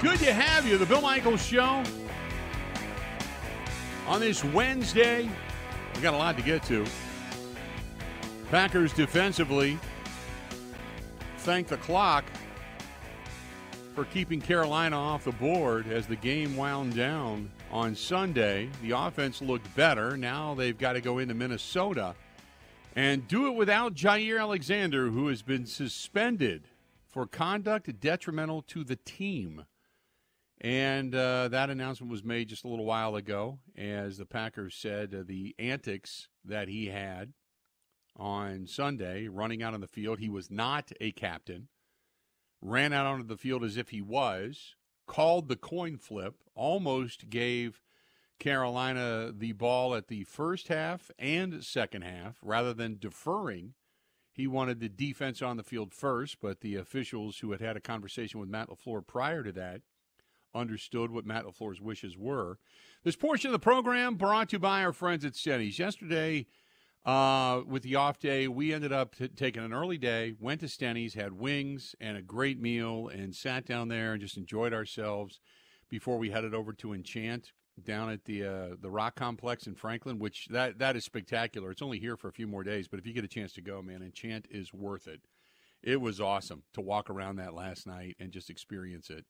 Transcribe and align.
Good 0.00 0.18
to 0.20 0.32
have 0.32 0.66
you. 0.66 0.78
The 0.78 0.86
Bill 0.86 1.02
Michaels 1.02 1.44
Show 1.44 1.82
on 4.06 4.18
this 4.18 4.42
Wednesday. 4.42 5.28
We 5.94 6.00
got 6.00 6.14
a 6.14 6.16
lot 6.16 6.38
to 6.38 6.42
get 6.42 6.62
to. 6.64 6.86
Packers 8.50 8.94
defensively 8.94 9.78
thank 11.40 11.66
the 11.66 11.76
clock 11.76 12.24
for 13.94 14.06
keeping 14.06 14.40
Carolina 14.40 14.96
off 14.96 15.24
the 15.24 15.32
board 15.32 15.86
as 15.86 16.06
the 16.06 16.16
game 16.16 16.56
wound 16.56 16.96
down 16.96 17.50
on 17.70 17.94
Sunday. 17.94 18.70
The 18.80 18.92
offense 18.92 19.42
looked 19.42 19.74
better. 19.76 20.16
Now 20.16 20.54
they've 20.54 20.78
got 20.78 20.94
to 20.94 21.02
go 21.02 21.18
into 21.18 21.34
Minnesota 21.34 22.14
and 22.96 23.28
do 23.28 23.48
it 23.48 23.54
without 23.54 23.92
Jaire 23.92 24.40
Alexander, 24.40 25.10
who 25.10 25.28
has 25.28 25.42
been 25.42 25.66
suspended 25.66 26.62
for 27.06 27.26
conduct 27.26 28.00
detrimental 28.00 28.62
to 28.62 28.82
the 28.82 28.96
team. 28.96 29.66
And 30.60 31.14
uh, 31.14 31.48
that 31.48 31.70
announcement 31.70 32.10
was 32.10 32.22
made 32.22 32.48
just 32.48 32.64
a 32.64 32.68
little 32.68 32.84
while 32.84 33.16
ago, 33.16 33.58
as 33.78 34.18
the 34.18 34.26
Packers 34.26 34.74
said 34.74 35.14
uh, 35.14 35.22
the 35.26 35.54
antics 35.58 36.28
that 36.44 36.68
he 36.68 36.86
had 36.86 37.32
on 38.16 38.66
Sunday, 38.66 39.28
running 39.28 39.62
out 39.62 39.72
on 39.72 39.80
the 39.80 39.86
field. 39.86 40.18
He 40.18 40.28
was 40.28 40.50
not 40.50 40.92
a 41.00 41.12
captain, 41.12 41.68
ran 42.60 42.92
out 42.92 43.06
onto 43.06 43.26
the 43.26 43.38
field 43.38 43.64
as 43.64 43.78
if 43.78 43.88
he 43.88 44.02
was, 44.02 44.74
called 45.06 45.48
the 45.48 45.56
coin 45.56 45.96
flip, 45.96 46.34
almost 46.54 47.30
gave 47.30 47.80
Carolina 48.38 49.32
the 49.34 49.52
ball 49.52 49.94
at 49.94 50.08
the 50.08 50.24
first 50.24 50.68
half 50.68 51.10
and 51.18 51.64
second 51.64 52.02
half 52.02 52.36
rather 52.42 52.74
than 52.74 52.98
deferring. 52.98 53.72
He 54.32 54.46
wanted 54.46 54.80
the 54.80 54.88
defense 54.90 55.40
on 55.40 55.56
the 55.56 55.62
field 55.62 55.94
first, 55.94 56.36
but 56.40 56.60
the 56.60 56.76
officials 56.76 57.38
who 57.38 57.52
had 57.52 57.60
had 57.60 57.76
a 57.76 57.80
conversation 57.80 58.40
with 58.40 58.48
Matt 58.48 58.68
LaFleur 58.68 59.06
prior 59.06 59.42
to 59.42 59.52
that 59.52 59.80
understood 60.54 61.10
what 61.10 61.26
Matt 61.26 61.44
LaFleur's 61.44 61.80
wishes 61.80 62.16
were. 62.16 62.58
This 63.04 63.16
portion 63.16 63.48
of 63.48 63.52
the 63.52 63.58
program 63.58 64.16
brought 64.16 64.50
to 64.50 64.56
you 64.56 64.58
by 64.60 64.82
our 64.82 64.92
friends 64.92 65.24
at 65.24 65.34
Stenny's. 65.34 65.78
Yesterday, 65.78 66.46
uh, 67.04 67.62
with 67.66 67.82
the 67.82 67.96
off 67.96 68.18
day, 68.18 68.46
we 68.46 68.72
ended 68.72 68.92
up 68.92 69.16
t- 69.16 69.28
taking 69.28 69.64
an 69.64 69.72
early 69.72 69.96
day, 69.96 70.34
went 70.38 70.60
to 70.60 70.66
Stenny's, 70.66 71.14
had 71.14 71.32
wings 71.32 71.94
and 72.00 72.16
a 72.16 72.22
great 72.22 72.60
meal, 72.60 73.08
and 73.08 73.34
sat 73.34 73.64
down 73.64 73.88
there 73.88 74.12
and 74.12 74.20
just 74.20 74.36
enjoyed 74.36 74.74
ourselves 74.74 75.40
before 75.88 76.18
we 76.18 76.30
headed 76.30 76.54
over 76.54 76.72
to 76.74 76.92
Enchant 76.92 77.52
down 77.82 78.10
at 78.10 78.24
the 78.26 78.44
uh, 78.44 78.68
the 78.78 78.90
Rock 78.90 79.14
Complex 79.14 79.66
in 79.66 79.74
Franklin, 79.74 80.18
which 80.18 80.48
that 80.50 80.78
that 80.78 80.96
is 80.96 81.04
spectacular. 81.04 81.70
It's 81.70 81.80
only 81.80 81.98
here 81.98 82.16
for 82.16 82.28
a 82.28 82.32
few 82.32 82.46
more 82.46 82.62
days, 82.62 82.88
but 82.88 82.98
if 82.98 83.06
you 83.06 83.14
get 83.14 83.24
a 83.24 83.28
chance 83.28 83.54
to 83.54 83.62
go, 83.62 83.80
man, 83.80 84.02
Enchant 84.02 84.46
is 84.50 84.74
worth 84.74 85.06
it 85.08 85.22
it 85.82 86.00
was 86.00 86.20
awesome 86.20 86.62
to 86.74 86.80
walk 86.80 87.08
around 87.08 87.36
that 87.36 87.54
last 87.54 87.86
night 87.86 88.16
and 88.18 88.32
just 88.32 88.50
experience 88.50 89.10
it. 89.10 89.24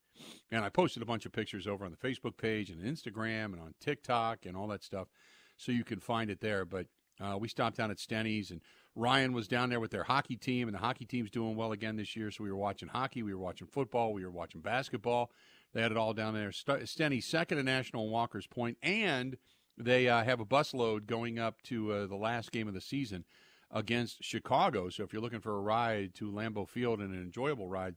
And 0.50 0.64
I 0.64 0.68
posted 0.68 1.02
a 1.02 1.06
bunch 1.06 1.26
of 1.26 1.32
pictures 1.32 1.66
over 1.66 1.84
on 1.84 1.92
the 1.92 1.96
Facebook 1.96 2.36
page 2.36 2.70
and 2.70 2.82
Instagram 2.82 3.52
and 3.52 3.60
on 3.60 3.74
TikTok 3.80 4.46
and 4.46 4.56
all 4.56 4.68
that 4.68 4.82
stuff, 4.82 5.08
so 5.56 5.72
you 5.72 5.84
can 5.84 6.00
find 6.00 6.30
it 6.30 6.40
there. 6.40 6.64
But 6.64 6.86
uh, 7.20 7.36
we 7.38 7.48
stopped 7.48 7.76
down 7.76 7.90
at 7.90 7.98
Stenny's 7.98 8.50
and 8.50 8.60
Ryan 8.96 9.32
was 9.32 9.46
down 9.46 9.70
there 9.70 9.80
with 9.80 9.92
their 9.92 10.04
hockey 10.04 10.36
team, 10.36 10.66
and 10.66 10.74
the 10.74 10.80
hockey 10.80 11.04
team's 11.04 11.30
doing 11.30 11.54
well 11.54 11.72
again 11.72 11.96
this 11.96 12.16
year. 12.16 12.30
So 12.30 12.42
we 12.42 12.50
were 12.50 12.56
watching 12.56 12.88
hockey, 12.88 13.22
we 13.22 13.32
were 13.32 13.40
watching 13.40 13.68
football, 13.68 14.12
we 14.12 14.24
were 14.24 14.30
watching 14.30 14.60
basketball. 14.60 15.30
They 15.72 15.82
had 15.82 15.92
it 15.92 15.96
all 15.96 16.12
down 16.12 16.34
there. 16.34 16.50
Stenny's 16.50 17.26
second 17.26 17.58
to 17.58 17.62
National 17.62 18.10
Walker's 18.10 18.48
Point, 18.48 18.76
and 18.82 19.36
they 19.78 20.08
uh, 20.08 20.24
have 20.24 20.40
a 20.40 20.44
busload 20.44 21.06
going 21.06 21.38
up 21.38 21.62
to 21.62 21.92
uh, 21.92 22.06
the 22.06 22.16
last 22.16 22.50
game 22.50 22.66
of 22.66 22.74
the 22.74 22.80
season 22.80 23.24
against 23.70 24.22
Chicago. 24.22 24.88
So 24.88 25.04
if 25.04 25.12
you're 25.12 25.22
looking 25.22 25.40
for 25.40 25.56
a 25.56 25.60
ride 25.60 26.14
to 26.14 26.30
Lambeau 26.30 26.68
Field 26.68 27.00
and 27.00 27.14
an 27.14 27.20
enjoyable 27.20 27.68
ride, 27.68 27.96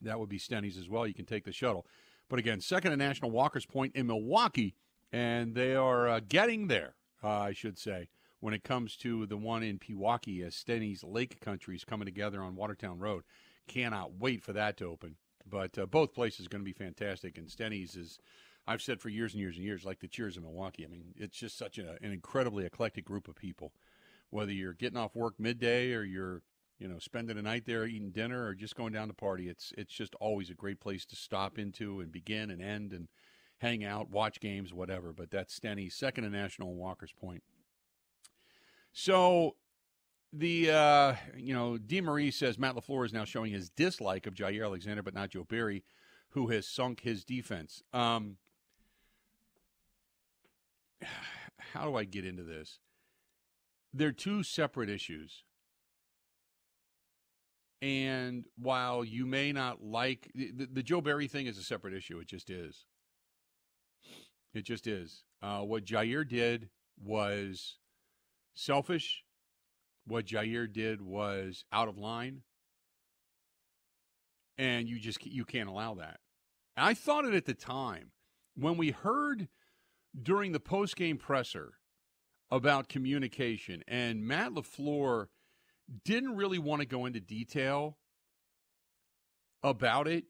that 0.00 0.18
would 0.18 0.28
be 0.28 0.38
Stenny's 0.38 0.76
as 0.76 0.88
well. 0.88 1.06
You 1.06 1.14
can 1.14 1.26
take 1.26 1.44
the 1.44 1.52
shuttle. 1.52 1.86
But 2.28 2.38
again, 2.38 2.60
second 2.60 2.90
to 2.90 2.96
National 2.96 3.30
Walker's 3.30 3.66
Point 3.66 3.94
in 3.94 4.06
Milwaukee, 4.06 4.74
and 5.12 5.54
they 5.54 5.74
are 5.74 6.08
uh, 6.08 6.20
getting 6.28 6.68
there, 6.68 6.94
uh, 7.22 7.28
I 7.28 7.52
should 7.52 7.78
say, 7.78 8.08
when 8.40 8.54
it 8.54 8.62
comes 8.62 8.96
to 8.98 9.26
the 9.26 9.36
one 9.36 9.62
in 9.62 9.78
Pewaukee 9.78 10.46
as 10.46 10.54
Stenny's 10.54 11.02
Lake 11.02 11.40
Country 11.40 11.74
is 11.74 11.84
coming 11.84 12.06
together 12.06 12.42
on 12.42 12.54
Watertown 12.54 12.98
Road. 12.98 13.24
Cannot 13.66 14.14
wait 14.18 14.42
for 14.42 14.52
that 14.52 14.76
to 14.78 14.86
open. 14.86 15.16
But 15.48 15.78
uh, 15.78 15.86
both 15.86 16.12
places 16.12 16.46
are 16.46 16.50
going 16.50 16.64
to 16.64 16.70
be 16.70 16.72
fantastic, 16.72 17.38
and 17.38 17.48
Stenny's 17.48 17.96
is. 17.96 18.18
I've 18.66 18.82
said 18.82 19.00
for 19.00 19.08
years 19.08 19.32
and 19.32 19.40
years 19.40 19.56
and 19.56 19.64
years, 19.64 19.86
like 19.86 20.00
the 20.00 20.08
Cheers 20.08 20.36
in 20.36 20.42
Milwaukee. 20.42 20.84
I 20.84 20.88
mean, 20.88 21.14
it's 21.16 21.38
just 21.38 21.56
such 21.56 21.78
a, 21.78 21.96
an 22.02 22.12
incredibly 22.12 22.66
eclectic 22.66 23.06
group 23.06 23.26
of 23.26 23.34
people 23.34 23.72
whether 24.30 24.52
you're 24.52 24.74
getting 24.74 24.98
off 24.98 25.14
work 25.14 25.34
midday 25.38 25.92
or 25.92 26.02
you're 26.02 26.42
you 26.78 26.88
know 26.88 26.98
spending 26.98 27.38
a 27.38 27.42
night 27.42 27.64
there 27.66 27.86
eating 27.86 28.10
dinner 28.10 28.46
or 28.46 28.54
just 28.54 28.76
going 28.76 28.92
down 28.92 29.08
to 29.08 29.14
party 29.14 29.48
it's 29.48 29.72
it's 29.76 29.92
just 29.92 30.14
always 30.16 30.50
a 30.50 30.54
great 30.54 30.80
place 30.80 31.04
to 31.04 31.16
stop 31.16 31.58
into 31.58 32.00
and 32.00 32.12
begin 32.12 32.50
and 32.50 32.62
end 32.62 32.92
and 32.92 33.08
hang 33.58 33.84
out 33.84 34.10
watch 34.10 34.40
games 34.40 34.72
whatever 34.72 35.12
but 35.12 35.30
that's 35.30 35.58
Stenny 35.58 35.92
second 35.92 36.24
to 36.24 36.30
national 36.30 36.74
walker's 36.74 37.12
point. 37.12 37.42
So 38.92 39.56
the 40.32 40.70
uh, 40.70 41.14
you 41.36 41.54
know 41.54 41.78
DeMarie 41.78 42.32
says 42.32 42.58
Matt 42.58 42.74
LaFleur 42.74 43.06
is 43.06 43.12
now 43.12 43.24
showing 43.24 43.52
his 43.52 43.70
dislike 43.70 44.26
of 44.26 44.34
Jaire 44.34 44.64
Alexander 44.64 45.02
but 45.02 45.14
not 45.14 45.30
Joe 45.30 45.44
Barry 45.44 45.84
who 46.30 46.48
has 46.48 46.66
sunk 46.68 47.00
his 47.00 47.24
defense. 47.24 47.82
Um, 47.92 48.36
how 51.72 51.84
do 51.84 51.96
I 51.96 52.04
get 52.04 52.24
into 52.24 52.42
this 52.42 52.78
they're 53.92 54.12
two 54.12 54.42
separate 54.42 54.90
issues. 54.90 55.44
And 57.80 58.44
while 58.56 59.04
you 59.04 59.24
may 59.24 59.52
not 59.52 59.82
like 59.82 60.30
the, 60.34 60.68
the, 60.72 60.82
Joe 60.82 61.00
Barry 61.00 61.28
thing 61.28 61.46
is 61.46 61.58
a 61.58 61.62
separate 61.62 61.94
issue, 61.94 62.18
it 62.18 62.26
just 62.26 62.50
is. 62.50 62.86
It 64.52 64.64
just 64.64 64.86
is. 64.86 65.22
Uh, 65.42 65.60
what 65.60 65.84
Jaire 65.84 66.28
did 66.28 66.70
was 67.00 67.78
selfish. 68.54 69.22
What 70.06 70.26
Jaire 70.26 70.72
did 70.72 71.00
was 71.00 71.64
out 71.70 71.86
of 71.88 71.98
line, 71.98 72.42
and 74.56 74.88
you 74.88 74.98
just 74.98 75.24
you 75.26 75.44
can't 75.44 75.68
allow 75.68 75.94
that. 75.94 76.18
I 76.76 76.94
thought 76.94 77.26
it 77.26 77.34
at 77.34 77.44
the 77.44 77.54
time 77.54 78.12
when 78.56 78.76
we 78.76 78.90
heard 78.90 79.48
during 80.20 80.52
the 80.52 80.60
post 80.60 80.96
game 80.96 81.18
presser 81.18 81.74
about 82.50 82.88
communication, 82.88 83.82
and 83.86 84.26
Matt 84.26 84.52
LaFleur 84.52 85.26
didn't 86.04 86.36
really 86.36 86.58
want 86.58 86.80
to 86.80 86.86
go 86.86 87.06
into 87.06 87.20
detail 87.20 87.98
about 89.62 90.06
it. 90.06 90.24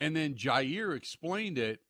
And 0.00 0.14
then 0.14 0.34
Jaire 0.34 0.96
explained 0.96 1.58
it. 1.58 1.80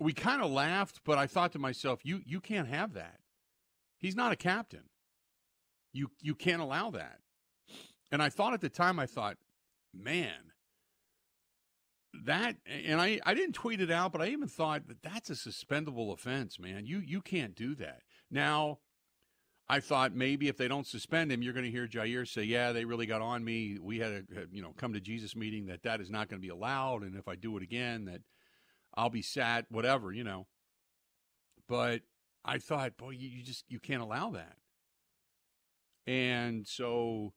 We 0.00 0.12
kind 0.12 0.42
of 0.42 0.50
laughed, 0.50 1.00
but 1.04 1.18
I 1.18 1.26
thought 1.26 1.52
to 1.52 1.58
myself, 1.58 2.00
you 2.02 2.20
you 2.26 2.40
can't 2.40 2.68
have 2.68 2.94
that. 2.94 3.20
He's 3.98 4.16
not 4.16 4.32
a 4.32 4.36
captain. 4.36 4.90
You 5.92 6.10
you 6.20 6.34
can't 6.34 6.60
allow 6.60 6.90
that. 6.90 7.20
And 8.10 8.20
I 8.22 8.28
thought 8.28 8.54
at 8.54 8.60
the 8.60 8.68
time, 8.68 8.98
I 8.98 9.06
thought, 9.06 9.38
man, 9.92 10.52
that 12.24 12.56
and 12.66 13.00
I, 13.00 13.20
I 13.24 13.34
didn't 13.34 13.54
tweet 13.54 13.80
it 13.80 13.90
out, 13.90 14.12
but 14.12 14.22
I 14.22 14.28
even 14.28 14.48
thought 14.48 14.88
that 14.88 15.02
that's 15.02 15.30
a 15.30 15.34
suspendable 15.34 16.12
offense, 16.12 16.58
man. 16.58 16.86
You 16.86 17.00
you 17.00 17.20
can't 17.20 17.54
do 17.54 17.74
that. 17.76 18.02
Now, 18.30 18.78
I 19.68 19.80
thought 19.80 20.14
maybe 20.14 20.48
if 20.48 20.56
they 20.56 20.68
don't 20.68 20.86
suspend 20.86 21.32
him, 21.32 21.42
you're 21.42 21.52
going 21.52 21.64
to 21.64 21.70
hear 21.70 21.86
Jaire 21.86 22.28
say, 22.28 22.44
"Yeah, 22.44 22.72
they 22.72 22.84
really 22.84 23.06
got 23.06 23.22
on 23.22 23.44
me. 23.44 23.78
We 23.80 23.98
had 23.98 24.12
a 24.12 24.42
uh, 24.42 24.44
you 24.52 24.62
know 24.62 24.72
come 24.76 24.92
to 24.92 25.00
Jesus 25.00 25.34
meeting 25.34 25.66
that 25.66 25.82
that 25.82 26.00
is 26.00 26.10
not 26.10 26.28
going 26.28 26.40
to 26.40 26.46
be 26.46 26.52
allowed, 26.52 27.02
and 27.02 27.16
if 27.16 27.28
I 27.28 27.34
do 27.34 27.56
it 27.56 27.62
again, 27.62 28.04
that 28.06 28.20
I'll 28.94 29.10
be 29.10 29.22
sat, 29.22 29.66
whatever, 29.70 30.12
you 30.12 30.24
know." 30.24 30.46
But 31.66 32.02
I 32.44 32.58
thought, 32.58 32.98
boy, 32.98 33.10
you, 33.10 33.28
you 33.28 33.42
just 33.42 33.64
you 33.68 33.80
can't 33.80 34.02
allow 34.02 34.30
that, 34.30 34.56
and 36.06 36.66
so 36.66 37.32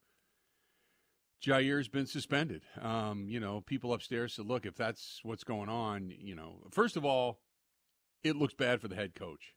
Jaire's 1.43 1.87
been 1.87 2.07
suspended. 2.07 2.63
Um, 2.81 3.27
you 3.29 3.39
know, 3.39 3.61
people 3.61 3.93
upstairs 3.93 4.33
said, 4.33 4.45
look, 4.45 4.65
if 4.65 4.75
that's 4.75 5.19
what's 5.23 5.43
going 5.43 5.69
on, 5.69 6.11
you 6.17 6.35
know, 6.35 6.63
first 6.71 6.97
of 6.97 7.05
all, 7.05 7.39
it 8.23 8.35
looks 8.35 8.53
bad 8.53 8.81
for 8.81 8.87
the 8.87 8.95
head 8.95 9.13
coach 9.15 9.53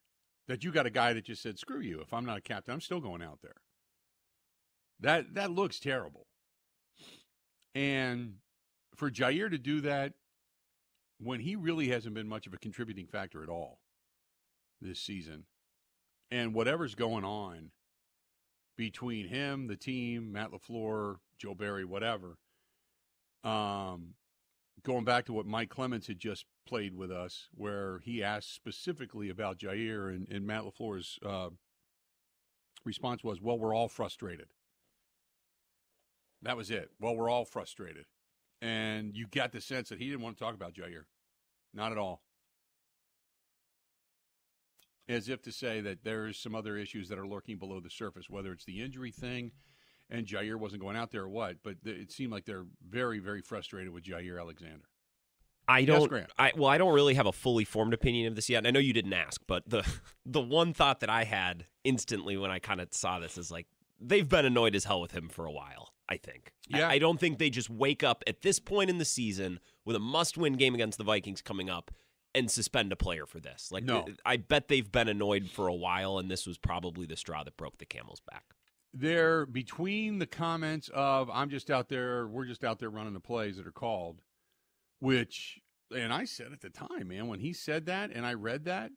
that 0.48 0.64
you 0.64 0.72
got 0.72 0.86
a 0.86 0.90
guy 0.90 1.12
that 1.12 1.24
just 1.24 1.42
said, 1.42 1.58
screw 1.58 1.80
you. 1.80 2.00
If 2.00 2.12
I'm 2.12 2.26
not 2.26 2.38
a 2.38 2.42
captain, 2.42 2.74
I'm 2.74 2.80
still 2.80 3.00
going 3.00 3.22
out 3.22 3.38
there. 3.42 3.56
That 5.00 5.34
that 5.34 5.50
looks 5.50 5.80
terrible. 5.80 6.26
And 7.74 8.34
for 8.94 9.10
Jaire 9.10 9.50
to 9.50 9.58
do 9.58 9.80
that 9.82 10.12
when 11.18 11.40
he 11.40 11.56
really 11.56 11.88
hasn't 11.88 12.14
been 12.14 12.28
much 12.28 12.46
of 12.46 12.52
a 12.52 12.58
contributing 12.58 13.06
factor 13.06 13.42
at 13.42 13.48
all 13.48 13.78
this 14.80 15.00
season, 15.00 15.44
and 16.30 16.52
whatever's 16.52 16.94
going 16.94 17.24
on 17.24 17.70
between 18.80 19.28
him, 19.28 19.66
the 19.66 19.76
team, 19.76 20.32
Matt 20.32 20.52
LaFleur, 20.52 21.16
Joe 21.36 21.54
Barry, 21.54 21.84
whatever. 21.84 22.38
Um, 23.44 24.14
going 24.82 25.04
back 25.04 25.26
to 25.26 25.34
what 25.34 25.44
Mike 25.44 25.68
Clements 25.68 26.06
had 26.06 26.18
just 26.18 26.46
played 26.66 26.96
with 26.96 27.12
us, 27.12 27.50
where 27.54 28.00
he 28.04 28.22
asked 28.22 28.54
specifically 28.54 29.28
about 29.28 29.58
Jaire, 29.58 30.08
and, 30.08 30.26
and 30.30 30.46
Matt 30.46 30.62
LaFleur's 30.62 31.18
uh, 31.22 31.50
response 32.82 33.22
was, 33.22 33.42
Well, 33.42 33.58
we're 33.58 33.74
all 33.74 33.88
frustrated. 33.88 34.46
That 36.40 36.56
was 36.56 36.70
it. 36.70 36.90
Well, 36.98 37.14
we're 37.14 37.28
all 37.28 37.44
frustrated. 37.44 38.06
And 38.62 39.14
you 39.14 39.26
got 39.26 39.52
the 39.52 39.60
sense 39.60 39.90
that 39.90 39.98
he 39.98 40.06
didn't 40.06 40.22
want 40.22 40.38
to 40.38 40.42
talk 40.42 40.54
about 40.54 40.72
Jaire. 40.72 41.04
Not 41.74 41.92
at 41.92 41.98
all. 41.98 42.22
As 45.10 45.28
if 45.28 45.42
to 45.42 45.52
say 45.52 45.80
that 45.80 46.04
there's 46.04 46.38
some 46.38 46.54
other 46.54 46.76
issues 46.76 47.08
that 47.08 47.18
are 47.18 47.26
lurking 47.26 47.58
below 47.58 47.80
the 47.80 47.90
surface, 47.90 48.30
whether 48.30 48.52
it's 48.52 48.64
the 48.64 48.80
injury 48.80 49.10
thing 49.10 49.50
and 50.10 50.26
Jaire 50.26 50.56
wasn't 50.56 50.82
going 50.82 50.96
out 50.96 51.10
there 51.10 51.22
or 51.22 51.28
what. 51.28 51.56
But 51.62 51.76
it 51.84 52.10
seemed 52.12 52.32
like 52.32 52.44
they're 52.44 52.66
very, 52.88 53.18
very 53.18 53.40
frustrated 53.40 53.92
with 53.92 54.04
Jaire 54.04 54.40
Alexander. 54.40 54.84
I 55.68 55.84
don't. 55.84 56.10
Yes, 56.10 56.26
I 56.38 56.52
well, 56.56 56.68
I 56.68 56.78
don't 56.78 56.92
really 56.92 57.14
have 57.14 57.26
a 57.26 57.32
fully 57.32 57.64
formed 57.64 57.94
opinion 57.94 58.26
of 58.26 58.34
this 58.34 58.48
yet. 58.48 58.58
And 58.58 58.66
I 58.66 58.70
know 58.72 58.80
you 58.80 58.92
didn't 58.92 59.12
ask, 59.12 59.40
but 59.46 59.62
the 59.68 59.86
the 60.26 60.40
one 60.40 60.72
thought 60.72 61.00
that 61.00 61.10
I 61.10 61.24
had 61.24 61.66
instantly 61.84 62.36
when 62.36 62.50
I 62.50 62.58
kind 62.58 62.80
of 62.80 62.88
saw 62.90 63.20
this 63.20 63.38
is 63.38 63.50
like 63.50 63.66
they've 64.00 64.28
been 64.28 64.44
annoyed 64.44 64.74
as 64.74 64.84
hell 64.84 65.00
with 65.00 65.12
him 65.12 65.28
for 65.28 65.46
a 65.46 65.52
while. 65.52 65.92
I 66.08 66.16
think. 66.16 66.52
Yeah. 66.68 66.88
I, 66.88 66.94
I 66.94 66.98
don't 66.98 67.20
think 67.20 67.38
they 67.38 67.50
just 67.50 67.70
wake 67.70 68.02
up 68.02 68.24
at 68.26 68.42
this 68.42 68.58
point 68.58 68.90
in 68.90 68.98
the 68.98 69.04
season 69.04 69.60
with 69.84 69.94
a 69.94 70.00
must-win 70.00 70.54
game 70.54 70.74
against 70.74 70.98
the 70.98 71.04
Vikings 71.04 71.40
coming 71.40 71.70
up 71.70 71.92
and 72.34 72.50
suspend 72.50 72.92
a 72.92 72.96
player 72.96 73.26
for 73.26 73.40
this. 73.40 73.70
Like, 73.72 73.84
no. 73.84 74.06
I 74.24 74.36
bet 74.36 74.68
they've 74.68 74.90
been 74.90 75.08
annoyed 75.08 75.48
for 75.48 75.66
a 75.66 75.74
while, 75.74 76.18
and 76.18 76.30
this 76.30 76.46
was 76.46 76.58
probably 76.58 77.06
the 77.06 77.16
straw 77.16 77.44
that 77.44 77.56
broke 77.56 77.78
the 77.78 77.86
camel's 77.86 78.20
back. 78.20 78.44
There, 78.92 79.46
between 79.46 80.18
the 80.18 80.26
comments 80.26 80.90
of 80.92 81.30
"I'm 81.30 81.48
just 81.48 81.70
out 81.70 81.88
there, 81.88 82.26
we're 82.26 82.46
just 82.46 82.64
out 82.64 82.80
there 82.80 82.90
running 82.90 83.14
the 83.14 83.20
plays 83.20 83.56
that 83.56 83.66
are 83.66 83.72
called," 83.72 84.22
which, 84.98 85.60
and 85.94 86.12
I 86.12 86.24
said 86.24 86.52
at 86.52 86.60
the 86.60 86.70
time, 86.70 87.08
man, 87.08 87.28
when 87.28 87.38
he 87.38 87.52
said 87.52 87.86
that, 87.86 88.10
and 88.10 88.26
I 88.26 88.34
read 88.34 88.64
that, 88.64 88.90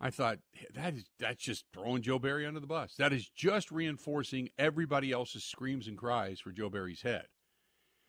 I 0.00 0.10
thought 0.10 0.38
that 0.74 0.94
is 0.94 1.04
that's 1.18 1.42
just 1.42 1.64
throwing 1.72 2.02
Joe 2.02 2.18
Barry 2.20 2.46
under 2.46 2.60
the 2.60 2.66
bus. 2.68 2.94
That 2.98 3.12
is 3.12 3.28
just 3.28 3.70
reinforcing 3.72 4.50
everybody 4.58 5.10
else's 5.10 5.44
screams 5.44 5.88
and 5.88 5.98
cries 5.98 6.38
for 6.38 6.52
Joe 6.52 6.70
Barry's 6.70 7.02
head. 7.02 7.26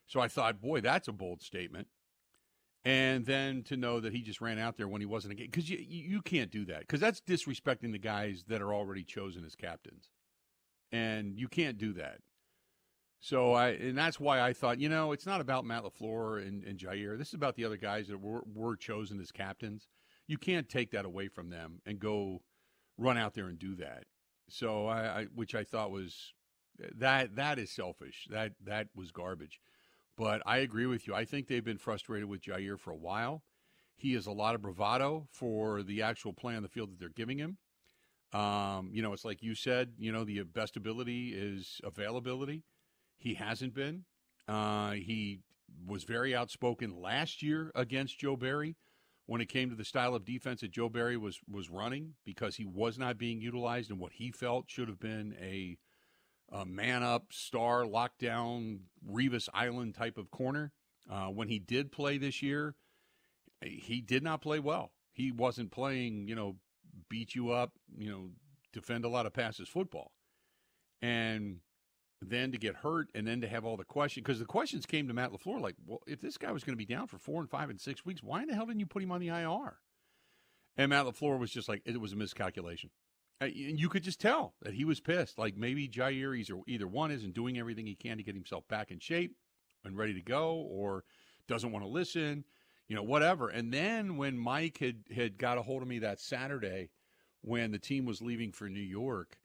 So 0.06 0.20
I 0.20 0.28
thought, 0.28 0.62
boy, 0.62 0.82
that's 0.82 1.08
a 1.08 1.14
bold 1.14 1.42
statement. 1.42 1.88
And 2.86 3.26
then 3.26 3.64
to 3.64 3.78
know 3.78 4.02
that 4.02 4.12
he 4.12 4.22
just 4.22 4.42
ran 4.42 4.60
out 4.60 4.76
there 4.76 4.90
when 4.90 5.00
he 5.00 5.06
wasn't 5.06 5.32
a 5.32 5.36
game 5.36 5.48
because 5.50 5.70
you 5.70 5.78
you 5.80 6.22
can't 6.22 6.52
do 6.52 6.66
that 6.66 6.82
because 6.82 7.00
that's 7.00 7.22
disrespecting 7.22 7.94
the 7.94 7.98
guys 7.98 8.44
that 8.50 8.62
are 8.62 8.74
already 8.74 9.04
chosen 9.04 9.46
as 9.46 9.56
captains, 9.56 10.10
and 10.92 11.40
you 11.40 11.48
can't 11.48 11.78
do 11.78 11.94
that. 11.94 12.18
So 13.22 13.54
I 13.54 13.70
and 13.70 13.98
that's 13.98 14.20
why 14.20 14.42
I 14.42 14.52
thought 14.52 14.82
you 14.82 14.90
know 14.90 15.14
it's 15.14 15.26
not 15.26 15.40
about 15.40 15.64
Matt 15.64 15.84
LaFleur 15.84 16.46
and, 16.46 16.66
and 16.66 16.78
Jaire. 16.78 17.18
This 17.18 17.30
is 17.30 17.36
about 17.36 17.56
the 17.56 17.64
other 17.64 17.78
guys 17.78 18.10
that 18.10 18.20
were 18.20 18.44
were 18.54 18.76
chosen 18.76 19.18
as 19.22 19.32
captains 19.32 19.88
you 20.28 20.38
can't 20.38 20.70
take 20.70 20.92
that 20.92 21.06
away 21.06 21.28
from 21.28 21.50
them 21.50 21.82
and 21.86 22.00
go 22.00 22.42
run 22.98 23.18
out 23.18 23.34
there 23.34 23.48
and 23.48 23.60
do 23.60 23.76
that. 23.76 24.06
So 24.50 24.88
I, 24.88 25.22
I 25.22 25.26
which 25.36 25.56
I 25.56 25.64
thought 25.64 25.92
was 25.92 26.34
that 26.98 27.36
that 27.36 27.60
is 27.60 27.72
selfish. 27.72 28.28
That 28.30 28.54
that 28.64 28.88
was 28.96 29.12
garbage. 29.12 29.60
But 30.18 30.42
I 30.46 30.58
agree 30.58 30.86
with 30.86 31.08
you. 31.08 31.16
I 31.16 31.26
think 31.26 31.48
they've 31.48 31.64
been 31.64 31.78
frustrated 31.78 32.30
with 32.30 32.42
Jaire 32.42 32.80
for 32.80 32.92
a 32.92 32.96
while. 32.96 33.44
He 33.96 34.14
has 34.14 34.26
a 34.26 34.32
lot 34.32 34.56
of 34.56 34.62
bravado 34.62 35.28
for 35.32 35.82
the 35.82 36.02
actual 36.02 36.34
play 36.34 36.56
on 36.56 36.64
the 36.64 36.70
field 36.70 36.92
that 36.92 37.00
they're 37.00 37.10
giving 37.10 37.38
him. 37.38 37.58
Um, 38.34 38.90
you 38.92 39.02
know, 39.02 39.14
it's 39.14 39.26
like 39.26 39.44
you 39.44 39.56
said, 39.56 39.94
you 39.98 40.12
know, 40.12 40.24
the 40.24 40.42
best 40.44 40.76
ability 40.76 41.34
is 41.36 41.80
availability. 41.84 42.64
He 43.18 43.36
hasn't 43.36 43.74
been. 43.74 44.06
Uh, 44.48 44.92
he 44.92 45.40
was 45.88 46.04
very 46.04 46.36
outspoken 46.36 47.00
last 47.00 47.42
year 47.42 47.72
against 47.76 48.20
Joe 48.20 48.36
Barry 48.36 48.76
when 49.26 49.42
it 49.42 49.50
came 49.50 49.70
to 49.70 49.76
the 49.76 49.86
style 49.86 50.16
of 50.16 50.26
defense 50.26 50.62
that 50.62 50.72
Joe 50.72 50.90
Barry 50.90 51.18
was 51.18 51.40
was 51.50 51.70
running 51.70 52.16
because 52.26 52.56
he 52.56 52.66
was 52.66 52.98
not 52.98 53.18
being 53.18 53.40
utilized 53.40 53.92
in 53.92 54.00
what 54.00 54.14
he 54.14 54.32
felt 54.32 54.66
should 54.68 54.90
have 54.90 55.00
been 55.00 55.36
a, 55.40 55.78
a 56.52 56.66
man 56.66 57.04
up 57.04 57.32
star 57.32 57.84
lockdown 57.84 58.80
Revis 59.10 59.50
Island 59.54 59.96
type 59.96 60.18
of 60.18 60.32
corner. 60.32 60.72
Uh, 61.10 61.28
when 61.28 61.50
he 61.50 61.60
did 61.60 61.92
play 61.92 62.18
this 62.18 62.42
year, 62.42 62.76
he 63.62 64.02
did 64.02 64.24
not 64.24 64.42
play 64.42 64.60
well. 64.60 64.92
He 65.12 65.32
wasn't 65.32 65.72
playing, 65.72 66.28
you 66.28 66.36
know, 66.36 66.58
beat 67.10 67.36
you 67.36 67.52
up, 67.52 67.74
you 67.98 68.10
know, 68.10 68.30
defend 68.72 69.06
a 69.06 69.10
lot 69.10 69.26
of 69.26 69.34
passes 69.34 69.68
football. 69.68 70.12
And 71.02 71.60
then 72.22 72.52
to 72.52 72.58
get 72.58 72.76
hurt 72.78 73.10
and 73.14 73.28
then 73.28 73.42
to 73.42 73.48
have 73.48 73.66
all 73.66 73.78
the 73.78 73.84
questions 73.84 74.24
because 74.24 74.40
the 74.40 74.46
questions 74.46 74.86
came 74.86 75.08
to 75.08 75.14
Matt 75.14 75.32
LaFleur 75.32 75.62
like, 75.62 75.76
well, 75.86 76.02
if 76.08 76.22
this 76.22 76.38
guy 76.38 76.52
was 76.52 76.64
going 76.64 76.78
to 76.78 76.86
be 76.86 76.92
down 76.92 77.08
for 77.08 77.18
four 77.18 77.42
and 77.42 77.50
five 77.50 77.70
and 77.70 77.80
six 77.80 78.06
weeks, 78.06 78.24
why 78.24 78.42
in 78.42 78.48
the 78.48 78.56
hell 78.56 78.66
didn't 78.66 78.80
you 78.80 78.86
put 78.86 79.04
him 79.04 79.12
on 79.12 79.20
the 79.20 79.28
IR? 79.28 79.78
And 80.78 80.90
Matt 80.90 81.06
LaFleur 81.06 81.38
was 81.38 81.52
just 81.52 81.70
like, 81.70 81.82
it 81.86 82.00
was 82.00 82.14
a 82.14 82.16
miscalculation. 82.16 82.90
You 83.46 83.90
could 83.90 84.04
just 84.04 84.20
tell 84.20 84.54
that 84.62 84.74
he 84.74 84.86
was 84.86 85.00
pissed. 85.00 85.38
Like 85.38 85.58
maybe 85.58 85.88
Jaire 85.88 86.38
either, 86.38 86.60
either 86.68 86.88
one 86.88 87.12
isn't 87.12 87.34
doing 87.34 87.58
everything 87.58 87.86
he 87.86 87.96
can 87.96 88.18
to 88.18 88.24
get 88.24 88.36
himself 88.36 88.68
back 88.68 88.92
in 88.92 89.00
shape 89.00 89.36
and 89.86 89.98
ready 89.98 90.14
to 90.14 90.22
go, 90.22 90.56
or 90.56 91.04
doesn't 91.48 91.72
want 91.72 91.84
to 91.84 91.90
listen, 91.90 92.46
you 92.88 92.96
know, 92.96 93.04
whatever. 93.04 93.50
And 93.50 93.74
then 93.74 94.18
when 94.18 94.38
Mike 94.38 94.78
had 94.78 95.04
had 95.14 95.38
got 95.38 95.58
a 95.58 95.62
hold 95.62 95.82
of 95.82 95.88
me 95.88 96.00
that 96.00 96.20
Saturday 96.20 96.90
when 97.42 97.72
the 97.72 97.80
team 97.80 98.06
was 98.06 98.22
leaving 98.22 98.52
for 98.52 98.70
New 98.70 98.80
York, 98.80 99.38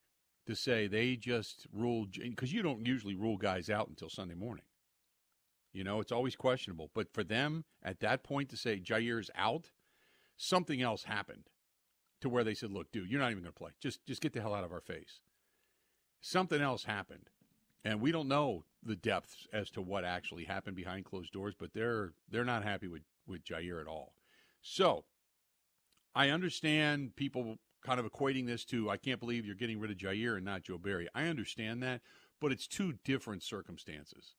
to 0.47 0.55
say 0.55 0.87
they 0.87 1.15
just 1.15 1.67
ruled 1.73 2.12
because 2.12 2.53
you 2.53 2.62
don't 2.62 2.87
usually 2.87 3.15
rule 3.15 3.37
guys 3.37 3.69
out 3.69 3.89
until 3.89 4.09
Sunday 4.09 4.35
morning. 4.35 4.65
You 5.75 5.85
know, 5.85 6.01
it's 6.01 6.12
always 6.12 6.35
questionable. 6.35 6.91
But 6.94 7.12
for 7.12 7.23
them 7.23 7.65
at 7.83 8.01
that 8.01 8.25
point 8.25 8.49
to 8.51 8.56
say 8.56 8.81
Jaire's 8.81 9.31
out, 9.37 9.71
something 10.37 10.81
else 10.81 11.05
happened 11.05 11.51
to 12.20 12.29
where 12.29 12.44
they 12.44 12.55
said, 12.55 12.70
"Look, 12.70 12.91
dude, 12.93 13.11
you're 13.11 13.20
not 13.20 13.31
even 13.31 13.43
going 13.43 13.53
to 13.53 13.59
play. 13.59 13.70
Just 13.81 14.05
just 14.06 14.23
get 14.23 14.32
the 14.32 14.41
hell 14.41 14.55
out 14.55 14.65
of 14.65 14.73
our 14.73 14.81
face." 14.81 15.20
Something 16.20 16.61
else 16.61 16.85
happened, 16.85 17.31
and 17.85 18.00
we 18.00 18.11
don't 18.11 18.29
know 18.29 18.65
the 18.82 18.97
depths 18.97 19.47
as 19.53 19.70
to 19.70 19.82
what 19.82 20.05
actually 20.05 20.44
happened 20.44 20.76
behind 20.76 21.05
closed 21.05 21.32
doors. 21.32 21.55
But 21.59 21.73
they're 21.73 22.12
they're 22.29 22.44
not 22.44 22.65
happy 22.65 22.88
with 22.88 23.03
with 23.26 23.44
Jaire 23.44 23.81
at 23.81 23.87
all. 23.87 24.15
So 24.61 25.05
I 26.15 26.31
understand 26.31 27.15
people 27.17 27.59
kind 27.82 28.00
of 28.00 28.11
equating 28.11 28.47
this 28.47 28.65
to 28.67 28.91
I 28.91 28.97
can't 28.97 29.20
believe 29.20 29.47
you're 29.47 29.55
getting 29.55 29.81
rid 29.81 29.91
of 29.91 29.97
Jaire 29.97 30.37
and 30.37 30.44
not 30.44 30.62
Joe 30.62 30.79
Barry. 30.79 31.09
I 31.15 31.26
understand 31.26 31.82
that, 31.82 32.00
but 32.41 32.53
it's 32.53 32.67
two 32.67 32.94
different 33.05 33.43
circumstances. 33.43 34.35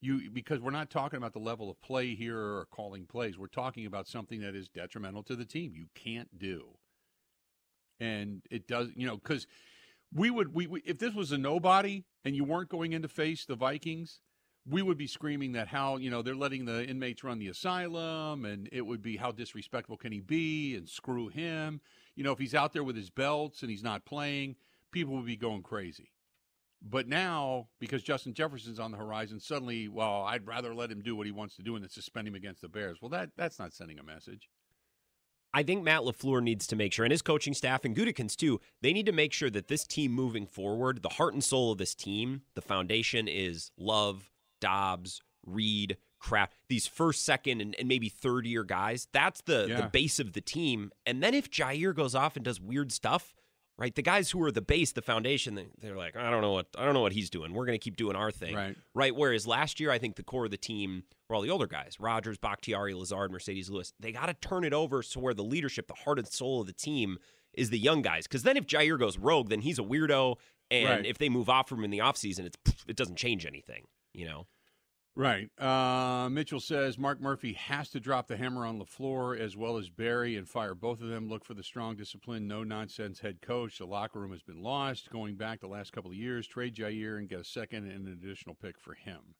You 0.00 0.30
because 0.30 0.60
we're 0.60 0.70
not 0.70 0.90
talking 0.90 1.16
about 1.16 1.32
the 1.32 1.38
level 1.38 1.70
of 1.70 1.80
play 1.80 2.14
here 2.14 2.38
or 2.38 2.66
calling 2.70 3.06
plays. 3.06 3.38
We're 3.38 3.46
talking 3.46 3.86
about 3.86 4.08
something 4.08 4.40
that 4.40 4.54
is 4.54 4.68
detrimental 4.68 5.22
to 5.24 5.36
the 5.36 5.44
team. 5.44 5.72
You 5.74 5.86
can't 5.94 6.38
do. 6.38 6.76
And 8.00 8.42
it 8.50 8.66
does, 8.66 8.90
you 8.94 9.06
know, 9.06 9.18
cuz 9.18 9.46
we 10.12 10.30
would 10.30 10.54
we, 10.54 10.66
we 10.66 10.82
if 10.84 10.98
this 10.98 11.14
was 11.14 11.32
a 11.32 11.38
nobody 11.38 12.04
and 12.24 12.36
you 12.36 12.44
weren't 12.44 12.68
going 12.68 12.92
in 12.92 13.02
to 13.02 13.08
face 13.08 13.44
the 13.44 13.56
Vikings, 13.56 14.20
we 14.66 14.82
would 14.82 14.98
be 14.98 15.06
screaming 15.06 15.52
that 15.52 15.68
how 15.68 15.96
you 15.96 16.10
know 16.10 16.22
they're 16.22 16.34
letting 16.34 16.64
the 16.64 16.84
inmates 16.84 17.24
run 17.24 17.38
the 17.38 17.48
asylum 17.48 18.44
and 18.44 18.68
it 18.72 18.82
would 18.82 19.02
be 19.02 19.16
how 19.16 19.32
disrespectful 19.32 19.96
can 19.96 20.12
he 20.12 20.20
be 20.20 20.74
and 20.74 20.88
screw 20.88 21.28
him 21.28 21.80
you 22.16 22.22
know, 22.22 22.32
if 22.32 22.38
he's 22.38 22.54
out 22.54 22.72
there 22.72 22.84
with 22.84 22.96
his 22.96 23.10
belts 23.10 23.62
and 23.62 23.70
he's 23.70 23.82
not 23.82 24.04
playing, 24.04 24.56
people 24.92 25.14
would 25.14 25.26
be 25.26 25.36
going 25.36 25.62
crazy. 25.62 26.12
But 26.86 27.08
now, 27.08 27.68
because 27.80 28.02
Justin 28.02 28.34
Jefferson's 28.34 28.78
on 28.78 28.90
the 28.90 28.98
horizon, 28.98 29.40
suddenly, 29.40 29.88
well, 29.88 30.22
I'd 30.22 30.46
rather 30.46 30.74
let 30.74 30.90
him 30.90 31.00
do 31.00 31.16
what 31.16 31.26
he 31.26 31.32
wants 31.32 31.56
to 31.56 31.62
do 31.62 31.74
and 31.74 31.82
then 31.82 31.88
suspend 31.88 32.28
him 32.28 32.34
against 32.34 32.60
the 32.60 32.68
Bears. 32.68 32.98
Well, 33.00 33.08
that 33.10 33.30
that's 33.36 33.58
not 33.58 33.72
sending 33.72 33.98
a 33.98 34.02
message. 34.02 34.50
I 35.54 35.62
think 35.62 35.84
Matt 35.84 36.02
LaFleur 36.02 36.42
needs 36.42 36.66
to 36.66 36.76
make 36.76 36.92
sure, 36.92 37.04
and 37.04 37.12
his 37.12 37.22
coaching 37.22 37.54
staff 37.54 37.84
and 37.84 37.96
Gutekunst 37.96 38.36
too, 38.36 38.60
they 38.82 38.92
need 38.92 39.06
to 39.06 39.12
make 39.12 39.32
sure 39.32 39.50
that 39.50 39.68
this 39.68 39.86
team 39.86 40.10
moving 40.10 40.46
forward, 40.46 41.02
the 41.02 41.10
heart 41.10 41.32
and 41.32 41.44
soul 41.44 41.70
of 41.70 41.78
this 41.78 41.94
team, 41.94 42.42
the 42.56 42.60
foundation 42.60 43.28
is 43.28 43.70
Love, 43.78 44.32
Doubs, 44.60 45.22
Reed, 45.46 45.96
Kraft, 46.18 46.54
these 46.68 46.88
first, 46.88 47.24
second, 47.24 47.60
and, 47.60 47.76
and 47.78 47.86
maybe 47.86 48.08
third 48.08 48.46
year 48.46 48.64
guys. 48.64 49.06
That's 49.12 49.42
the 49.42 49.66
yeah. 49.68 49.82
the 49.82 49.86
base 49.88 50.18
of 50.18 50.32
the 50.32 50.40
team. 50.40 50.90
And 51.06 51.22
then 51.22 51.34
if 51.34 51.50
Jaire 51.50 51.94
goes 51.94 52.14
off 52.14 52.34
and 52.34 52.44
does 52.44 52.60
weird 52.60 52.90
stuff, 52.90 53.32
right? 53.78 53.94
The 53.94 54.02
guys 54.02 54.30
who 54.30 54.42
are 54.42 54.52
the 54.52 54.62
base, 54.62 54.92
the 54.92 55.02
foundation, 55.02 55.58
they're 55.80 55.96
like, 55.96 56.16
I 56.16 56.30
don't 56.30 56.42
know 56.42 56.52
what 56.52 56.66
I 56.76 56.84
don't 56.84 56.94
know 56.94 57.00
what 57.00 57.12
he's 57.12 57.30
doing. 57.30 57.52
We're 57.52 57.66
going 57.66 57.78
to 57.78 57.82
keep 57.82 57.96
doing 57.96 58.16
our 58.16 58.30
thing, 58.30 58.54
right? 58.54 58.76
Right. 58.94 59.14
Whereas 59.14 59.46
last 59.46 59.80
year, 59.80 59.90
I 59.90 59.98
think 59.98 60.16
the 60.16 60.22
core 60.22 60.44
of 60.44 60.50
the 60.50 60.56
team 60.56 61.04
were 61.28 61.36
all 61.36 61.42
the 61.42 61.50
older 61.50 61.66
guys: 61.66 61.98
Rodgers, 61.98 62.38
Bakhtiari, 62.38 62.94
Lazard, 62.94 63.32
Marcedes 63.32 63.70
Lewis. 63.70 63.92
They 63.98 64.12
got 64.12 64.26
to 64.26 64.34
turn 64.34 64.64
it 64.64 64.72
over 64.72 65.02
to 65.02 65.20
where 65.20 65.34
the 65.34 65.44
leadership, 65.44 65.88
the 65.88 65.94
heart 65.94 66.18
and 66.18 66.28
soul 66.28 66.60
of 66.60 66.66
the 66.66 66.72
team, 66.72 67.18
is 67.52 67.70
the 67.70 67.78
young 67.78 68.02
guys. 68.02 68.26
Because 68.26 68.42
then 68.42 68.56
if 68.56 68.66
Jaire 68.66 68.98
goes 68.98 69.18
rogue, 69.18 69.48
then 69.48 69.60
he's 69.60 69.78
a 69.78 69.82
weirdo. 69.82 70.36
And 70.70 70.88
right. 70.88 71.06
if 71.06 71.18
they 71.18 71.28
move 71.28 71.50
off 71.50 71.68
from 71.68 71.78
him 71.78 71.84
in 71.84 71.90
the 71.90 71.98
offseason, 71.98 72.46
it's 72.46 72.84
it 72.86 72.96
doesn't 72.96 73.16
change 73.16 73.46
anything, 73.46 73.84
you 74.12 74.26
know. 74.26 74.46
Right. 75.16 75.48
Uh, 75.60 76.28
Mitchell 76.28 76.58
says 76.58 76.98
Mark 76.98 77.20
Murphy 77.20 77.52
has 77.52 77.88
to 77.90 78.00
drop 78.00 78.26
the 78.26 78.36
hammer 78.36 78.66
on 78.66 78.80
LaFleur 78.80 79.38
as 79.38 79.56
well 79.56 79.78
as 79.78 79.88
Barry 79.88 80.36
and 80.36 80.48
fire 80.48 80.74
both 80.74 81.00
of 81.00 81.08
them. 81.08 81.28
Look 81.28 81.44
for 81.44 81.54
the 81.54 81.62
strong, 81.62 81.94
disciplined, 81.94 82.48
no 82.48 82.64
nonsense 82.64 83.20
head 83.20 83.40
coach. 83.40 83.78
The 83.78 83.86
locker 83.86 84.18
room 84.18 84.32
has 84.32 84.42
been 84.42 84.60
lost 84.60 85.10
going 85.10 85.36
back 85.36 85.60
the 85.60 85.68
last 85.68 85.92
couple 85.92 86.10
of 86.10 86.16
years. 86.16 86.48
Trade 86.48 86.74
Jaire 86.74 87.18
and 87.18 87.28
get 87.28 87.38
a 87.38 87.44
second 87.44 87.88
and 87.88 88.08
an 88.08 88.12
additional 88.12 88.56
pick 88.56 88.80
for 88.80 88.94
him. 88.94 89.36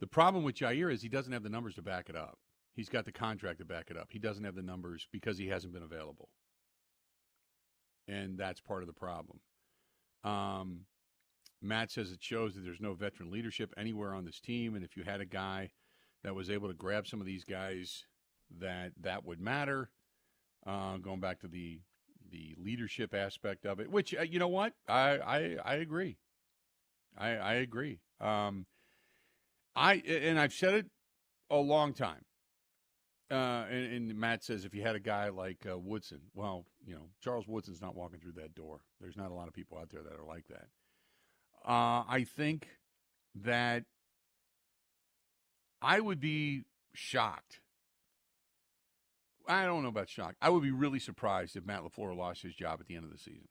The 0.00 0.06
problem 0.06 0.44
with 0.44 0.54
Jaire 0.54 0.90
is 0.90 1.02
he 1.02 1.10
doesn't 1.10 1.32
have 1.32 1.42
the 1.42 1.50
numbers 1.50 1.74
to 1.74 1.82
back 1.82 2.08
it 2.08 2.16
up. 2.16 2.38
He's 2.74 2.88
got 2.88 3.04
the 3.04 3.12
contract 3.12 3.58
to 3.58 3.66
back 3.66 3.90
it 3.90 3.98
up. 3.98 4.08
He 4.10 4.18
doesn't 4.18 4.44
have 4.44 4.54
the 4.54 4.62
numbers 4.62 5.06
because 5.12 5.36
he 5.36 5.48
hasn't 5.48 5.74
been 5.74 5.82
available. 5.82 6.30
And 8.08 8.38
that's 8.38 8.60
part 8.60 8.82
of 8.82 8.86
the 8.86 8.94
problem. 8.94 9.40
Um, 10.24 10.86
Matt 11.62 11.90
says 11.90 12.10
it 12.10 12.22
shows 12.22 12.54
that 12.54 12.64
there's 12.64 12.80
no 12.80 12.94
veteran 12.94 13.30
leadership 13.30 13.72
anywhere 13.76 14.14
on 14.14 14.24
this 14.24 14.40
team. 14.40 14.74
And 14.74 14.84
if 14.84 14.96
you 14.96 15.02
had 15.04 15.20
a 15.20 15.26
guy 15.26 15.70
that 16.22 16.34
was 16.34 16.50
able 16.50 16.68
to 16.68 16.74
grab 16.74 17.06
some 17.06 17.20
of 17.20 17.26
these 17.26 17.44
guys 17.44 18.04
that 18.58 18.92
that 19.00 19.24
would 19.24 19.40
matter. 19.40 19.90
Uh, 20.66 20.98
going 20.98 21.20
back 21.20 21.40
to 21.40 21.48
the 21.48 21.80
the 22.30 22.54
leadership 22.58 23.14
aspect 23.14 23.64
of 23.64 23.80
it, 23.80 23.90
which 23.90 24.14
uh, 24.14 24.22
you 24.22 24.38
know 24.38 24.48
what 24.48 24.74
I 24.88 25.18
I, 25.18 25.56
I 25.64 25.74
agree, 25.76 26.18
I 27.16 27.30
I 27.30 27.52
agree. 27.54 28.00
Um, 28.20 28.66
I 29.74 29.94
and 29.94 30.38
I've 30.38 30.52
said 30.52 30.74
it 30.74 30.86
a 31.50 31.56
long 31.56 31.94
time. 31.94 32.24
Uh, 33.30 33.64
and, 33.70 33.92
and, 33.92 34.14
Matt 34.18 34.42
says 34.42 34.64
if 34.64 34.74
you 34.74 34.82
had 34.82 34.96
a 34.96 35.00
guy 35.00 35.28
like 35.28 35.64
uh, 35.64 35.78
Woodson, 35.78 36.18
well, 36.34 36.66
you 36.84 36.92
know, 36.92 37.10
Charles 37.22 37.46
Woodson's 37.46 37.80
not 37.80 37.94
walking 37.94 38.18
through 38.18 38.32
that 38.32 38.56
door. 38.56 38.80
There's 39.00 39.16
not 39.16 39.30
a 39.30 39.34
lot 39.34 39.46
of 39.46 39.54
people 39.54 39.78
out 39.78 39.88
there 39.88 40.02
that 40.02 40.18
are 40.18 40.26
like 40.26 40.48
that. 40.48 40.66
Uh, 41.66 42.04
I 42.08 42.24
think 42.24 42.68
that 43.34 43.84
I 45.82 46.00
would 46.00 46.20
be 46.20 46.62
shocked. 46.94 47.60
I 49.48 49.64
don't 49.64 49.82
know 49.82 49.88
about 49.88 50.08
shocked. 50.08 50.36
I 50.40 50.50
would 50.50 50.62
be 50.62 50.70
really 50.70 50.98
surprised 50.98 51.56
if 51.56 51.64
Matt 51.64 51.82
LaFleur 51.82 52.16
lost 52.16 52.42
his 52.42 52.54
job 52.54 52.78
at 52.80 52.86
the 52.86 52.94
end 52.94 53.04
of 53.04 53.10
the 53.10 53.18
season. 53.18 53.48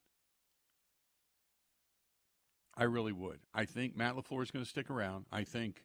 I 2.78 2.84
really 2.84 3.12
would. 3.12 3.40
I 3.54 3.66
think 3.66 3.98
Matt 3.98 4.16
LaFleur 4.16 4.44
is 4.44 4.52
going 4.52 4.64
to 4.64 4.70
stick 4.70 4.90
around. 4.90 5.26
I 5.32 5.44
think 5.44 5.84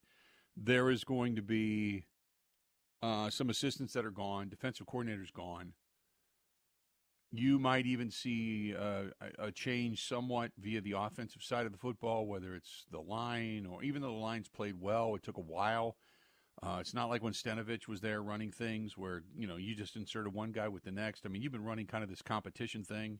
there 0.56 0.90
is 0.90 1.02
going 1.02 1.34
to 1.36 1.42
be 1.42 2.04
uh, 3.02 3.30
some 3.30 3.50
assistants 3.50 3.94
that 3.94 4.04
are 4.04 4.12
gone, 4.12 4.48
defensive 4.48 4.86
coordinators 4.86 5.32
gone. 5.32 5.72
You 7.36 7.58
might 7.58 7.86
even 7.86 8.10
see 8.10 8.74
uh, 8.78 9.04
a 9.38 9.50
change 9.50 10.06
somewhat 10.06 10.52
via 10.56 10.80
the 10.80 10.92
offensive 10.92 11.42
side 11.42 11.66
of 11.66 11.72
the 11.72 11.78
football, 11.78 12.26
whether 12.26 12.54
it's 12.54 12.84
the 12.92 13.00
line 13.00 13.66
or 13.66 13.82
even 13.82 14.02
though 14.02 14.12
the 14.12 14.14
line's 14.14 14.48
played 14.48 14.80
well, 14.80 15.14
it 15.16 15.22
took 15.22 15.36
a 15.36 15.40
while. 15.40 15.96
Uh, 16.62 16.78
it's 16.80 16.94
not 16.94 17.08
like 17.08 17.22
when 17.22 17.32
Stenavich 17.32 17.88
was 17.88 18.00
there 18.00 18.22
running 18.22 18.52
things 18.52 18.96
where 18.96 19.22
you 19.36 19.46
know 19.48 19.56
you 19.56 19.74
just 19.74 19.96
inserted 19.96 20.32
one 20.32 20.52
guy 20.52 20.68
with 20.68 20.84
the 20.84 20.92
next. 20.92 21.26
I 21.26 21.28
mean, 21.28 21.42
you've 21.42 21.52
been 21.52 21.64
running 21.64 21.86
kind 21.86 22.04
of 22.04 22.10
this 22.10 22.22
competition 22.22 22.84
thing 22.84 23.18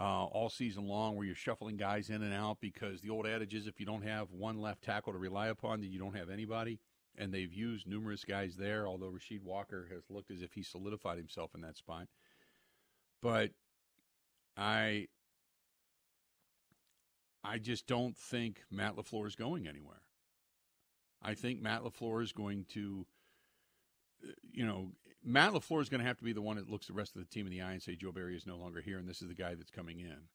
uh, 0.00 0.24
all 0.24 0.48
season 0.48 0.86
long, 0.86 1.14
where 1.14 1.26
you're 1.26 1.34
shuffling 1.34 1.76
guys 1.76 2.10
in 2.10 2.22
and 2.22 2.34
out 2.34 2.58
because 2.60 3.00
the 3.00 3.10
old 3.10 3.26
adage 3.26 3.54
is 3.54 3.66
if 3.66 3.78
you 3.78 3.86
don't 3.86 4.02
have 4.02 4.32
one 4.32 4.58
left 4.60 4.82
tackle 4.82 5.12
to 5.12 5.18
rely 5.18 5.48
upon, 5.48 5.80
then 5.80 5.92
you 5.92 5.98
don't 5.98 6.16
have 6.16 6.30
anybody. 6.30 6.80
And 7.18 7.32
they've 7.32 7.52
used 7.52 7.86
numerous 7.86 8.24
guys 8.24 8.56
there, 8.56 8.86
although 8.86 9.10
Rasheed 9.10 9.42
Walker 9.42 9.88
has 9.92 10.04
looked 10.08 10.30
as 10.30 10.42
if 10.42 10.54
he 10.54 10.62
solidified 10.62 11.18
himself 11.18 11.50
in 11.54 11.60
that 11.60 11.76
spot. 11.76 12.08
But 13.22 13.50
I 14.56 15.08
I 17.42 17.58
just 17.58 17.86
don't 17.86 18.16
think 18.16 18.62
Matt 18.70 18.96
LaFleur 18.96 19.26
is 19.26 19.36
going 19.36 19.66
anywhere. 19.66 20.02
I 21.22 21.34
think 21.34 21.60
Matt 21.60 21.82
LaFleur 21.82 22.22
is 22.22 22.32
going 22.32 22.64
to, 22.70 23.06
uh, 24.26 24.32
you 24.52 24.66
know, 24.66 24.92
Matt 25.24 25.52
LaFleur 25.52 25.82
is 25.82 25.88
going 25.88 26.00
to 26.00 26.06
have 26.06 26.18
to 26.18 26.24
be 26.24 26.32
the 26.32 26.42
one 26.42 26.56
that 26.56 26.70
looks 26.70 26.86
the 26.86 26.92
rest 26.92 27.16
of 27.16 27.22
the 27.22 27.28
team 27.28 27.46
in 27.46 27.52
the 27.52 27.62
eye 27.62 27.72
and 27.72 27.82
say 27.82 27.96
Joe 27.96 28.12
Barry 28.12 28.36
is 28.36 28.46
no 28.46 28.56
longer 28.56 28.80
here 28.80 28.98
and 28.98 29.08
this 29.08 29.22
is 29.22 29.28
the 29.28 29.34
guy 29.34 29.54
that's 29.54 29.70
coming 29.70 30.00
in. 30.00 30.28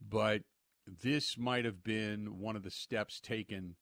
But 0.00 0.42
this 0.86 1.38
might 1.38 1.64
have 1.64 1.82
been 1.82 2.38
one 2.38 2.56
of 2.56 2.62
the 2.62 2.70
steps 2.70 3.20
taken 3.20 3.76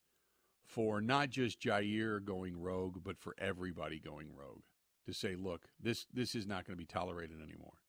for 0.64 1.00
not 1.00 1.30
just 1.30 1.60
Jaire 1.60 2.24
going 2.24 2.56
rogue, 2.56 2.98
but 3.04 3.18
for 3.18 3.34
everybody 3.38 3.98
going 3.98 4.28
rogue 4.34 4.62
to 5.06 5.12
say, 5.12 5.34
look, 5.34 5.62
this 5.80 6.06
this 6.12 6.34
is 6.34 6.46
not 6.46 6.64
going 6.64 6.76
to 6.76 6.82
be 6.82 6.86
tolerated 6.86 7.38
anymore. 7.42 7.82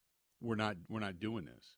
We're 0.44 0.56
not 0.56 0.76
we're 0.90 1.00
not 1.00 1.20
doing 1.20 1.46
this. 1.46 1.78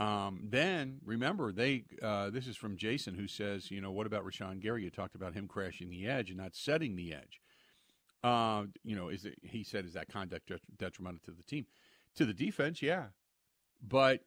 Um, 0.00 0.40
then 0.44 1.00
remember, 1.04 1.52
they 1.52 1.84
uh, 2.02 2.30
this 2.30 2.46
is 2.46 2.56
from 2.56 2.76
Jason 2.76 3.14
who 3.14 3.26
says, 3.28 3.70
you 3.70 3.80
know, 3.80 3.90
what 3.90 4.06
about 4.06 4.24
Rashan 4.24 4.60
Gary? 4.60 4.84
You 4.84 4.90
talked 4.90 5.14
about 5.14 5.34
him 5.34 5.48
crashing 5.48 5.90
the 5.90 6.06
edge 6.06 6.30
and 6.30 6.38
not 6.38 6.54
setting 6.54 6.96
the 6.96 7.12
edge. 7.12 7.40
Uh, 8.22 8.64
you 8.84 8.96
know, 8.96 9.08
is 9.08 9.24
it, 9.24 9.34
he 9.42 9.62
said 9.62 9.84
is 9.84 9.92
that 9.94 10.08
conduct 10.08 10.50
detrimental 10.76 11.20
to 11.24 11.30
the 11.32 11.42
team, 11.42 11.66
to 12.14 12.24
the 12.24 12.32
defense? 12.32 12.80
Yeah, 12.80 13.06
but 13.86 14.20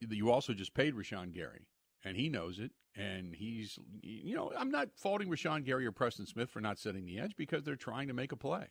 you 0.00 0.30
also 0.30 0.52
just 0.52 0.74
paid 0.74 0.94
Rashan 0.94 1.32
Gary, 1.32 1.66
and 2.04 2.16
he 2.16 2.28
knows 2.28 2.58
it, 2.58 2.72
and 2.94 3.34
he's 3.34 3.78
you 4.02 4.34
know 4.34 4.52
I'm 4.56 4.70
not 4.70 4.88
faulting 4.96 5.28
Rashan 5.28 5.64
Gary 5.64 5.86
or 5.86 5.92
Preston 5.92 6.26
Smith 6.26 6.50
for 6.50 6.60
not 6.60 6.78
setting 6.78 7.06
the 7.06 7.18
edge 7.18 7.36
because 7.36 7.64
they're 7.64 7.74
trying 7.74 8.08
to 8.08 8.14
make 8.14 8.32
a 8.32 8.36
play. 8.36 8.66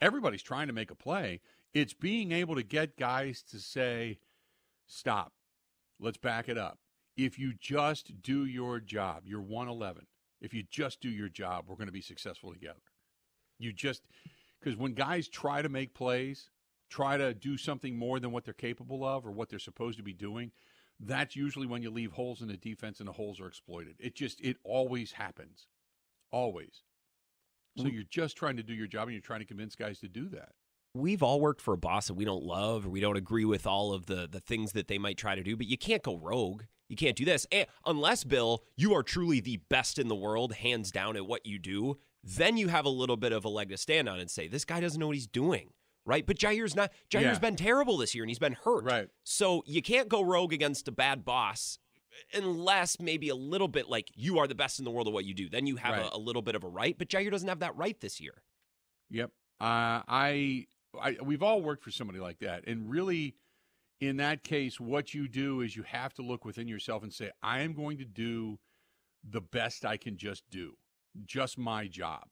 Everybody's 0.00 0.42
trying 0.42 0.68
to 0.68 0.72
make 0.72 0.90
a 0.90 0.96
play. 0.96 1.40
It's 1.74 1.94
being 1.94 2.32
able 2.32 2.54
to 2.54 2.62
get 2.62 2.96
guys 2.96 3.42
to 3.50 3.58
say, 3.58 4.18
stop 4.86 5.32
Let's 6.00 6.16
back 6.18 6.48
it 6.48 6.56
up. 6.56 6.78
If 7.16 7.38
you 7.38 7.52
just 7.58 8.22
do 8.22 8.46
your 8.46 8.78
job, 8.78 9.22
you're 9.24 9.42
111. 9.42 10.06
If 10.40 10.54
you 10.54 10.62
just 10.70 11.00
do 11.00 11.08
your 11.08 11.28
job, 11.28 11.64
we're 11.66 11.74
going 11.74 11.88
to 11.88 11.92
be 11.92 12.00
successful 12.00 12.52
together. 12.52 12.78
You 13.58 13.72
just, 13.72 14.02
because 14.60 14.76
when 14.76 14.92
guys 14.94 15.28
try 15.28 15.62
to 15.62 15.68
make 15.68 15.94
plays, 15.94 16.50
try 16.90 17.16
to 17.16 17.34
do 17.34 17.56
something 17.56 17.98
more 17.98 18.20
than 18.20 18.30
what 18.30 18.44
they're 18.44 18.54
capable 18.54 19.04
of 19.04 19.26
or 19.26 19.32
what 19.32 19.48
they're 19.48 19.58
supposed 19.58 19.98
to 19.98 20.04
be 20.04 20.12
doing, 20.12 20.52
that's 21.00 21.34
usually 21.34 21.66
when 21.66 21.82
you 21.82 21.90
leave 21.90 22.12
holes 22.12 22.40
in 22.40 22.48
the 22.48 22.56
defense 22.56 23.00
and 23.00 23.08
the 23.08 23.12
holes 23.12 23.40
are 23.40 23.48
exploited. 23.48 23.96
It 23.98 24.14
just, 24.14 24.40
it 24.40 24.56
always 24.62 25.10
happens. 25.10 25.66
Always. 26.30 26.84
So 27.76 27.84
mm. 27.84 27.92
you're 27.92 28.04
just 28.04 28.36
trying 28.36 28.56
to 28.58 28.62
do 28.62 28.74
your 28.74 28.86
job 28.86 29.08
and 29.08 29.12
you're 29.12 29.20
trying 29.20 29.40
to 29.40 29.46
convince 29.46 29.74
guys 29.74 29.98
to 30.00 30.08
do 30.08 30.28
that 30.28 30.50
we've 30.98 31.22
all 31.22 31.40
worked 31.40 31.60
for 31.60 31.74
a 31.74 31.78
boss 31.78 32.08
that 32.08 32.14
we 32.14 32.24
don't 32.24 32.42
love 32.42 32.86
or 32.86 32.90
we 32.90 33.00
don't 33.00 33.16
agree 33.16 33.44
with 33.44 33.66
all 33.66 33.92
of 33.92 34.06
the 34.06 34.28
the 34.30 34.40
things 34.40 34.72
that 34.72 34.88
they 34.88 34.98
might 34.98 35.16
try 35.16 35.34
to 35.34 35.42
do, 35.42 35.56
but 35.56 35.66
you 35.66 35.78
can't 35.78 36.02
go 36.02 36.16
rogue. 36.16 36.62
You 36.88 36.96
can't 36.96 37.16
do 37.16 37.24
this. 37.24 37.46
And 37.52 37.66
unless 37.84 38.24
Bill, 38.24 38.62
you 38.76 38.94
are 38.94 39.02
truly 39.02 39.40
the 39.40 39.58
best 39.68 39.98
in 39.98 40.08
the 40.08 40.16
world, 40.16 40.54
hands 40.54 40.90
down 40.90 41.16
at 41.16 41.26
what 41.26 41.44
you 41.44 41.58
do, 41.58 41.98
then 42.24 42.56
you 42.56 42.68
have 42.68 42.86
a 42.86 42.90
little 42.90 43.16
bit 43.16 43.32
of 43.32 43.44
a 43.44 43.48
leg 43.48 43.68
to 43.68 43.76
stand 43.76 44.08
on 44.08 44.18
and 44.18 44.30
say, 44.30 44.48
this 44.48 44.64
guy 44.64 44.80
doesn't 44.80 44.98
know 44.98 45.06
what 45.06 45.16
he's 45.16 45.26
doing. 45.26 45.70
Right. 46.06 46.26
But 46.26 46.38
Jaire's 46.38 46.74
not 46.74 46.90
Jaire's 47.10 47.22
yeah. 47.22 47.38
been 47.38 47.56
terrible 47.56 47.98
this 47.98 48.14
year 48.14 48.24
and 48.24 48.30
he's 48.30 48.38
been 48.38 48.56
hurt. 48.64 48.84
Right. 48.84 49.08
So 49.24 49.62
you 49.66 49.82
can't 49.82 50.08
go 50.08 50.22
rogue 50.22 50.54
against 50.54 50.88
a 50.88 50.92
bad 50.92 51.24
boss 51.24 51.78
unless 52.32 52.98
maybe 52.98 53.28
a 53.28 53.34
little 53.34 53.68
bit 53.68 53.90
like 53.90 54.08
you 54.14 54.38
are 54.38 54.46
the 54.46 54.54
best 54.54 54.78
in 54.78 54.86
the 54.86 54.90
world 54.90 55.06
at 55.06 55.12
what 55.12 55.26
you 55.26 55.34
do. 55.34 55.50
Then 55.50 55.66
you 55.66 55.76
have 55.76 55.98
right. 55.98 56.10
a, 56.10 56.16
a, 56.16 56.18
little 56.18 56.40
bit 56.40 56.54
of 56.54 56.64
a 56.64 56.68
right. 56.68 56.96
But 56.96 57.08
Jaire 57.08 57.30
doesn't 57.30 57.48
have 57.48 57.60
that 57.60 57.76
right 57.76 58.00
this 58.00 58.20
year. 58.20 58.42
Yep. 59.10 59.30
Uh, 59.60 60.00
I 60.08 60.66
I, 61.00 61.16
we've 61.22 61.42
all 61.42 61.62
worked 61.62 61.84
for 61.84 61.90
somebody 61.90 62.18
like 62.18 62.38
that. 62.40 62.66
And 62.66 62.90
really, 62.90 63.34
in 64.00 64.16
that 64.18 64.44
case, 64.44 64.78
what 64.80 65.14
you 65.14 65.28
do 65.28 65.60
is 65.60 65.76
you 65.76 65.82
have 65.82 66.14
to 66.14 66.22
look 66.22 66.44
within 66.44 66.68
yourself 66.68 67.02
and 67.02 67.12
say, 67.12 67.30
I 67.42 67.60
am 67.60 67.74
going 67.74 67.98
to 67.98 68.04
do 68.04 68.58
the 69.28 69.40
best 69.40 69.84
I 69.84 69.96
can 69.96 70.16
just 70.16 70.48
do, 70.50 70.74
just 71.24 71.58
my 71.58 71.86
job. 71.86 72.28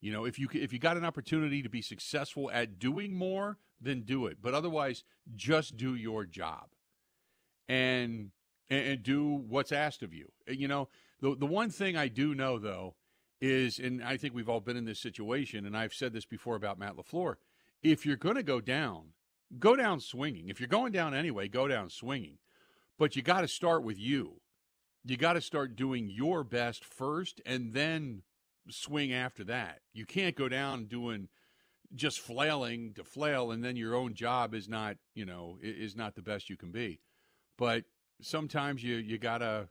You 0.00 0.12
know, 0.12 0.24
if 0.24 0.38
you 0.38 0.48
if 0.52 0.72
you 0.72 0.78
got 0.78 0.96
an 0.96 1.04
opportunity 1.04 1.62
to 1.62 1.68
be 1.68 1.82
successful 1.82 2.50
at 2.52 2.78
doing 2.78 3.16
more, 3.16 3.58
then 3.80 4.02
do 4.02 4.26
it. 4.26 4.38
But 4.40 4.54
otherwise, 4.54 5.02
just 5.34 5.76
do 5.76 5.94
your 5.94 6.24
job, 6.26 6.68
and 7.68 8.30
and, 8.68 9.02
do 9.02 9.24
what's 9.48 9.72
asked 9.72 10.02
of 10.02 10.12
you. 10.12 10.30
You 10.46 10.68
know, 10.68 10.88
the 11.20 11.34
the 11.34 11.46
one 11.46 11.70
thing 11.70 11.96
I 11.96 12.08
do 12.08 12.34
know 12.34 12.58
though 12.58 12.94
is, 13.40 13.78
and 13.78 14.02
I 14.04 14.16
think 14.16 14.34
we've 14.34 14.48
all 14.48 14.60
been 14.60 14.76
in 14.76 14.84
this 14.84 15.00
situation, 15.00 15.64
and 15.66 15.76
I've 15.76 15.94
said 15.94 16.12
this 16.12 16.26
before 16.26 16.56
about 16.56 16.78
Matt 16.78 16.96
LaFleur 16.96 17.36
if 17.90 18.04
you're 18.04 18.16
going 18.16 18.36
to 18.36 18.42
go 18.42 18.60
down, 18.60 19.12
go 19.58 19.76
down 19.76 20.00
swinging. 20.00 20.48
If 20.48 20.60
you're 20.60 20.68
going 20.68 20.92
down 20.92 21.14
anyway, 21.14 21.48
go 21.48 21.68
down 21.68 21.90
swinging. 21.90 22.38
But 22.98 23.14
you 23.14 23.22
got 23.22 23.42
to 23.42 23.48
start 23.48 23.82
with 23.82 23.98
you. 23.98 24.40
You 25.04 25.16
got 25.16 25.34
to 25.34 25.40
start 25.40 25.76
doing 25.76 26.10
your 26.10 26.42
best 26.42 26.84
first 26.84 27.40
and 27.46 27.72
then 27.72 28.22
swing 28.68 29.12
after 29.12 29.44
that. 29.44 29.80
You 29.92 30.04
can't 30.04 30.34
go 30.34 30.48
down 30.48 30.86
doing 30.86 31.28
just 31.94 32.18
flailing 32.18 32.94
to 32.94 33.04
flail 33.04 33.52
and 33.52 33.64
then 33.64 33.76
your 33.76 33.94
own 33.94 34.14
job 34.14 34.54
is 34.54 34.68
not, 34.68 34.96
you 35.14 35.24
know, 35.24 35.58
is 35.62 35.94
not 35.94 36.16
the 36.16 36.22
best 36.22 36.50
you 36.50 36.56
can 36.56 36.72
be. 36.72 37.00
But 37.56 37.84
sometimes 38.20 38.82
you 38.82 38.96
you 38.96 39.18
got 39.18 39.38
to 39.38 39.68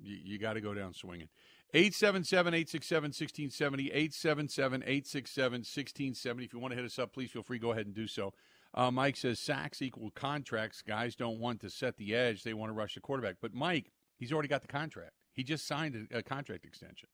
you, 0.00 0.16
you 0.24 0.38
got 0.38 0.54
to 0.54 0.62
go 0.62 0.72
down 0.72 0.94
swinging. 0.94 1.28
877 1.72 2.54
867 2.54 3.02
1670, 3.08 3.90
877 3.90 4.82
867 4.82 5.52
1670. 5.60 6.44
If 6.44 6.52
you 6.52 6.58
want 6.58 6.72
to 6.72 6.76
hit 6.76 6.84
us 6.84 6.98
up, 6.98 7.12
please 7.12 7.30
feel 7.30 7.42
free. 7.42 7.58
Go 7.58 7.70
ahead 7.70 7.86
and 7.86 7.94
do 7.94 8.08
so. 8.08 8.32
Uh, 8.74 8.90
Mike 8.90 9.16
says 9.16 9.38
sacks 9.38 9.82
equal 9.82 10.10
contracts. 10.10 10.82
Guys 10.82 11.14
don't 11.14 11.38
want 11.38 11.60
to 11.60 11.70
set 11.70 11.96
the 11.96 12.14
edge, 12.14 12.42
they 12.42 12.54
want 12.54 12.70
to 12.70 12.74
rush 12.74 12.94
the 12.94 13.00
quarterback. 13.00 13.36
But 13.40 13.54
Mike, 13.54 13.92
he's 14.16 14.32
already 14.32 14.48
got 14.48 14.62
the 14.62 14.68
contract. 14.68 15.12
He 15.32 15.44
just 15.44 15.66
signed 15.66 16.08
a, 16.12 16.18
a 16.18 16.22
contract 16.22 16.64
extension. 16.64 17.08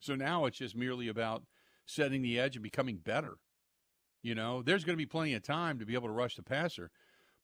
So 0.00 0.14
now 0.14 0.46
it's 0.46 0.58
just 0.58 0.76
merely 0.76 1.08
about 1.08 1.44
setting 1.86 2.22
the 2.22 2.38
edge 2.38 2.56
and 2.56 2.62
becoming 2.62 2.96
better. 2.96 3.36
You 4.22 4.34
know, 4.34 4.62
there's 4.62 4.84
going 4.84 4.94
to 4.94 5.02
be 5.02 5.06
plenty 5.06 5.34
of 5.34 5.42
time 5.42 5.78
to 5.78 5.86
be 5.86 5.94
able 5.94 6.08
to 6.08 6.14
rush 6.14 6.36
the 6.36 6.42
passer, 6.42 6.90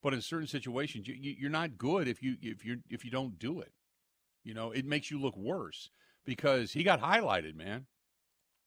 but 0.02 0.14
in 0.14 0.23
certain 0.23 0.47
situations, 0.47 1.06
you, 1.06 1.14
you're 1.14 1.50
not 1.50 1.76
good 1.76 2.09
if 2.09 2.23
you 2.23 2.37
if 2.40 2.64
you 2.64 2.78
if 2.88 3.04
you 3.04 3.11
don't 3.11 3.38
do 3.38 3.61
it. 3.61 3.73
You 4.42 4.54
know, 4.54 4.70
it 4.70 4.87
makes 4.87 5.11
you 5.11 5.20
look 5.20 5.37
worse 5.37 5.90
because 6.24 6.72
he 6.72 6.82
got 6.82 7.00
highlighted, 7.00 7.54
man. 7.54 7.86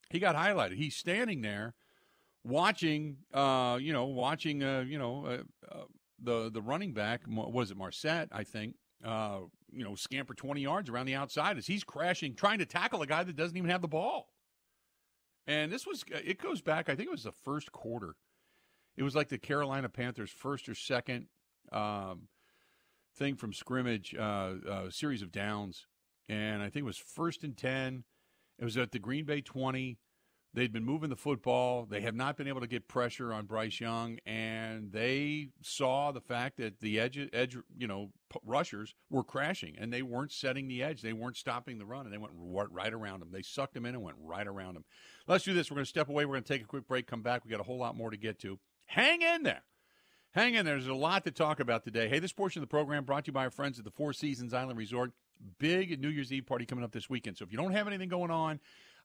He 0.09 0.19
got 0.19 0.35
highlighted. 0.35 0.75
He's 0.75 0.95
standing 0.95 1.41
there 1.41 1.73
watching, 2.43 3.17
uh, 3.33 3.77
you 3.81 3.93
know, 3.93 4.05
watching, 4.05 4.63
uh, 4.63 4.83
you 4.87 4.99
know, 4.99 5.25
uh, 5.25 5.37
uh, 5.71 5.83
the 6.21 6.51
the 6.51 6.61
running 6.61 6.93
back 6.93 7.21
was 7.27 7.71
it 7.71 7.77
Marsette, 7.77 8.29
I 8.31 8.43
think, 8.43 8.75
uh, 9.03 9.39
you 9.71 9.83
know, 9.83 9.95
scamper 9.95 10.33
twenty 10.33 10.61
yards 10.61 10.89
around 10.89 11.07
the 11.07 11.15
outside 11.15 11.57
as 11.57 11.67
he's 11.67 11.83
crashing, 11.83 12.35
trying 12.35 12.59
to 12.59 12.65
tackle 12.65 13.01
a 13.01 13.07
guy 13.07 13.23
that 13.23 13.35
doesn't 13.35 13.57
even 13.57 13.69
have 13.69 13.81
the 13.81 13.87
ball. 13.87 14.29
And 15.47 15.71
this 15.71 15.85
was, 15.85 16.05
it 16.09 16.41
goes 16.41 16.61
back, 16.61 16.87
I 16.87 16.95
think 16.95 17.07
it 17.07 17.11
was 17.11 17.23
the 17.23 17.31
first 17.33 17.71
quarter. 17.73 18.15
It 18.95 19.03
was 19.03 19.15
like 19.15 19.27
the 19.27 19.37
Carolina 19.37 19.89
Panthers' 19.89 20.31
first 20.31 20.69
or 20.69 20.75
second 20.75 21.27
um, 21.71 22.29
thing 23.17 23.35
from 23.35 23.51
scrimmage, 23.51 24.15
uh, 24.17 24.53
uh, 24.69 24.89
series 24.89 25.21
of 25.21 25.31
downs. 25.31 25.87
And 26.29 26.61
I 26.61 26.65
think 26.65 26.83
it 26.83 26.85
was 26.85 26.97
first 26.97 27.43
and 27.43 27.55
10. 27.55 28.03
It 28.59 28.63
was 28.63 28.77
at 28.77 28.91
the 28.91 28.99
Green 28.99 29.25
Bay 29.25 29.41
20. 29.41 29.97
They'd 30.55 30.71
been 30.71 30.85
moving 30.85 31.09
the 31.09 31.15
football. 31.15 31.87
They 31.89 32.01
have 32.01 32.13
not 32.13 32.37
been 32.37 32.47
able 32.47 32.61
to 32.61 32.67
get 32.67 32.87
pressure 32.87 33.33
on 33.33 33.47
Bryce 33.47 33.79
Young, 33.79 34.19
and 34.23 34.91
they 34.91 35.47
saw 35.63 36.11
the 36.11 36.21
fact 36.21 36.57
that 36.57 36.79
the 36.79 36.99
edge, 36.99 37.19
edge, 37.33 37.57
you 37.75 37.87
know, 37.87 38.11
rushers 38.45 38.93
were 39.09 39.23
crashing, 39.23 39.75
and 39.79 39.91
they 39.91 40.03
weren't 40.03 40.31
setting 40.31 40.67
the 40.67 40.83
edge. 40.83 41.01
They 41.01 41.11
weren't 41.11 41.37
stopping 41.37 41.79
the 41.79 41.87
run, 41.87 42.05
and 42.05 42.13
they 42.13 42.19
went 42.19 42.33
right 42.71 42.93
around 42.93 43.21
them. 43.21 43.29
They 43.31 43.41
sucked 43.41 43.73
them 43.73 43.87
in 43.87 43.95
and 43.95 44.03
went 44.03 44.17
right 44.21 44.45
around 44.45 44.75
them. 44.75 44.85
Let's 45.27 45.43
do 45.43 45.55
this. 45.55 45.71
We're 45.71 45.75
going 45.75 45.85
to 45.85 45.89
step 45.89 46.07
away. 46.07 46.25
We're 46.25 46.35
going 46.35 46.43
to 46.43 46.53
take 46.53 46.61
a 46.61 46.67
quick 46.67 46.87
break. 46.87 47.07
Come 47.07 47.23
back. 47.23 47.43
We 47.43 47.49
got 47.49 47.59
a 47.59 47.63
whole 47.63 47.79
lot 47.79 47.97
more 47.97 48.11
to 48.11 48.17
get 48.17 48.37
to. 48.41 48.59
Hang 48.85 49.23
in 49.23 49.41
there. 49.41 49.63
Hang 50.33 50.53
in 50.53 50.65
there. 50.65 50.75
There's 50.75 50.87
a 50.87 50.93
lot 50.93 51.23
to 51.23 51.31
talk 51.31 51.59
about 51.59 51.83
today. 51.83 52.09
Hey, 52.09 52.19
this 52.19 52.33
portion 52.33 52.61
of 52.61 52.69
the 52.69 52.71
program 52.71 53.05
brought 53.05 53.25
to 53.25 53.29
you 53.29 53.33
by 53.33 53.45
our 53.45 53.51
friends 53.51 53.79
at 53.79 53.85
the 53.85 53.91
Four 53.91 54.13
Seasons 54.13 54.53
Island 54.53 54.77
Resort. 54.77 55.13
Big 55.59 55.99
New 55.99 56.09
Year's 56.09 56.31
Eve 56.31 56.45
party 56.45 56.65
coming 56.65 56.83
up 56.83 56.91
this 56.91 57.09
weekend. 57.09 57.37
So 57.37 57.45
if 57.45 57.51
you 57.51 57.57
don't 57.57 57.71
have 57.73 57.87
anything 57.87 58.09
going 58.09 58.31
on 58.31 58.59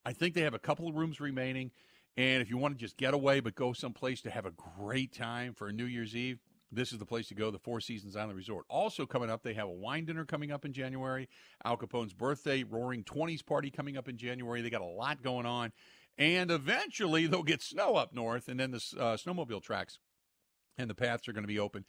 I 0.04 0.12
think 0.12 0.34
they 0.34 0.42
have 0.42 0.54
a 0.54 0.58
couple 0.58 0.88
of 0.88 0.94
rooms 0.94 1.20
remaining. 1.20 1.70
And 2.16 2.42
if 2.42 2.50
you 2.50 2.56
want 2.56 2.74
to 2.74 2.80
just 2.80 2.96
get 2.96 3.14
away 3.14 3.40
but 3.40 3.54
go 3.54 3.72
someplace 3.72 4.22
to 4.22 4.30
have 4.30 4.46
a 4.46 4.52
great 4.78 5.12
time 5.12 5.54
for 5.54 5.68
a 5.68 5.72
New 5.72 5.84
Year's 5.84 6.16
Eve, 6.16 6.40
this 6.70 6.92
is 6.92 6.98
the 6.98 7.06
place 7.06 7.28
to 7.28 7.34
go, 7.34 7.50
the 7.50 7.58
Four 7.58 7.80
Seasons 7.80 8.16
Island 8.16 8.36
Resort. 8.36 8.66
Also 8.68 9.06
coming 9.06 9.30
up, 9.30 9.42
they 9.42 9.54
have 9.54 9.68
a 9.68 9.72
wine 9.72 10.04
dinner 10.04 10.24
coming 10.24 10.50
up 10.50 10.64
in 10.64 10.72
January, 10.72 11.28
Al 11.64 11.76
Capone's 11.76 12.12
birthday, 12.12 12.62
Roaring 12.62 13.04
Twenties 13.04 13.42
party 13.42 13.70
coming 13.70 13.96
up 13.96 14.08
in 14.08 14.16
January. 14.16 14.60
They 14.60 14.70
got 14.70 14.82
a 14.82 14.86
lot 14.86 15.22
going 15.22 15.46
on. 15.46 15.72
And 16.18 16.50
eventually 16.50 17.26
they'll 17.26 17.42
get 17.44 17.62
snow 17.62 17.94
up 17.94 18.12
north, 18.12 18.48
and 18.48 18.58
then 18.58 18.72
the 18.72 18.84
uh, 18.98 19.16
snowmobile 19.16 19.62
tracks 19.62 19.98
and 20.76 20.90
the 20.90 20.94
paths 20.94 21.28
are 21.28 21.32
going 21.32 21.44
to 21.44 21.48
be 21.48 21.60
open. 21.60 21.84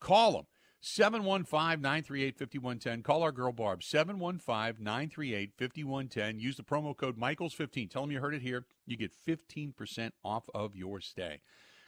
Call 0.00 0.32
them. 0.32 0.46
715 0.82 1.82
938 1.82 2.38
5110. 2.38 3.02
Call 3.02 3.22
our 3.22 3.32
girl 3.32 3.52
Barb. 3.52 3.82
715 3.82 4.82
938 4.82 5.52
5110. 5.58 6.40
Use 6.40 6.56
the 6.56 6.62
promo 6.62 6.96
code 6.96 7.18
Michaels15. 7.18 7.90
Tell 7.90 8.02
them 8.02 8.12
you 8.12 8.20
heard 8.20 8.34
it 8.34 8.42
here. 8.42 8.64
You 8.86 8.96
get 8.96 9.12
15% 9.26 10.12
off 10.24 10.44
of 10.54 10.74
your 10.74 11.00
stay. 11.00 11.42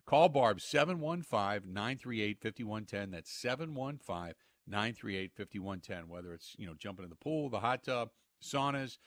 Call 0.04 0.28
Barb 0.28 0.60
715 0.60 1.72
938 1.72 2.38
5110. 2.42 3.10
That's 3.12 3.32
715 3.32 4.34
938 4.66 5.32
5110. 5.36 6.08
Whether 6.08 6.34
it's, 6.34 6.54
you 6.58 6.66
know, 6.66 6.74
jumping 6.74 7.04
in 7.04 7.10
the 7.10 7.16
pool, 7.16 7.48
the 7.48 7.60
hot 7.60 7.84
tub, 7.84 8.10
saunas, 8.42 8.98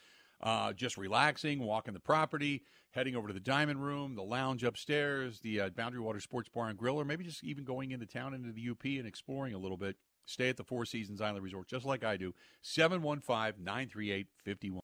uh, 0.45 0.71
just 0.71 0.95
relaxing, 0.95 1.59
walking 1.59 1.93
the 1.93 1.99
property, 1.99 2.63
heading 2.91 3.15
over 3.15 3.27
to 3.27 3.33
the 3.33 3.39
Diamond 3.39 3.83
Room, 3.83 4.15
the 4.15 4.23
lounge 4.23 4.63
upstairs, 4.63 5.39
the 5.41 5.59
uh, 5.59 5.69
Boundary 5.69 5.99
Water 5.99 6.19
Sports 6.19 6.49
Bar 6.49 6.69
and 6.69 6.77
Grill, 6.77 7.01
or 7.01 7.03
maybe 7.03 7.23
just 7.23 7.43
even 7.43 7.65
going 7.65 7.91
into 7.91 8.05
town 8.05 8.33
into 8.33 8.51
the 8.51 8.69
UP 8.69 8.85
and 8.85 9.07
exploring 9.07 9.53
a 9.53 9.57
little 9.57 9.75
bit. 9.75 9.97
Stay 10.25 10.49
at 10.49 10.57
the 10.57 10.63
Four 10.63 10.85
Seasons 10.85 11.19
Island 11.19 11.43
Resort, 11.43 11.67
just 11.67 11.85
like 11.85 12.03
I 12.03 12.15
do. 12.15 12.33
715 12.61 13.63
938 13.63 14.27
51. 14.43 14.81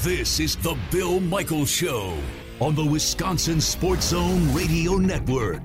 This 0.00 0.40
is 0.40 0.56
the 0.56 0.76
Bill 0.90 1.20
Michaels 1.20 1.70
Show 1.70 2.16
on 2.60 2.74
the 2.74 2.84
Wisconsin 2.84 3.60
Sports 3.60 4.08
Zone 4.08 4.52
Radio 4.52 4.96
Network. 4.96 5.62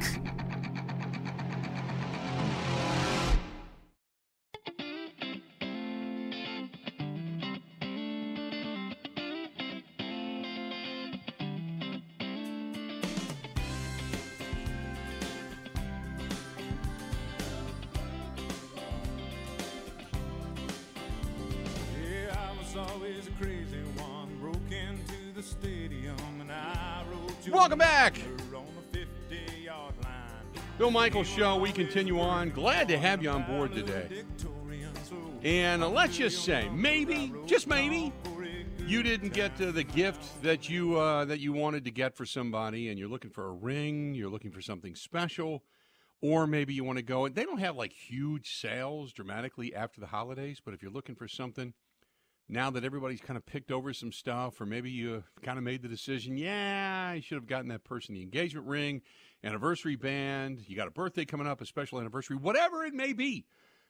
Bill 30.82 30.90
Michaels 30.90 31.28
Show. 31.28 31.58
We 31.58 31.72
continue 31.72 32.20
on. 32.20 32.50
Glad 32.50 32.88
to 32.88 32.98
have 32.98 33.22
you 33.22 33.30
on 33.30 33.44
board 33.44 33.72
today. 33.72 34.24
And 35.44 35.84
uh, 35.84 35.90
let's 35.90 36.18
just 36.18 36.44
say, 36.44 36.70
maybe, 36.70 37.32
just 37.46 37.68
maybe, 37.68 38.12
you 38.88 39.04
didn't 39.04 39.32
get 39.32 39.62
uh, 39.62 39.70
the 39.70 39.84
gift 39.84 40.42
that 40.42 40.70
you 40.70 40.98
uh, 40.98 41.26
that 41.26 41.40
you 41.40 41.54
wanted 41.54 41.86
to 41.86 41.92
get 41.92 42.18
for 42.18 42.26
somebody, 42.26 42.90
and 42.90 42.98
you're 42.98 43.10
looking 43.10 43.30
for 43.30 43.46
a 43.46 43.52
ring. 43.52 44.16
You're 44.16 44.32
looking 44.32 44.50
for 44.50 44.60
something 44.60 44.96
special, 44.96 45.62
or 46.20 46.48
maybe 46.48 46.74
you 46.74 46.84
want 46.84 46.98
to 46.98 47.04
go. 47.04 47.26
And 47.26 47.36
they 47.36 47.44
don't 47.44 47.60
have 47.60 47.76
like 47.76 47.94
huge 47.94 48.56
sales 48.60 49.14
dramatically 49.14 49.76
after 49.76 50.02
the 50.02 50.08
holidays, 50.08 50.60
but 50.66 50.74
if 50.74 50.82
you're 50.82 50.92
looking 50.92 51.14
for 51.14 51.28
something 51.28 51.76
now 52.50 52.72
that 52.72 52.84
everybody's 52.84 53.22
kind 53.22 53.38
of 53.38 53.46
picked 53.46 53.72
over 53.72 53.94
some 53.94 54.12
stuff, 54.12 54.60
or 54.60 54.66
maybe 54.66 54.90
you 54.90 55.24
kind 55.44 55.60
of 55.60 55.64
made 55.64 55.84
the 55.84 55.88
decision, 55.88 56.38
yeah, 56.38 57.12
I 57.14 57.20
should 57.20 57.36
have 57.36 57.48
gotten 57.48 57.70
that 57.70 57.84
person 57.84 58.16
the 58.16 58.22
engagement 58.24 58.68
ring, 58.68 59.04
anniversary 59.44 59.96
band, 59.96 60.64
you 60.68 60.76
got 60.76 60.88
a 60.88 60.92
birthday 60.92 61.26
coming 61.26 61.48
up, 61.48 61.62
a 61.62 61.66
special 61.66 62.00
anniversary, 62.00 62.36
whatever 62.36 62.84
it 62.84 62.94
may 62.94 63.14
be, 63.14 63.46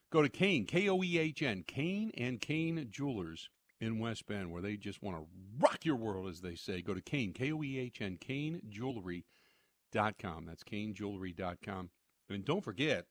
go 0.10 0.22
to 0.22 0.30
Koehn, 0.30 0.68
K 0.68 0.88
O 0.90 1.04
E 1.04 1.18
H 1.18 1.42
N, 1.42 1.64
Koehn 1.68 2.12
and 2.18 2.40
Koehn 2.40 2.90
Jewelers 2.90 3.50
in 3.80 4.00
West 4.00 4.28
Bend, 4.28 4.52
where 4.52 4.62
they 4.62 4.78
just 4.78 5.02
want 5.02 5.18
to 5.18 5.26
rock 5.60 5.86
your 5.86 5.96
world, 5.96 6.28
as 6.28 6.42
they 6.42 6.56
say. 6.56 6.82
Go 6.82 6.94
to 6.94 7.02
Koehn, 7.02 7.34
K 7.34 7.52
O 7.52 7.64
E 7.64 7.80
H 7.80 8.02
N, 8.02 8.18
KoehnJewelry.com. 8.18 10.46
That's 10.46 10.64
KoehnJewelry.com. 10.64 11.90
And 12.30 12.46
don't 12.46 12.64
forget, 12.64 13.08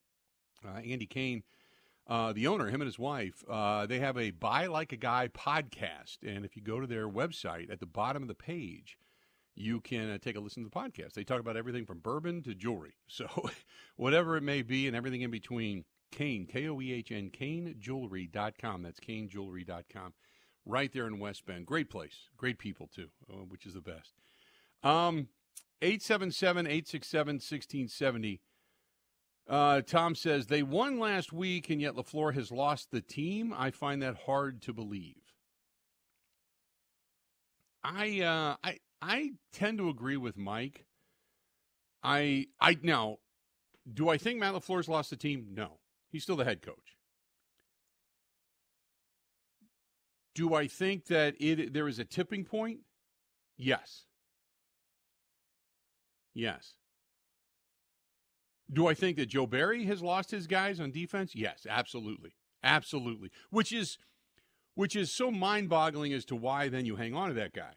uh, 0.64 0.78
Andy 0.78 1.06
Koehn 1.06 1.42
uh, 2.10 2.32
the 2.32 2.48
owner, 2.48 2.66
him 2.66 2.80
and 2.80 2.88
his 2.88 2.98
wife, 2.98 3.44
uh, 3.48 3.86
they 3.86 4.00
have 4.00 4.18
a 4.18 4.32
Buy 4.32 4.66
Like 4.66 4.92
a 4.92 4.96
Guy 4.96 5.28
podcast. 5.28 6.18
And 6.26 6.44
if 6.44 6.56
you 6.56 6.62
go 6.62 6.80
to 6.80 6.86
their 6.86 7.08
website, 7.08 7.70
at 7.70 7.78
the 7.78 7.86
bottom 7.86 8.22
of 8.22 8.28
the 8.28 8.34
page, 8.34 8.98
you 9.54 9.80
can 9.80 10.10
uh, 10.10 10.18
take 10.18 10.36
a 10.36 10.40
listen 10.40 10.62
to 10.64 10.70
the 10.70 10.74
podcast. 10.74 11.14
They 11.14 11.24
talk 11.24 11.40
about 11.40 11.56
everything 11.56 11.84
from 11.84 11.98
bourbon 11.98 12.42
to 12.42 12.54
jewelry. 12.54 12.94
So, 13.08 13.26
whatever 13.96 14.36
it 14.36 14.42
may 14.42 14.62
be 14.62 14.86
and 14.86 14.96
everything 14.96 15.22
in 15.22 15.30
between, 15.30 15.84
Koehn, 16.12 16.48
K 16.48 16.68
O 16.68 16.80
E 16.80 16.92
H 16.92 17.10
N, 17.12 17.30
KoehnJewelry.com. 17.30 18.82
That's 18.82 19.00
KoehnJewelry.com. 19.00 20.14
Right 20.64 20.92
there 20.92 21.06
in 21.06 21.18
West 21.18 21.44
Bend. 21.46 21.66
Great 21.66 21.90
place. 21.90 22.28
Great 22.36 22.58
people, 22.58 22.88
too, 22.94 23.08
uh, 23.30 23.44
which 23.48 23.66
is 23.66 23.74
the 23.74 23.80
best. 23.80 24.14
Um, 24.82 25.28
877 25.82 26.66
867 26.66 27.34
1670 27.34 28.40
uh, 29.50 29.82
Tom 29.82 30.14
says 30.14 30.46
they 30.46 30.62
won 30.62 31.00
last 31.00 31.32
week, 31.32 31.70
and 31.70 31.80
yet 31.80 31.94
LaFleur 31.94 32.34
has 32.34 32.52
lost 32.52 32.92
the 32.92 33.00
team. 33.00 33.52
I 33.56 33.72
find 33.72 34.00
that 34.00 34.14
hard 34.26 34.62
to 34.62 34.72
believe. 34.72 35.16
I 37.82 38.20
uh, 38.20 38.56
I 38.62 38.78
I 39.02 39.32
tend 39.52 39.78
to 39.78 39.88
agree 39.88 40.16
with 40.16 40.36
Mike. 40.36 40.86
I 42.02 42.46
I 42.60 42.76
now 42.82 43.18
do 43.92 44.08
I 44.08 44.18
think 44.18 44.38
Matt 44.38 44.54
LaFleur's 44.54 44.88
lost 44.88 45.10
the 45.10 45.16
team? 45.16 45.48
No, 45.52 45.78
he's 46.10 46.22
still 46.22 46.36
the 46.36 46.44
head 46.44 46.62
coach. 46.62 46.96
Do 50.34 50.54
I 50.54 50.66
think 50.66 51.06
that 51.06 51.34
it 51.40 51.72
there 51.72 51.88
is 51.88 51.98
a 51.98 52.04
tipping 52.04 52.44
point? 52.44 52.80
Yes. 53.56 54.04
Yes. 56.34 56.74
Do 58.72 58.86
I 58.86 58.94
think 58.94 59.16
that 59.16 59.26
Joe 59.26 59.46
Barry 59.46 59.84
has 59.86 60.00
lost 60.00 60.30
his 60.30 60.46
guys 60.46 60.78
on 60.78 60.92
defense? 60.92 61.34
Yes, 61.34 61.66
absolutely. 61.68 62.34
Absolutely. 62.62 63.30
Which 63.50 63.72
is 63.72 63.98
which 64.74 64.94
is 64.94 65.10
so 65.10 65.30
mind-boggling 65.30 66.12
as 66.12 66.24
to 66.26 66.36
why 66.36 66.68
then 66.68 66.86
you 66.86 66.96
hang 66.96 67.14
on 67.14 67.28
to 67.28 67.34
that 67.34 67.52
guy. 67.52 67.72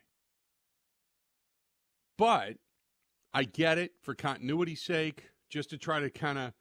But 2.24 2.56
I 3.34 3.44
get 3.44 3.78
it 3.78 3.92
for 4.02 4.16
continuity's 4.16 4.82
sake, 4.82 5.26
just 5.50 5.70
to 5.72 5.78
try 5.78 6.00
to 6.00 6.10
kind 6.10 6.38
of 6.38 6.54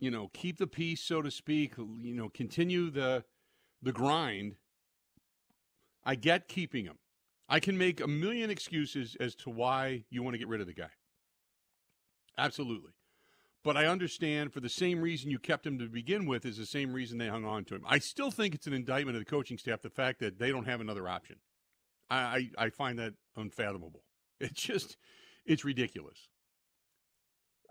you 0.00 0.10
know, 0.10 0.30
keep 0.34 0.58
the 0.58 0.66
peace 0.66 1.00
so 1.00 1.22
to 1.22 1.30
speak, 1.30 1.74
you 1.78 2.12
know, 2.12 2.28
continue 2.28 2.90
the 2.90 3.22
the 3.82 3.92
grind. 3.92 4.56
I 6.04 6.16
get 6.16 6.48
keeping 6.48 6.86
him. 6.86 6.98
I 7.48 7.60
can 7.60 7.78
make 7.78 8.00
a 8.00 8.08
million 8.08 8.50
excuses 8.50 9.16
as 9.20 9.36
to 9.36 9.50
why 9.50 10.06
you 10.10 10.24
want 10.24 10.34
to 10.34 10.38
get 10.38 10.48
rid 10.48 10.60
of 10.60 10.66
the 10.66 10.74
guy. 10.74 10.90
Absolutely. 12.36 12.94
But 13.62 13.76
I 13.76 13.86
understand 13.86 14.52
for 14.52 14.58
the 14.58 14.68
same 14.68 15.00
reason 15.00 15.30
you 15.30 15.38
kept 15.38 15.64
him 15.64 15.78
to 15.78 15.86
begin 15.86 16.26
with 16.26 16.44
is 16.44 16.56
the 16.56 16.66
same 16.66 16.92
reason 16.92 17.18
they 17.18 17.28
hung 17.28 17.44
on 17.44 17.64
to 17.66 17.76
him. 17.76 17.84
I 17.86 18.00
still 18.00 18.32
think 18.32 18.56
it's 18.56 18.66
an 18.66 18.72
indictment 18.72 19.16
of 19.16 19.24
the 19.24 19.30
coaching 19.30 19.56
staff 19.56 19.82
the 19.82 19.88
fact 19.88 20.18
that 20.18 20.40
they 20.40 20.50
don't 20.50 20.66
have 20.66 20.80
another 20.80 21.08
option. 21.08 21.36
I, 22.10 22.50
I, 22.58 22.66
I 22.66 22.70
find 22.70 22.98
that 22.98 23.14
unfathomable. 23.36 24.02
It's 24.42 24.60
just 24.60 24.96
it's 25.46 25.64
ridiculous. 25.64 26.28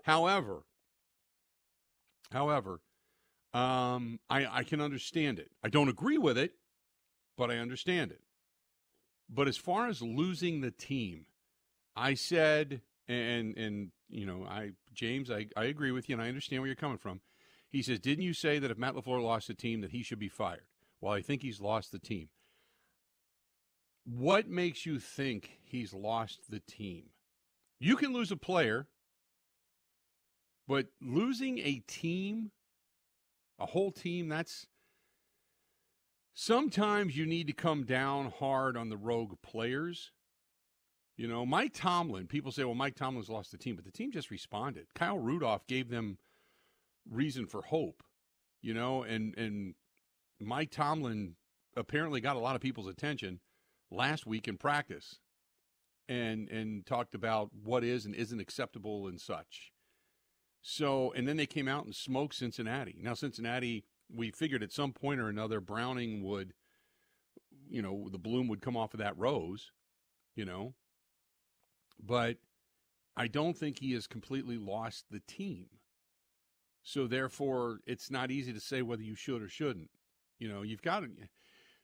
However, 0.04 0.64
however, 2.32 2.80
um, 3.54 4.18
I, 4.28 4.46
I 4.46 4.62
can 4.64 4.80
understand 4.80 5.38
it. 5.38 5.50
I 5.62 5.68
don't 5.68 5.88
agree 5.88 6.18
with 6.18 6.38
it, 6.38 6.54
but 7.36 7.50
I 7.50 7.58
understand 7.58 8.10
it. 8.10 8.22
But 9.28 9.48
as 9.48 9.56
far 9.56 9.86
as 9.86 10.02
losing 10.02 10.60
the 10.60 10.70
team, 10.70 11.26
I 11.94 12.14
said, 12.14 12.80
and 13.06 13.56
and 13.56 13.90
you 14.08 14.26
know, 14.26 14.46
I 14.48 14.72
James, 14.92 15.30
I, 15.30 15.46
I 15.56 15.64
agree 15.64 15.92
with 15.92 16.08
you, 16.08 16.14
and 16.14 16.22
I 16.22 16.28
understand 16.28 16.62
where 16.62 16.66
you're 16.66 16.76
coming 16.76 16.98
from. 16.98 17.20
He 17.70 17.82
says, 17.82 17.98
didn't 17.98 18.24
you 18.24 18.34
say 18.34 18.58
that 18.58 18.70
if 18.70 18.76
Matt 18.76 18.94
Lafleur 18.94 19.22
lost 19.22 19.48
the 19.48 19.54
team, 19.54 19.80
that 19.80 19.92
he 19.92 20.02
should 20.02 20.18
be 20.18 20.28
fired? 20.28 20.64
Well, 21.00 21.14
I 21.14 21.22
think 21.22 21.40
he's 21.40 21.60
lost 21.60 21.90
the 21.90 21.98
team. 21.98 22.28
What 24.04 24.48
makes 24.48 24.84
you 24.84 24.98
think 24.98 25.58
he's 25.62 25.94
lost 25.94 26.50
the 26.50 26.60
team? 26.60 27.10
You 27.78 27.96
can 27.96 28.12
lose 28.12 28.30
a 28.30 28.36
player, 28.36 28.88
but 30.66 30.86
losing 31.00 31.58
a 31.58 31.82
team, 31.86 32.50
a 33.58 33.66
whole 33.66 33.92
team, 33.92 34.28
that's 34.28 34.66
sometimes 36.34 37.16
you 37.16 37.26
need 37.26 37.46
to 37.46 37.52
come 37.52 37.84
down 37.84 38.32
hard 38.38 38.76
on 38.76 38.88
the 38.88 38.96
rogue 38.96 39.34
players. 39.42 40.10
You 41.16 41.28
know, 41.28 41.44
Mike 41.46 41.72
Tomlin, 41.74 42.26
people 42.26 42.50
say, 42.50 42.64
well, 42.64 42.74
Mike 42.74 42.96
Tomlin's 42.96 43.28
lost 43.28 43.52
the 43.52 43.58
team, 43.58 43.76
but 43.76 43.84
the 43.84 43.92
team 43.92 44.10
just 44.10 44.30
responded. 44.30 44.86
Kyle 44.94 45.18
Rudolph 45.18 45.66
gave 45.66 45.90
them 45.90 46.18
reason 47.08 47.46
for 47.46 47.62
hope, 47.62 48.02
you 48.62 48.74
know, 48.74 49.02
and, 49.02 49.36
and 49.36 49.74
Mike 50.40 50.70
Tomlin 50.70 51.36
apparently 51.76 52.20
got 52.20 52.36
a 52.36 52.40
lot 52.40 52.56
of 52.56 52.62
people's 52.62 52.88
attention 52.88 53.40
last 53.92 54.26
week 54.26 54.48
in 54.48 54.58
practice 54.58 55.20
and 56.08 56.48
and 56.48 56.84
talked 56.86 57.14
about 57.14 57.50
what 57.52 57.84
is 57.84 58.04
and 58.04 58.14
isn't 58.14 58.40
acceptable 58.40 59.06
and 59.06 59.20
such. 59.20 59.72
So, 60.60 61.12
and 61.12 61.26
then 61.26 61.36
they 61.36 61.46
came 61.46 61.66
out 61.66 61.84
and 61.84 61.94
smoked 61.94 62.36
Cincinnati. 62.36 63.00
Now 63.02 63.14
Cincinnati, 63.14 63.84
we 64.08 64.30
figured 64.30 64.62
at 64.62 64.72
some 64.72 64.92
point 64.92 65.20
or 65.20 65.28
another 65.28 65.60
Browning 65.60 66.22
would 66.22 66.54
you 67.68 67.80
know, 67.80 68.08
the 68.10 68.18
bloom 68.18 68.48
would 68.48 68.60
come 68.60 68.76
off 68.76 68.92
of 68.92 69.00
that 69.00 69.16
rose, 69.16 69.72
you 70.36 70.44
know. 70.44 70.74
But 71.98 72.36
I 73.16 73.28
don't 73.28 73.56
think 73.56 73.78
he 73.78 73.92
has 73.92 74.06
completely 74.06 74.58
lost 74.58 75.06
the 75.10 75.22
team. 75.26 75.66
So 76.82 77.06
therefore, 77.06 77.78
it's 77.86 78.10
not 78.10 78.30
easy 78.30 78.52
to 78.52 78.60
say 78.60 78.82
whether 78.82 79.02
you 79.02 79.14
should 79.14 79.40
or 79.42 79.48
shouldn't. 79.48 79.90
You 80.38 80.48
know, 80.48 80.62
you've 80.62 80.82
got 80.82 81.02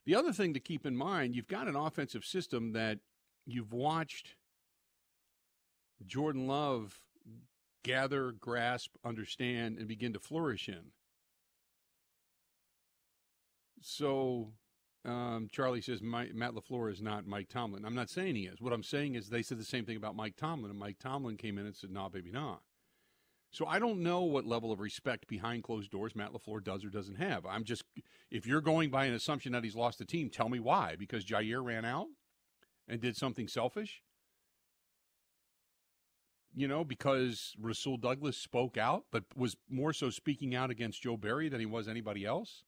the 0.09 0.15
other 0.15 0.33
thing 0.33 0.55
to 0.55 0.59
keep 0.59 0.87
in 0.87 0.95
mind, 0.95 1.35
you've 1.35 1.47
got 1.47 1.67
an 1.67 1.75
offensive 1.75 2.25
system 2.25 2.71
that 2.71 2.97
you've 3.45 3.71
watched 3.71 4.33
Jordan 6.03 6.47
Love 6.47 6.99
gather, 7.83 8.31
grasp, 8.31 8.95
understand, 9.05 9.77
and 9.77 9.87
begin 9.87 10.11
to 10.13 10.19
flourish 10.19 10.67
in. 10.67 10.93
So 13.83 14.53
um, 15.05 15.47
Charlie 15.51 15.79
says 15.79 16.01
Matt 16.01 16.33
LaFleur 16.33 16.91
is 16.91 17.03
not 17.03 17.27
Mike 17.27 17.47
Tomlin. 17.47 17.85
I'm 17.85 17.93
not 17.93 18.09
saying 18.09 18.35
he 18.35 18.47
is. 18.47 18.59
What 18.59 18.73
I'm 18.73 18.81
saying 18.81 19.13
is 19.13 19.29
they 19.29 19.43
said 19.43 19.59
the 19.59 19.63
same 19.63 19.85
thing 19.85 19.97
about 19.97 20.15
Mike 20.15 20.35
Tomlin, 20.35 20.71
and 20.71 20.79
Mike 20.79 20.97
Tomlin 20.97 21.37
came 21.37 21.59
in 21.59 21.67
and 21.67 21.75
said, 21.75 21.91
nah, 21.91 22.09
baby, 22.09 22.31
nah. 22.31 22.55
So 23.51 23.65
I 23.65 23.79
don't 23.79 24.01
know 24.01 24.21
what 24.21 24.45
level 24.45 24.71
of 24.71 24.79
respect 24.79 25.27
behind 25.27 25.63
closed 25.63 25.89
doors 25.89 26.15
Matt 26.15 26.33
LaFleur 26.33 26.63
does 26.63 26.85
or 26.85 26.89
doesn't 26.89 27.15
have. 27.15 27.45
I'm 27.45 27.63
just, 27.63 27.83
if 28.29 28.45
you're 28.45 28.61
going 28.61 28.91
by 28.91 29.05
an 29.05 29.13
assumption 29.13 29.53
that 29.53 29.63
he's 29.63 29.75
lost 29.75 29.97
the 29.97 30.05
team, 30.05 30.29
tell 30.29 30.49
me 30.49 30.59
why. 30.59 30.95
Because 30.97 31.25
Jaire 31.25 31.63
ran 31.63 31.83
out 31.83 32.07
and 32.87 33.01
did 33.01 33.17
something 33.17 33.47
selfish? 33.47 34.03
You 36.55 36.67
know, 36.67 36.83
because 36.83 37.55
Rasul 37.59 37.97
Douglas 37.97 38.37
spoke 38.37 38.77
out, 38.77 39.05
but 39.11 39.23
was 39.35 39.55
more 39.69 39.93
so 39.93 40.09
speaking 40.09 40.53
out 40.53 40.69
against 40.69 41.01
Joe 41.01 41.17
Barry 41.17 41.49
than 41.49 41.59
he 41.59 41.65
was 41.65 41.87
anybody 41.87 42.25
else? 42.25 42.63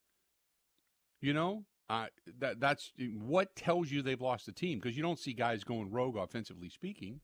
You 1.19 1.33
know, 1.33 1.65
uh, 1.89 2.07
that 2.39 2.59
that's 2.59 2.93
what 3.19 3.55
tells 3.55 3.91
you 3.91 4.01
they've 4.01 4.21
lost 4.21 4.45
the 4.45 4.51
team 4.51 4.79
because 4.79 4.95
you 4.95 5.03
don't 5.03 5.19
see 5.19 5.33
guys 5.33 5.63
going 5.63 5.91
rogue 5.91 6.17
offensively 6.17 6.69
speaking. 6.69 7.21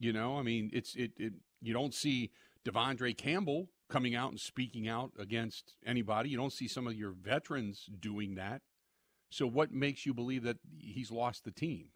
You 0.00 0.12
know, 0.12 0.36
I 0.36 0.42
mean, 0.42 0.70
it's 0.72 0.96
it, 0.96 1.12
it 1.16 1.34
you 1.60 1.72
don't 1.72 1.94
see 1.94 2.30
De'Vondre 2.64 3.16
Campbell 3.16 3.68
coming 3.88 4.16
out 4.16 4.30
and 4.30 4.40
speaking 4.40 4.88
out 4.88 5.12
against 5.18 5.74
anybody. 5.86 6.30
You 6.30 6.36
don't 6.36 6.52
see 6.52 6.66
some 6.66 6.86
of 6.86 6.94
your 6.94 7.12
veterans 7.12 7.86
doing 8.00 8.34
that. 8.36 8.62
So 9.30 9.46
what 9.46 9.72
makes 9.72 10.06
you 10.06 10.14
believe 10.14 10.42
that 10.44 10.56
he's 10.78 11.10
lost 11.10 11.44
the 11.44 11.52
team? 11.52 11.90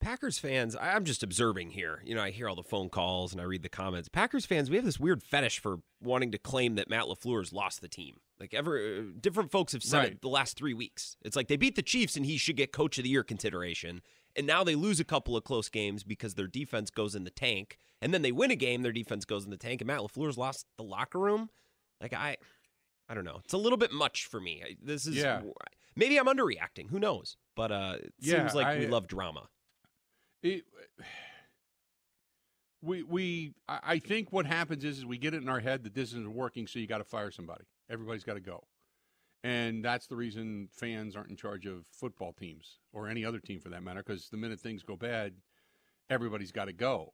Packers 0.00 0.38
fans, 0.38 0.74
I'm 0.80 1.04
just 1.04 1.22
observing 1.22 1.70
here. 1.70 2.02
You 2.04 2.16
know, 2.16 2.22
I 2.22 2.30
hear 2.30 2.48
all 2.48 2.56
the 2.56 2.64
phone 2.64 2.88
calls 2.88 3.32
and 3.32 3.40
I 3.40 3.44
read 3.44 3.62
the 3.62 3.68
comments. 3.68 4.08
Packers 4.08 4.44
fans, 4.44 4.68
we 4.68 4.76
have 4.76 4.84
this 4.84 4.98
weird 4.98 5.22
fetish 5.22 5.60
for 5.60 5.78
wanting 6.02 6.32
to 6.32 6.38
claim 6.38 6.74
that 6.74 6.90
Matt 6.90 7.04
LaFleur's 7.04 7.52
lost 7.52 7.80
the 7.80 7.88
team. 7.88 8.16
Like 8.40 8.52
ever 8.52 8.78
uh, 8.78 9.02
different 9.20 9.52
folks 9.52 9.72
have 9.72 9.84
said 9.84 9.98
right. 9.98 10.12
it 10.12 10.20
the 10.20 10.28
last 10.28 10.56
3 10.56 10.74
weeks. 10.74 11.16
It's 11.22 11.36
like 11.36 11.46
they 11.46 11.56
beat 11.56 11.76
the 11.76 11.82
Chiefs 11.82 12.16
and 12.16 12.26
he 12.26 12.36
should 12.36 12.56
get 12.56 12.72
coach 12.72 12.98
of 12.98 13.04
the 13.04 13.10
year 13.10 13.22
consideration. 13.22 14.02
And 14.36 14.46
now 14.46 14.64
they 14.64 14.74
lose 14.74 14.98
a 14.98 15.04
couple 15.04 15.36
of 15.36 15.44
close 15.44 15.68
games 15.68 16.04
because 16.04 16.34
their 16.34 16.46
defense 16.46 16.90
goes 16.90 17.14
in 17.14 17.24
the 17.24 17.30
tank. 17.30 17.78
And 18.00 18.12
then 18.12 18.22
they 18.22 18.32
win 18.32 18.50
a 18.50 18.56
game, 18.56 18.82
their 18.82 18.92
defense 18.92 19.24
goes 19.24 19.44
in 19.44 19.50
the 19.50 19.56
tank, 19.56 19.80
and 19.80 19.86
Matt 19.86 20.00
LaFleur's 20.00 20.38
lost 20.38 20.66
the 20.76 20.82
locker 20.82 21.18
room. 21.18 21.50
Like, 22.00 22.12
I 22.12 22.36
I 23.08 23.14
don't 23.14 23.24
know. 23.24 23.40
It's 23.44 23.52
a 23.52 23.58
little 23.58 23.76
bit 23.76 23.92
much 23.92 24.26
for 24.26 24.40
me. 24.40 24.76
This 24.82 25.06
is 25.06 25.16
yeah. 25.16 25.42
maybe 25.94 26.18
I'm 26.18 26.26
underreacting. 26.26 26.88
Who 26.90 26.98
knows? 26.98 27.36
But 27.54 27.70
uh, 27.70 27.94
it 28.02 28.12
yeah, 28.20 28.38
seems 28.38 28.54
like 28.54 28.66
I, 28.66 28.78
we 28.78 28.86
love 28.86 29.06
drama. 29.06 29.48
It, 30.42 30.64
we 32.80 33.02
we 33.02 33.54
I 33.68 33.98
think 33.98 34.32
what 34.32 34.46
happens 34.46 34.82
is, 34.84 34.98
is 34.98 35.06
we 35.06 35.18
get 35.18 35.34
it 35.34 35.42
in 35.42 35.48
our 35.48 35.60
head 35.60 35.84
that 35.84 35.94
this 35.94 36.10
isn't 36.10 36.34
working, 36.34 36.66
so 36.66 36.78
you 36.78 36.86
got 36.86 36.98
to 36.98 37.04
fire 37.04 37.30
somebody. 37.30 37.64
Everybody's 37.88 38.24
got 38.24 38.34
to 38.34 38.40
go. 38.40 38.64
And 39.44 39.84
that's 39.84 40.06
the 40.06 40.16
reason 40.16 40.68
fans 40.72 41.16
aren't 41.16 41.30
in 41.30 41.36
charge 41.36 41.66
of 41.66 41.84
football 41.90 42.32
teams 42.32 42.78
or 42.92 43.08
any 43.08 43.24
other 43.24 43.40
team 43.40 43.60
for 43.60 43.70
that 43.70 43.82
matter, 43.82 44.02
because 44.06 44.28
the 44.28 44.36
minute 44.36 44.60
things 44.60 44.82
go 44.82 44.96
bad, 44.96 45.34
everybody's 46.08 46.52
got 46.52 46.66
to 46.66 46.72
go. 46.72 47.12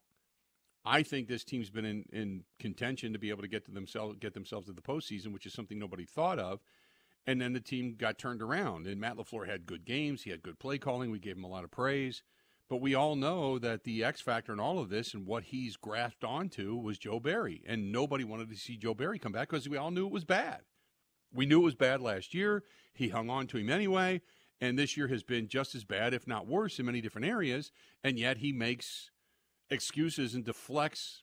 I 0.85 1.03
think 1.03 1.29
this 1.29 1.45
team's 1.45 1.71
been 1.71 1.85
in, 1.85 2.05
in 2.12 2.45
contention 2.59 3.12
to 3.12 3.19
be 3.19 3.31
able 3.31 3.43
to 3.43 3.49
get 3.49 3.64
to 3.67 3.71
themselves 3.71 4.17
get 4.21 4.35
themselves 4.35 4.67
to 4.67 4.73
the 4.73 4.83
postseason, 4.83 5.33
which 5.33 5.47
is 5.47 5.53
something 5.53 5.79
nobody 5.79 6.05
thought 6.05 6.38
of. 6.38 6.61
And 7.27 7.41
then 7.41 7.53
the 7.53 7.61
team 7.61 7.95
got 7.99 8.19
turned 8.19 8.41
around. 8.41 8.87
And 8.87 9.01
Matt 9.01 9.17
LaFleur 9.17 9.47
had 9.47 9.67
good 9.67 9.85
games. 9.85 10.23
He 10.23 10.31
had 10.31 10.43
good 10.43 10.59
play 10.59 10.79
calling. 10.79 11.11
We 11.11 11.19
gave 11.19 11.37
him 11.37 11.45
a 11.45 11.49
lot 11.49 11.64
of 11.64 11.71
praise. 11.71 12.23
But 12.71 12.81
we 12.81 12.95
all 12.95 13.17
know 13.17 13.59
that 13.59 13.85
the 13.85 14.05
X 14.05 14.21
factor 14.21 14.53
in 14.53 14.61
all 14.61 14.79
of 14.79 14.88
this 14.88 15.12
and 15.12 15.27
what 15.27 15.45
he's 15.45 15.77
grasped 15.77 16.25
onto 16.25 16.77
was 16.77 16.99
Joe 16.99 17.21
Barry. 17.21 17.62
And 17.67 17.93
nobody 17.93 18.25
wanted 18.25 18.49
to 18.51 18.57
see 18.57 18.77
Joe 18.77 18.95
Barry 18.95 19.19
come 19.19 19.33
back 19.33 19.51
because 19.51 19.69
we 19.69 19.77
all 19.77 19.91
knew 19.91 20.07
it 20.07 20.12
was 20.12 20.25
bad. 20.25 20.61
We 21.33 21.47
knew 21.47 21.61
it 21.61 21.64
was 21.64 21.75
bad 21.75 22.01
last 22.01 22.35
year. 22.35 22.64
He 22.93 23.09
hung 23.09 23.31
on 23.31 23.47
to 23.49 23.59
him 23.59 23.71
anyway. 23.71 24.23
And 24.61 24.79
this 24.79 24.97
year 24.97 25.09
has 25.09 25.23
been 25.23 25.47
just 25.47 25.75
as 25.75 25.85
bad, 25.85 26.12
if 26.14 26.27
not 26.27 26.47
worse, 26.47 26.79
in 26.79 26.87
many 26.87 27.01
different 27.01 27.27
areas. 27.27 27.71
And 28.03 28.19
yet 28.19 28.38
he 28.38 28.53
makes 28.53 29.11
excuses 29.71 30.35
and 30.35 30.45
deflects, 30.45 31.23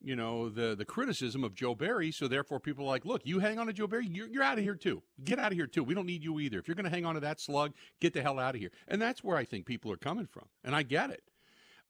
you 0.00 0.16
know, 0.16 0.48
the 0.48 0.74
the 0.74 0.84
criticism 0.84 1.44
of 1.44 1.54
Joe 1.54 1.76
Barry. 1.76 2.10
So 2.10 2.26
therefore, 2.26 2.58
people 2.58 2.84
are 2.86 2.88
like, 2.88 3.04
look, 3.04 3.22
you 3.24 3.38
hang 3.38 3.58
on 3.58 3.68
to 3.68 3.72
Joe 3.72 3.86
Barry, 3.86 4.08
you're, 4.08 4.26
you're 4.26 4.42
out 4.42 4.58
of 4.58 4.64
here 4.64 4.74
too. 4.74 5.02
Get 5.22 5.38
out 5.38 5.52
of 5.52 5.58
here 5.58 5.68
too. 5.68 5.84
We 5.84 5.94
don't 5.94 6.06
need 6.06 6.24
you 6.24 6.40
either. 6.40 6.58
If 6.58 6.66
you're 6.66 6.74
going 6.74 6.84
to 6.84 6.90
hang 6.90 7.04
on 7.04 7.14
to 7.14 7.20
that 7.20 7.40
slug, 7.40 7.72
get 8.00 8.14
the 8.14 8.22
hell 8.22 8.40
out 8.40 8.54
of 8.54 8.60
here. 8.60 8.72
And 8.88 9.00
that's 9.00 9.22
where 9.22 9.36
I 9.36 9.44
think 9.44 9.66
people 9.66 9.92
are 9.92 9.96
coming 9.96 10.26
from. 10.26 10.46
And 10.64 10.74
I 10.74 10.82
get 10.82 11.10
it. 11.10 11.22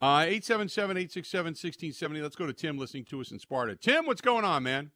Uh, 0.03 0.27
877 0.27 0.96
867 0.96 1.44
1670. 1.46 2.20
Let's 2.20 2.37
go 2.37 2.46
to 2.46 2.53
Tim 2.53 2.77
listening 2.77 3.05
to 3.07 3.20
us 3.20 3.31
in 3.31 3.38
Sparta. 3.38 3.77
Tim, 3.77 4.05
what's 4.05 4.20
going 4.20 4.44
on, 4.44 4.64
man? 4.64 4.90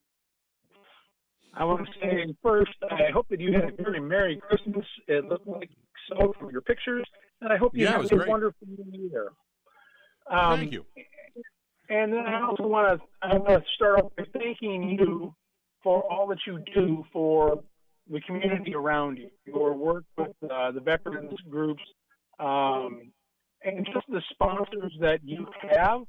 I 1.56 1.64
want 1.64 1.86
to 1.86 1.92
say 2.00 2.34
first, 2.42 2.72
I 2.90 3.10
hope 3.12 3.28
that 3.30 3.40
you 3.40 3.52
had 3.54 3.64
a 3.64 3.82
very 3.82 3.98
Merry 3.98 4.36
Christmas. 4.36 4.84
It 5.08 5.24
looked 5.24 5.46
like 5.46 5.70
so 6.08 6.34
from 6.38 6.50
your 6.50 6.60
pictures, 6.60 7.06
and 7.40 7.50
I 7.50 7.56
hope 7.56 7.74
you 7.74 7.84
yeah, 7.84 7.92
have 7.92 8.12
a 8.12 8.24
wonderful 8.28 8.66
New 8.66 9.08
Year. 9.08 9.28
Um, 10.30 10.58
Thank 10.58 10.72
you. 10.72 10.84
And 11.88 12.12
then 12.12 12.26
I 12.26 12.42
also 12.42 12.66
want 12.66 13.00
to 13.00 13.06
I 13.22 13.36
want 13.38 13.64
to 13.64 13.70
start 13.74 14.00
off 14.00 14.12
by 14.16 14.24
thanking 14.32 14.98
you 14.98 15.34
for 15.82 16.02
all 16.10 16.26
that 16.28 16.38
you 16.46 16.62
do 16.74 17.04
for 17.12 17.62
the 18.10 18.20
community 18.20 18.74
around 18.74 19.16
you, 19.16 19.30
your 19.46 19.72
work 19.72 20.04
with 20.18 20.32
uh, 20.50 20.72
the 20.72 20.80
veterans 20.80 21.38
groups, 21.48 21.82
um, 22.38 23.12
and 23.64 23.86
just 23.86 24.06
the 24.08 24.20
sponsors 24.30 24.92
that 25.00 25.20
you 25.24 25.46
have. 25.70 26.02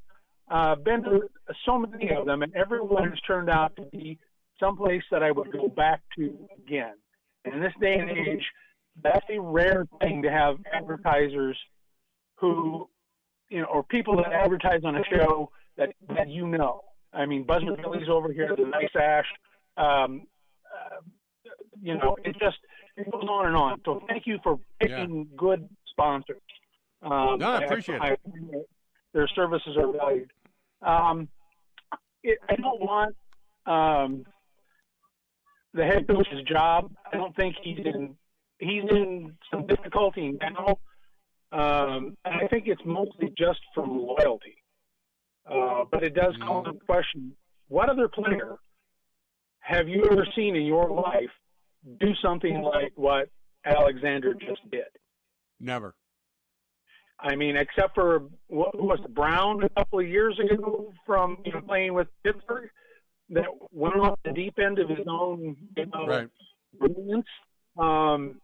Uh, 0.49 0.75
been 0.75 1.03
to 1.03 1.21
so 1.65 1.77
many 1.77 2.09
of 2.09 2.25
them, 2.25 2.41
and 2.41 2.55
everyone 2.55 3.09
has 3.09 3.19
turned 3.27 3.49
out 3.49 3.75
to 3.75 3.81
be 3.91 4.17
someplace 4.59 5.03
that 5.11 5.23
I 5.23 5.31
would 5.31 5.51
go 5.51 5.67
back 5.67 6.01
to 6.17 6.37
again. 6.57 6.93
And 7.45 7.55
in 7.55 7.61
this 7.61 7.73
day 7.79 7.95
and 7.95 8.09
age, 8.09 8.45
that's 9.03 9.25
a 9.29 9.39
rare 9.39 9.87
thing 10.01 10.21
to 10.23 10.31
have 10.31 10.57
advertisers 10.73 11.57
who, 12.35 12.89
you 13.49 13.61
know, 13.61 13.67
or 13.67 13.83
people 13.83 14.17
that 14.17 14.33
advertise 14.33 14.81
on 14.83 14.95
a 14.95 15.03
show 15.05 15.51
that 15.77 15.93
that 16.15 16.29
you 16.29 16.47
know. 16.47 16.81
I 17.13 17.25
mean, 17.25 17.43
Buzzard 17.43 17.79
Billy's 17.81 18.09
over 18.09 18.31
here, 18.31 18.55
the 18.55 18.65
Nice 18.65 18.89
Ash. 18.99 19.25
Um, 19.77 20.27
uh, 20.65 20.97
you 21.81 21.95
know, 21.95 22.17
it 22.23 22.35
just 22.39 22.57
it 22.95 23.09
goes 23.11 23.23
on 23.29 23.47
and 23.47 23.55
on. 23.55 23.81
So 23.85 24.03
thank 24.07 24.27
you 24.27 24.39
for 24.43 24.59
picking 24.79 25.27
yeah. 25.29 25.37
good 25.37 25.69
sponsors. 25.89 26.41
Um, 27.01 27.37
no, 27.39 27.51
I 27.51 27.61
appreciate 27.63 28.01
I, 28.01 28.09
it. 28.09 28.19
I, 28.25 28.57
their 29.13 29.27
services 29.27 29.77
are 29.77 29.91
valued. 29.91 30.31
Um, 30.81 31.27
it, 32.23 32.39
I 32.49 32.55
don't 32.55 32.81
want 32.81 33.15
um, 33.65 34.25
the 35.77 35.85
head 35.85 36.07
coach's 36.07 36.43
job. 36.43 36.91
I 37.11 37.15
don't 37.15 37.35
think 37.35 37.55
he's 37.63 37.77
in 37.77 38.15
he's 38.59 38.83
in 38.89 39.35
some 39.51 39.67
difficulty 39.67 40.37
now, 40.41 40.79
um, 41.51 42.17
and 42.25 42.35
I 42.43 42.47
think 42.47 42.67
it's 42.67 42.81
mostly 42.83 43.31
just 43.37 43.59
from 43.73 43.97
loyalty. 43.97 44.57
Uh, 45.49 45.85
but 45.89 46.03
it 46.03 46.13
does 46.13 46.35
call 46.43 46.65
into 46.67 46.79
question: 46.85 47.33
What 47.69 47.89
other 47.89 48.09
player 48.09 48.57
have 49.59 49.87
you 49.87 50.03
ever 50.11 50.27
seen 50.35 50.55
in 50.55 50.65
your 50.65 50.89
life 50.89 51.31
do 51.99 52.13
something 52.21 52.61
like 52.61 52.91
what 52.95 53.29
Alexander 53.63 54.33
just 54.33 54.69
did? 54.71 54.83
Never. 55.59 55.95
I 57.19 57.35
mean, 57.35 57.55
except 57.55 57.95
for 57.95 58.23
what 58.47 58.77
was 58.77 58.99
it, 59.03 59.13
Brown 59.13 59.63
a 59.63 59.69
couple 59.69 59.99
of 59.99 60.07
years 60.07 60.39
ago 60.39 60.93
from 61.05 61.37
you 61.45 61.51
know 61.51 61.61
playing 61.61 61.93
with 61.93 62.07
Pittsburgh, 62.23 62.69
that 63.29 63.45
went 63.71 63.95
off 63.95 64.19
the 64.23 64.31
deep 64.31 64.57
end 64.59 64.79
of 64.79 64.89
his 64.89 65.05
own 65.07 65.55
you 65.75 65.85
know, 65.87 66.07
Right. 66.07 66.29
brilliance. 66.77 67.27
Um, 67.77 68.41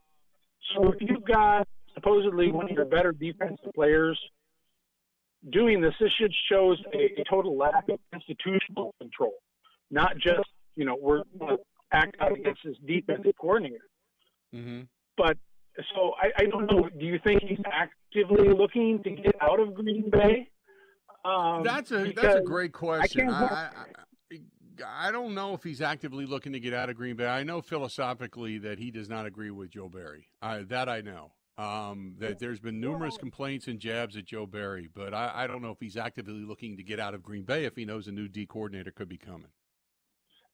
so 0.74 0.91
if 0.91 1.02
you've 1.02 1.26
got 1.26 1.67
supposedly 1.93 2.52
one 2.52 2.65
of 2.65 2.72
your 2.72 2.86
better 2.86 3.12
defensive 3.12 3.74
players 3.74 4.19
doing 5.52 5.82
this, 5.82 5.93
this 6.00 6.12
should 6.13 6.34
shows 6.50 6.82
a, 6.93 7.22
a 7.22 7.24
total 7.30 7.58
lack 7.58 7.88
of 7.89 8.00
institutional 8.13 8.93
control, 9.00 9.34
not 9.91 10.17
just 10.17 10.48
you 10.76 10.86
know 10.86 10.98
we're 11.00 11.24
going 11.39 11.58
to 11.58 11.63
act 11.91 12.15
out 12.19 12.32
against 12.34 12.62
this 12.63 12.78
defensive 12.86 13.34
coordinator. 13.39 13.88
Mm-hmm. 14.54 14.82
But 15.17 15.38
so 15.93 16.13
I, 16.22 16.43
I 16.43 16.46
don't 16.46 16.69
know. 16.72 16.89
Do 16.89 17.06
you 17.06 17.19
think 17.24 17.43
he's 17.43 17.60
actively 17.72 18.50
looking 18.50 19.02
to 19.04 19.10
get 19.12 19.36
out 19.41 19.60
of 19.60 19.74
Green 19.74 20.10
Bay? 20.10 20.50
Um, 21.26 21.63
That's 21.63 21.91
a 21.91 22.12
that's 22.12 22.36
a 22.39 22.41
great 22.41 22.74
question. 22.74 23.30
I, 23.30 23.43
I, 23.46 23.86
I, 24.86 25.12
don't 25.12 25.33
know 25.33 25.53
if 25.53 25.63
he's 25.63 25.81
actively 25.81 26.25
looking 26.25 26.53
to 26.53 26.59
get 26.59 26.73
out 26.73 26.89
of 26.89 26.95
Green 26.95 27.15
Bay. 27.15 27.27
I 27.27 27.43
know 27.43 27.62
philosophically 27.62 28.57
that 28.59 28.79
he 28.79 28.91
does 28.91 29.09
not 29.09 29.25
agree 29.25 29.51
with 29.51 29.71
Joe 29.71 29.89
Barry. 29.89 30.27
I, 30.41 30.59
that 30.63 30.89
I 30.89 31.01
know. 31.01 31.31
Um, 31.55 32.15
that 32.17 32.39
there's 32.39 32.59
been 32.59 32.79
numerous 32.79 33.15
complaints 33.15 33.67
and 33.67 33.79
jabs 33.79 34.17
at 34.17 34.25
Joe 34.25 34.47
Barry, 34.47 34.89
but 34.91 35.13
I, 35.13 35.31
I 35.36 35.47
don't 35.47 35.62
know 35.62 35.69
if 35.69 35.77
he's 35.79 35.97
actively 35.97 36.43
looking 36.43 36.77
to 36.77 36.83
get 36.83 36.99
out 36.99 37.13
of 37.13 37.21
Green 37.21 37.43
Bay 37.43 37.65
if 37.65 37.75
he 37.75 37.86
knows 37.86 38.07
a 38.07 38.12
new 38.12 38.27
D 38.27 38.47
coordinator 38.47 38.89
could 38.89 39.07
be 39.07 39.19
coming. 39.19 39.49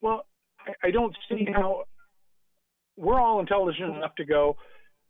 Well, 0.02 0.26
I, 0.60 0.88
I 0.88 0.92
don't 0.92 1.16
see 1.30 1.48
how 1.54 1.84
we're 2.98 3.20
all 3.20 3.40
intelligent 3.40 3.96
enough 3.96 4.14
to 4.16 4.26
go. 4.26 4.58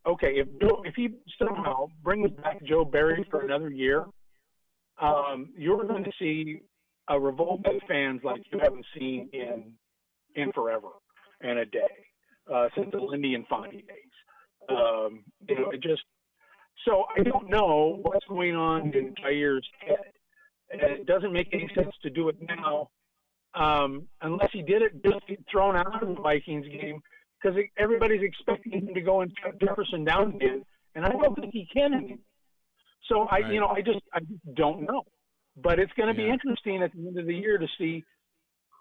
Okay, 0.05 0.35
if 0.35 0.47
if 0.85 0.93
he 0.95 1.09
somehow 1.39 1.87
brings 2.03 2.29
back 2.31 2.63
Joe 2.63 2.85
Barry 2.85 3.25
for 3.31 3.41
another 3.41 3.71
year, 3.71 4.05
um, 5.01 5.49
you're 5.57 5.83
going 5.85 6.03
to 6.03 6.11
see 6.19 6.61
a 7.09 7.19
revolt 7.19 7.65
of 7.65 7.75
fans 7.87 8.21
like 8.23 8.41
you 8.51 8.59
haven't 8.59 8.85
seen 8.97 9.29
in 9.33 9.73
in 10.35 10.51
forever 10.53 10.89
and 11.41 11.59
a 11.59 11.65
day 11.65 11.79
uh, 12.53 12.67
since 12.75 12.89
the 12.91 12.99
Lindy 12.99 13.33
Infante 13.33 13.77
days. 13.77 14.15
Um, 14.69 15.23
you 15.47 15.55
know, 15.55 15.71
it 15.71 15.81
just 15.81 16.03
so 16.85 17.05
I 17.17 17.23
don't 17.23 17.49
know 17.49 17.99
what's 18.01 18.25
going 18.27 18.55
on 18.55 18.93
in 18.93 19.13
Jaire's 19.21 19.67
head. 19.79 19.97
And 20.71 20.81
it 20.83 21.07
doesn't 21.07 21.33
make 21.33 21.49
any 21.51 21.67
sense 21.73 21.95
to 22.03 22.11
do 22.11 22.29
it 22.29 22.35
now 22.47 22.89
um, 23.55 24.07
unless 24.21 24.49
he 24.51 24.61
did 24.61 24.81
it 24.81 25.03
just 25.03 25.25
get 25.27 25.43
thrown 25.51 25.75
out 25.75 26.01
of 26.01 26.09
the 26.15 26.21
Vikings 26.21 26.67
game 26.67 27.01
because 27.41 27.57
everybody's 27.77 28.21
expecting 28.21 28.73
him 28.73 28.93
to 28.93 29.01
go 29.01 29.21
and 29.21 29.31
cut 29.43 29.59
Jefferson 29.59 30.03
down 30.03 30.35
again, 30.35 30.63
and 30.95 31.05
I 31.05 31.09
don't 31.09 31.35
think 31.39 31.53
he 31.53 31.67
can 31.73 31.93
anymore. 31.93 32.17
So 33.07 33.21
I, 33.21 33.39
Right. 33.39 33.53
you 33.53 33.59
know, 33.59 33.67
I 33.67 33.81
just 33.81 33.99
I 34.13 34.19
don't 34.55 34.83
know. 34.83 35.03
But 35.57 35.79
it's 35.79 35.91
going 35.93 36.07
to 36.07 36.15
be 36.15 36.29
interesting 36.29 36.81
at 36.83 36.91
the 36.93 37.07
end 37.07 37.19
of 37.19 37.25
the 37.25 37.35
year 37.35 37.57
to 37.57 37.67
see 37.77 38.03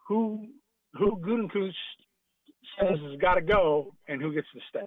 who 0.06 0.46
who 0.94 1.16
Gutekunst 1.16 1.72
says 2.78 2.98
has 3.00 3.20
got 3.20 3.34
to 3.34 3.42
go 3.42 3.94
and 4.06 4.22
who 4.22 4.32
gets 4.32 4.46
to 4.54 4.60
stay. 4.68 4.86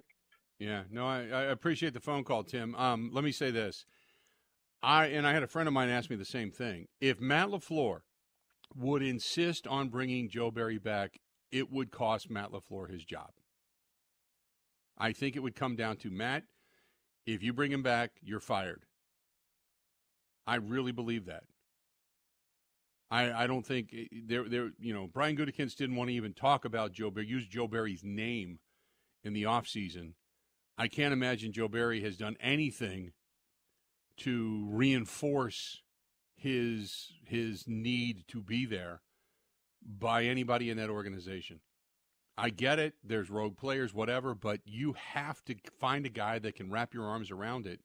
Yeah, 0.58 0.82
no, 0.90 1.06
I, 1.06 1.26
I 1.28 1.42
appreciate 1.44 1.92
the 1.92 2.00
phone 2.00 2.24
call, 2.24 2.44
Tim. 2.44 2.74
Um, 2.76 3.10
let 3.12 3.24
me 3.24 3.32
say 3.32 3.50
this. 3.50 3.84
I 4.82 5.06
and 5.06 5.26
I 5.26 5.32
had 5.32 5.42
a 5.42 5.48
friend 5.48 5.68
of 5.68 5.74
mine 5.74 5.88
ask 5.88 6.10
me 6.10 6.16
the 6.16 6.24
same 6.24 6.50
thing. 6.50 6.88
If 7.00 7.20
Matt 7.20 7.48
LaFleur 7.48 8.00
would 8.74 9.02
insist 9.02 9.66
on 9.66 9.88
bringing 9.88 10.28
Joe 10.28 10.50
Barry 10.50 10.78
back, 10.78 11.20
it 11.50 11.70
would 11.70 11.90
cost 11.90 12.30
Matt 12.30 12.50
LaFleur 12.50 12.90
his 12.90 13.04
job. 13.04 13.30
I 14.98 15.12
think 15.12 15.36
it 15.36 15.40
would 15.40 15.54
come 15.54 15.76
down 15.76 15.96
to 15.98 16.10
Matt, 16.10 16.44
if 17.26 17.42
you 17.42 17.52
bring 17.52 17.72
him 17.72 17.82
back, 17.82 18.12
you're 18.22 18.40
fired. 18.40 18.84
I 20.46 20.56
really 20.56 20.92
believe 20.92 21.26
that. 21.26 21.44
I, 23.12 23.44
I 23.44 23.46
don't 23.46 23.64
think 23.66 23.90
eh, 23.92 24.06
there 24.26 24.48
there 24.48 24.70
you 24.80 24.94
know 24.94 25.06
Brian 25.06 25.36
Gutekunst 25.36 25.76
didn't 25.76 25.96
want 25.96 26.08
to 26.08 26.14
even 26.14 26.32
talk 26.32 26.64
about 26.64 26.92
Joe 26.92 27.10
Barry, 27.10 27.26
use 27.26 27.46
Joe 27.46 27.68
Barry's 27.68 28.02
name 28.02 28.58
in 29.22 29.34
the 29.34 29.42
offseason. 29.42 30.14
I 30.78 30.88
can't 30.88 31.12
imagine 31.12 31.52
Joe 31.52 31.68
Barry 31.68 32.00
has 32.00 32.16
done 32.16 32.36
anything 32.40 33.12
to 34.16 34.66
reinforce 34.70 35.82
his 36.34 37.12
his 37.26 37.68
need 37.68 38.24
to 38.28 38.40
be 38.40 38.64
there 38.64 39.02
by 39.86 40.24
anybody 40.24 40.70
in 40.70 40.78
that 40.78 40.90
organization. 40.90 41.60
I 42.38 42.48
get 42.48 42.78
it. 42.78 42.94
There's 43.04 43.28
rogue 43.28 43.58
players, 43.58 43.92
whatever, 43.92 44.34
but 44.34 44.60
you 44.64 44.94
have 44.94 45.44
to 45.44 45.54
find 45.78 46.06
a 46.06 46.08
guy 46.08 46.38
that 46.38 46.54
can 46.54 46.70
wrap 46.70 46.94
your 46.94 47.04
arms 47.04 47.30
around 47.30 47.66
it 47.66 47.80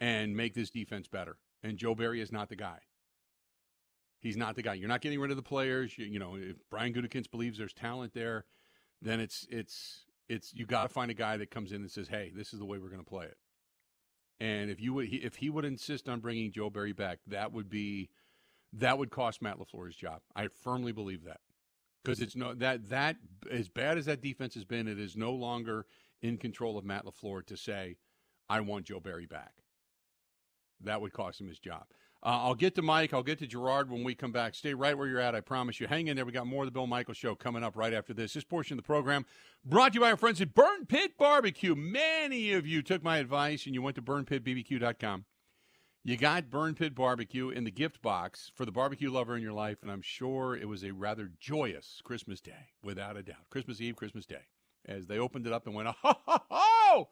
and 0.00 0.36
make 0.36 0.54
this 0.54 0.70
defense 0.70 1.06
better. 1.06 1.36
And 1.62 1.78
Joe 1.78 1.94
Barry 1.94 2.20
is 2.20 2.32
not 2.32 2.48
the 2.48 2.56
guy. 2.56 2.80
He's 4.22 4.36
not 4.36 4.54
the 4.54 4.62
guy. 4.62 4.74
You're 4.74 4.88
not 4.88 5.00
getting 5.00 5.20
rid 5.20 5.32
of 5.32 5.36
the 5.36 5.42
players. 5.42 5.98
You, 5.98 6.06
you 6.06 6.18
know, 6.20 6.36
if 6.36 6.56
Brian 6.70 6.94
Gutekunst 6.94 7.30
believes 7.30 7.58
there's 7.58 7.72
talent 7.72 8.14
there, 8.14 8.44
then 9.02 9.18
it's 9.18 9.46
it's 9.50 10.04
it's 10.28 10.54
you 10.54 10.64
got 10.64 10.84
to 10.84 10.88
find 10.88 11.10
a 11.10 11.14
guy 11.14 11.36
that 11.36 11.50
comes 11.50 11.72
in 11.72 11.82
and 11.82 11.90
says, 11.90 12.08
"Hey, 12.08 12.32
this 12.34 12.52
is 12.52 12.60
the 12.60 12.64
way 12.64 12.78
we're 12.78 12.88
going 12.88 13.04
to 13.04 13.08
play 13.08 13.26
it." 13.26 13.36
And 14.38 14.70
if 14.70 14.80
you 14.80 14.94
would, 14.94 15.08
if 15.12 15.36
he 15.36 15.50
would 15.50 15.64
insist 15.64 16.08
on 16.08 16.20
bringing 16.20 16.52
Joe 16.52 16.70
Barry 16.70 16.92
back, 16.92 17.18
that 17.26 17.52
would 17.52 17.68
be 17.68 18.10
that 18.72 18.96
would 18.96 19.10
cost 19.10 19.42
Matt 19.42 19.58
Lafleur's 19.58 19.96
job. 19.96 20.20
I 20.34 20.48
firmly 20.48 20.92
believe 20.92 21.24
that 21.24 21.40
because 22.02 22.20
it's 22.20 22.36
no 22.36 22.54
that 22.54 22.88
that 22.90 23.16
as 23.50 23.68
bad 23.68 23.98
as 23.98 24.06
that 24.06 24.22
defense 24.22 24.54
has 24.54 24.64
been, 24.64 24.86
it 24.86 25.00
is 25.00 25.16
no 25.16 25.32
longer 25.32 25.86
in 26.22 26.38
control 26.38 26.78
of 26.78 26.84
Matt 26.84 27.04
Lafleur 27.04 27.44
to 27.46 27.56
say, 27.56 27.96
"I 28.48 28.60
want 28.60 28.86
Joe 28.86 29.00
Barry 29.00 29.26
back." 29.26 29.52
That 30.80 31.00
would 31.00 31.12
cost 31.12 31.40
him 31.40 31.48
his 31.48 31.58
job. 31.58 31.86
Uh, 32.24 32.38
I'll 32.44 32.54
get 32.54 32.76
to 32.76 32.82
Mike. 32.82 33.12
I'll 33.12 33.24
get 33.24 33.40
to 33.40 33.48
Gerard 33.48 33.90
when 33.90 34.04
we 34.04 34.14
come 34.14 34.30
back. 34.30 34.54
Stay 34.54 34.74
right 34.74 34.96
where 34.96 35.08
you're 35.08 35.18
at. 35.18 35.34
I 35.34 35.40
promise 35.40 35.80
you. 35.80 35.88
Hang 35.88 36.06
in 36.06 36.14
there. 36.14 36.24
We 36.24 36.30
got 36.30 36.46
more 36.46 36.62
of 36.62 36.68
the 36.68 36.72
Bill 36.72 36.86
Michael 36.86 37.14
Show 37.14 37.34
coming 37.34 37.64
up 37.64 37.76
right 37.76 37.92
after 37.92 38.14
this. 38.14 38.34
This 38.34 38.44
portion 38.44 38.78
of 38.78 38.84
the 38.84 38.86
program 38.86 39.26
brought 39.64 39.92
to 39.92 39.96
you 39.96 40.00
by 40.00 40.10
our 40.10 40.16
friends 40.16 40.40
at 40.40 40.54
Burn 40.54 40.86
Pit 40.86 41.18
Barbecue. 41.18 41.74
Many 41.74 42.52
of 42.52 42.64
you 42.64 42.80
took 42.80 43.02
my 43.02 43.18
advice 43.18 43.66
and 43.66 43.74
you 43.74 43.82
went 43.82 43.96
to 43.96 44.02
burnpitbbq.com. 44.02 45.24
You 46.04 46.16
got 46.16 46.50
Burn 46.50 46.74
Pit 46.74 46.96
Barbecue 46.96 47.50
in 47.50 47.62
the 47.62 47.70
gift 47.70 48.02
box 48.02 48.50
for 48.56 48.64
the 48.64 48.72
barbecue 48.72 49.08
lover 49.08 49.36
in 49.36 49.42
your 49.42 49.52
life, 49.52 49.78
and 49.82 49.90
I'm 49.90 50.02
sure 50.02 50.56
it 50.56 50.66
was 50.66 50.82
a 50.82 50.90
rather 50.90 51.30
joyous 51.38 52.00
Christmas 52.02 52.40
day, 52.40 52.70
without 52.82 53.16
a 53.16 53.22
doubt. 53.22 53.48
Christmas 53.50 53.80
Eve, 53.80 53.94
Christmas 53.94 54.26
Day, 54.26 54.48
as 54.84 55.06
they 55.06 55.20
opened 55.20 55.46
it 55.46 55.52
up 55.52 55.66
and 55.66 55.76
went, 55.76 55.88
oh, 55.88 55.94
ho, 56.02 56.40
ho, 56.50 57.08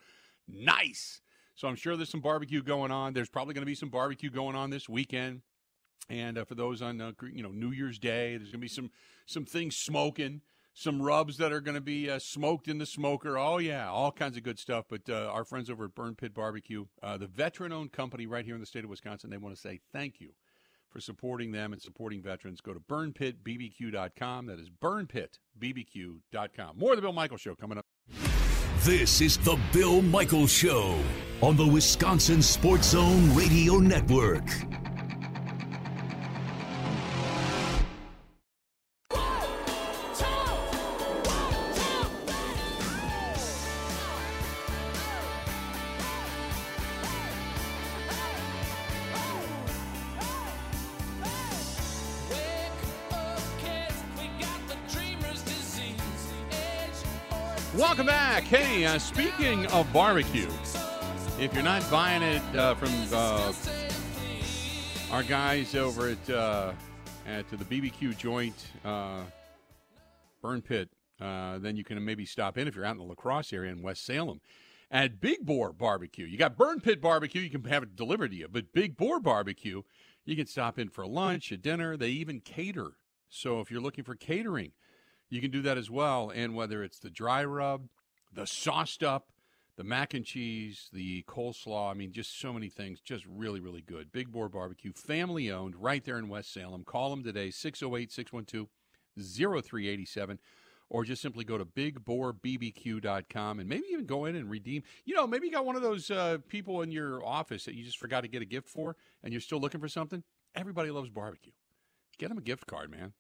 nice. 0.49 1.21
So 1.61 1.69
I'm 1.69 1.77
sure 1.77 1.95
there's 1.95 2.09
some 2.09 2.23
barbecue 2.23 2.63
going 2.63 2.91
on. 2.91 3.13
There's 3.13 3.29
probably 3.29 3.53
going 3.53 3.61
to 3.61 3.67
be 3.67 3.75
some 3.75 3.91
barbecue 3.91 4.31
going 4.31 4.57
on 4.57 4.71
this 4.71 4.89
weekend. 4.89 5.43
And 6.09 6.39
uh, 6.39 6.47
for 6.47 6.55
those 6.55 6.81
on 6.81 6.99
uh, 7.03 7.13
you 7.31 7.43
know 7.43 7.51
New 7.51 7.71
Year's 7.71 7.99
Day, 7.99 8.39
there's 8.39 8.51
going 8.51 8.53
to 8.53 8.59
be 8.61 8.67
some 8.67 8.91
some 9.27 9.45
things 9.45 9.77
smoking, 9.77 10.41
some 10.73 11.03
rubs 11.03 11.37
that 11.37 11.53
are 11.53 11.61
going 11.61 11.75
to 11.75 11.83
be 11.83 12.09
uh, 12.09 12.19
smoked 12.19 12.67
in 12.67 12.79
the 12.79 12.87
smoker. 12.87 13.37
Oh 13.37 13.59
yeah, 13.59 13.91
all 13.91 14.11
kinds 14.11 14.39
of 14.39 14.43
good 14.43 14.59
stuff. 14.59 14.87
But 14.89 15.03
uh, 15.11 15.31
our 15.31 15.45
friends 15.45 15.69
over 15.69 15.85
at 15.85 15.95
Burn 15.95 16.15
Pit 16.15 16.33
Barbecue, 16.33 16.87
uh, 17.03 17.19
the 17.19 17.27
veteran-owned 17.27 17.93
company 17.93 18.27
right 18.27 18.47
here 18.47 18.55
in 18.55 18.61
the 18.61 18.67
state 18.67 18.85
of 18.85 18.89
Wisconsin, 18.89 19.29
they 19.29 19.37
want 19.37 19.55
to 19.55 19.61
say 19.61 19.81
thank 19.93 20.19
you 20.19 20.31
for 20.89 20.99
supporting 20.99 21.53
them 21.53 21.75
and 21.75 21.83
supporting 21.83 22.23
veterans. 22.23 22.63
Go 22.63 22.73
to 22.73 22.81
burnpitbbq.com. 22.81 24.47
That 24.47 24.59
is 24.59 24.71
burnpitbbq.com. 24.71 26.79
More 26.79 26.93
of 26.93 26.97
the 26.97 27.03
Bill 27.03 27.13
Michael 27.13 27.37
Show 27.37 27.55
coming 27.55 27.77
up. 27.77 27.85
This 28.79 29.21
is 29.21 29.37
the 29.37 29.59
Bill 29.75 30.01
Michael 30.01 30.47
Show 30.47 30.99
on 31.43 31.57
the 31.57 31.67
Wisconsin 31.67 32.43
Sports 32.43 32.91
Zone 32.91 33.35
Radio 33.35 33.79
Network. 33.79 34.45
Welcome 57.77 58.07
back. 58.07 58.43
Hey, 58.43 58.85
uh, 58.85 58.99
speaking 58.99 59.65
of 59.67 59.91
barbecue, 59.91 60.49
if 61.41 61.55
you're 61.55 61.63
not 61.63 61.91
buying 61.91 62.23
it 62.23 62.43
uh, 62.55 62.75
from 62.75 62.91
uh, 63.15 63.51
our 65.11 65.23
guys 65.23 65.75
over 65.75 66.11
at 66.11 66.31
uh, 66.31 66.73
at 67.27 67.49
the 67.49 67.57
BBQ 67.65 68.17
joint 68.19 68.67
uh, 68.85 69.23
Burn 70.43 70.61
Pit, 70.61 70.91
uh, 71.19 71.59
then 71.59 71.77
you 71.77 71.85
can 71.85 72.05
maybe 72.05 72.27
stop 72.27 72.59
in 72.59 72.69
if 72.69 72.77
you're 72.77 72.85
out 72.85 72.93
in 72.93 72.99
the 72.99 73.05
La 73.05 73.15
Crosse 73.15 73.55
area 73.55 73.73
in 73.73 73.81
West 73.81 74.05
Salem 74.05 74.43
at 74.91 75.19
Big 75.19 75.47
Boar 75.47 75.73
Barbecue. 75.73 76.27
You 76.27 76.37
got 76.37 76.59
Burn 76.59 76.79
Pit 76.79 77.01
Barbecue, 77.01 77.41
you 77.41 77.51
can 77.51 77.65
have 77.65 77.85
it 77.85 77.97
delivered 77.97 78.33
to 78.33 78.37
you, 78.37 78.47
but 78.47 78.75
Big 78.75 78.99
Boar 78.99 79.19
Barbecue, 79.19 79.81
you 80.27 80.37
can 80.37 80.47
stop 80.47 80.79
in 80.79 80.91
for 80.91 81.07
lunch, 81.07 81.51
a 81.53 81.57
dinner. 81.57 81.97
They 81.97 82.11
even 82.11 82.41
cater. 82.41 82.93
So 83.31 83.61
if 83.61 83.71
you're 83.71 83.81
looking 83.81 84.05
for 84.05 84.15
catering, 84.15 84.73
you 85.31 85.41
can 85.41 85.51
do 85.51 85.63
that 85.63 85.79
as 85.79 85.91
well. 85.91 86.31
And 86.35 86.55
whether 86.55 86.83
it's 86.83 86.99
the 86.99 87.09
dry 87.09 87.45
rub, 87.45 87.89
the 88.31 88.47
sauced 88.47 89.03
up, 89.03 89.29
the 89.81 89.85
mac 89.85 90.13
and 90.13 90.27
cheese, 90.27 90.91
the 90.93 91.23
coleslaw, 91.23 91.91
I 91.91 91.95
mean, 91.95 92.13
just 92.13 92.39
so 92.39 92.53
many 92.53 92.69
things, 92.69 93.01
just 93.01 93.25
really, 93.25 93.61
really 93.61 93.81
good. 93.81 94.13
Big 94.13 94.31
Boar 94.31 94.51
Barbecue, 94.51 94.93
family 94.93 95.51
owned, 95.51 95.75
right 95.75 96.05
there 96.05 96.19
in 96.19 96.29
West 96.29 96.53
Salem. 96.53 96.85
Call 96.85 97.09
them 97.09 97.25
today, 97.25 97.51
608 97.51 98.13
612 98.13 98.69
0387 99.17 100.39
or 100.91 101.03
just 101.03 101.23
simply 101.23 101.45
go 101.45 101.57
to 101.57 101.65
bigboarbbq.com 101.65 103.59
and 103.59 103.67
maybe 103.67 103.85
even 103.91 104.05
go 104.05 104.27
in 104.27 104.37
and 104.37 104.51
redeem. 104.51 104.83
You 105.07 105.15
know, 105.15 105.27
maybe 105.27 105.47
you 105.47 105.53
got 105.53 105.65
one 105.65 105.77
of 105.77 105.83
those 105.83 106.11
uh, 106.11 106.39
people 106.47 106.83
in 106.83 106.93
your 106.93 107.25
office 107.25 107.65
that 107.65 107.75
you 107.75 107.83
just 107.83 107.97
forgot 107.97 108.21
to 108.21 108.29
get 108.29 108.43
a 108.43 108.47
gift 108.47 108.69
for 108.69 108.97
and 109.25 109.33
you're 109.33 109.41
still 109.41 109.61
looking 109.61 109.81
for 109.81 109.89
something. 109.89 110.23
Everybody 110.55 110.91
loves 110.91 111.09
barbecue. 111.09 111.53
Get 112.19 112.29
them 112.29 112.37
a 112.37 112.43
gift 112.43 112.67
card, 112.67 112.91
man. 112.91 113.15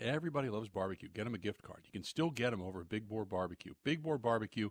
Everybody 0.00 0.48
loves 0.48 0.68
barbecue. 0.68 1.08
Get 1.08 1.24
them 1.24 1.34
a 1.34 1.38
gift 1.38 1.62
card. 1.62 1.80
You 1.86 1.90
can 1.90 2.04
still 2.04 2.30
get 2.30 2.50
them 2.50 2.62
over 2.62 2.82
at 2.82 2.88
Big 2.88 3.08
Boar 3.08 3.24
Barbecue. 3.24 3.72
Big 3.82 4.00
Boar 4.00 4.16
Barbecue 4.16 4.70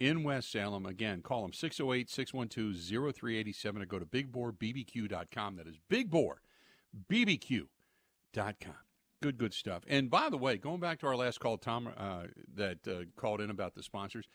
in 0.00 0.24
West 0.24 0.50
Salem. 0.50 0.86
Again, 0.86 1.22
call 1.22 1.42
them 1.42 1.52
608 1.52 2.10
612 2.10 3.14
0387 3.14 3.82
or 3.82 3.86
go 3.86 3.98
to 3.98 4.06
bigboarbbq.com. 4.06 5.56
That 5.56 5.68
is 5.68 5.76
bigboarbbq.com. 5.88 8.74
Good, 9.22 9.36
good 9.36 9.52
stuff. 9.52 9.82
And 9.86 10.10
by 10.10 10.30
the 10.30 10.38
way, 10.38 10.56
going 10.56 10.80
back 10.80 10.98
to 11.00 11.06
our 11.06 11.16
last 11.16 11.40
call, 11.40 11.58
Tom, 11.58 11.90
uh, 11.96 12.22
that 12.54 12.88
uh, 12.88 13.02
called 13.16 13.42
in 13.42 13.50
about 13.50 13.74
the 13.74 13.82
sponsors, 13.82 14.26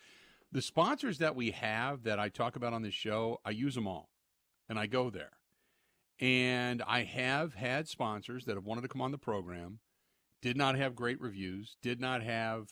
the 0.51 0.62
sponsors 0.62 1.17
that 1.17 1.36
we 1.36 1.49
have 1.51 2.04
that 2.04 2.19
I 2.19 2.30
talk 2.30 2.56
about 2.56 2.73
on 2.73 2.84
this 2.84 2.93
show, 2.93 3.39
I 3.43 3.49
use 3.49 3.73
them 3.73 3.88
all, 3.88 4.12
and 4.69 4.78
I 4.78 4.86
go 4.86 5.10
there. 5.10 5.32
And 6.19 6.84
I 6.84 7.04
have 7.04 7.56
had 7.56 7.89
sponsors 7.89 8.45
that 8.45 8.56
have 8.56 8.63
wanted 8.63 8.82
to 8.82 8.88
come 8.88 9.01
on 9.01 9.12
the 9.12 9.17
program, 9.17 9.80
did 10.41 10.56
not 10.56 10.78
have 10.78 10.95
great 10.95 11.19
reviews, 11.19 11.78
did 11.82 11.99
not 11.99 12.21
have 12.21 12.67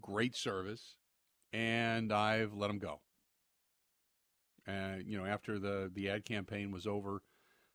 great 0.00 0.36
service, 0.36 0.94
and 1.52 2.12
I've 2.12 2.54
let 2.54 2.68
them 2.68 2.78
go. 2.78 3.00
And 4.66 5.06
you 5.06 5.18
know, 5.18 5.26
after 5.26 5.58
the 5.58 5.90
the 5.92 6.10
ad 6.10 6.24
campaign 6.24 6.70
was 6.70 6.86
over, 6.86 7.22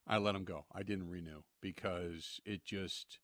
I 0.07 0.17
let 0.17 0.33
them 0.33 0.43
go. 0.43 0.65
I 0.73 0.83
didn't 0.83 1.09
renew 1.09 1.41
because 1.61 2.39
it 2.45 2.63
just 2.63 3.19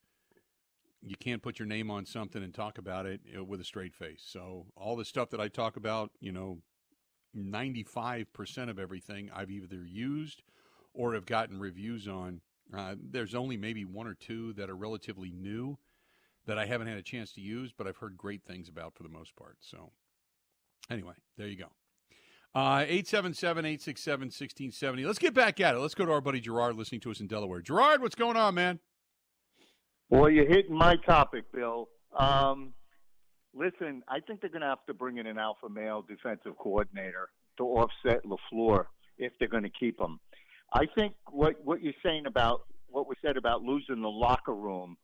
you 1.01 1.15
can't 1.19 1.41
put 1.41 1.59
your 1.59 1.67
name 1.67 1.89
on 1.89 2.05
something 2.05 2.43
and 2.43 2.53
talk 2.53 2.77
about 2.77 3.05
it 3.05 3.21
with 3.47 3.59
a 3.59 3.63
straight 3.63 3.95
face. 3.95 4.21
So 4.23 4.67
all 4.75 4.95
the 4.95 5.05
stuff 5.05 5.31
that 5.31 5.41
I 5.41 5.47
talk 5.47 5.75
about, 5.75 6.11
you 6.19 6.31
know, 6.31 6.59
95% 7.35 8.69
of 8.69 8.77
everything 8.77 9.29
I've 9.33 9.49
either 9.49 9.83
used 9.85 10.43
or 10.93 11.13
have 11.13 11.25
gotten 11.25 11.59
reviews 11.59 12.07
on. 12.07 12.41
Uh, 12.75 12.95
there's 13.01 13.35
only 13.35 13.57
maybe 13.57 13.83
one 13.83 14.07
or 14.07 14.13
two 14.13 14.53
that 14.53 14.69
are 14.69 14.75
relatively 14.75 15.31
new 15.31 15.77
that 16.45 16.57
I 16.57 16.65
haven't 16.65 16.87
had 16.87 16.97
a 16.97 17.03
chance 17.03 17.31
to 17.33 17.41
use, 17.41 17.71
but 17.75 17.87
I've 17.87 17.97
heard 17.97 18.17
great 18.17 18.43
things 18.43 18.69
about 18.69 18.95
for 18.95 19.03
the 19.03 19.09
most 19.09 19.35
part. 19.35 19.57
So 19.61 19.91
anyway, 20.89 21.13
there 21.37 21.47
you 21.47 21.57
go. 21.57 21.67
Uh, 22.53 22.83
877 22.85 23.65
867 23.65 24.25
1670. 24.25 25.05
Let's 25.05 25.19
get 25.19 25.33
back 25.33 25.61
at 25.61 25.75
it. 25.75 25.79
Let's 25.79 25.95
go 25.95 26.05
to 26.05 26.11
our 26.11 26.19
buddy 26.19 26.41
Gerard 26.41 26.75
listening 26.75 26.99
to 27.01 27.11
us 27.11 27.21
in 27.21 27.27
Delaware. 27.27 27.61
Gerard, 27.61 28.01
what's 28.01 28.15
going 28.15 28.35
on, 28.35 28.55
man? 28.55 28.79
Well, 30.09 30.29
you're 30.29 30.47
hitting 30.47 30.75
my 30.75 30.97
topic, 31.05 31.45
Bill. 31.53 31.87
Um, 32.17 32.73
listen, 33.53 34.03
I 34.09 34.19
think 34.19 34.41
they're 34.41 34.49
going 34.49 34.61
to 34.61 34.67
have 34.67 34.85
to 34.87 34.93
bring 34.93 35.17
in 35.17 35.27
an 35.27 35.37
alpha 35.37 35.69
male 35.69 36.01
defensive 36.05 36.57
coordinator 36.57 37.29
to 37.57 37.63
offset 37.63 38.25
LaFleur 38.25 38.85
if 39.17 39.31
they're 39.39 39.47
going 39.47 39.63
to 39.63 39.69
keep 39.69 39.99
him. 39.99 40.19
I 40.73 40.85
think 40.95 41.13
what 41.29 41.55
what 41.63 41.81
you're 41.81 41.93
saying 42.03 42.25
about 42.25 42.63
what 42.89 43.07
was 43.07 43.17
said 43.21 43.37
about 43.37 43.61
losing 43.61 44.01
the 44.01 44.09
locker 44.09 44.55
room 44.55 44.97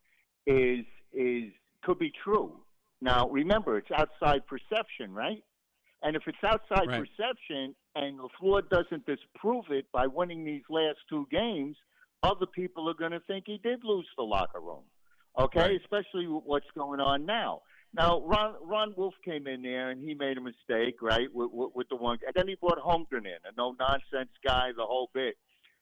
is 0.46 0.86
is 1.14 1.52
could 1.84 2.00
be 2.00 2.12
true. 2.24 2.60
Now, 3.00 3.30
remember, 3.30 3.78
it's 3.78 3.92
outside 3.92 4.42
perception, 4.48 5.14
right? 5.14 5.44
And 6.04 6.16
if 6.16 6.24
it's 6.28 6.38
outside 6.44 6.88
right. 6.88 7.04
perception 7.04 7.76
and 7.96 8.20
LaFleur 8.20 8.70
doesn't 8.70 9.06
disprove 9.06 9.66
it 9.70 9.86
by 9.92 10.08
winning 10.08 10.46
these 10.46 10.62
last 10.70 11.00
two 11.10 11.28
games, 11.32 11.76
other 12.24 12.46
people 12.46 12.90
are 12.90 12.94
going 12.94 13.12
to 13.12 13.20
think 13.22 13.46
he 13.48 13.60
did 13.64 13.84
lose 13.84 14.08
the 14.18 14.24
locker 14.24 14.60
room. 14.60 14.84
Okay, 15.40 15.60
right. 15.60 15.82
especially 15.82 16.26
what's 16.26 16.66
going 16.76 17.00
on 17.00 17.26
now. 17.26 17.62
Now, 17.94 18.22
Ron 18.22 18.56
Ron 18.64 18.94
Wolf 18.98 19.14
came 19.24 19.48
in 19.48 19.62
there 19.62 19.92
and 19.92 20.04
he 20.04 20.14
made 20.14 20.38
a 20.38 20.42
mistake, 20.42 21.02
right, 21.02 21.28
with, 21.34 21.52
with, 21.52 21.70
with 21.74 21.90
the 21.90 21.96
one, 21.96 22.18
and 22.26 22.34
then 22.36 22.48
he 22.48 22.56
brought 22.56 22.80
Holmgren 22.80 23.26
in, 23.26 23.38
a 23.46 23.56
no 23.58 23.76
nonsense 23.80 24.32
guy, 24.46 24.70
the 24.76 24.86
whole 24.86 25.10
bit. 25.14 25.36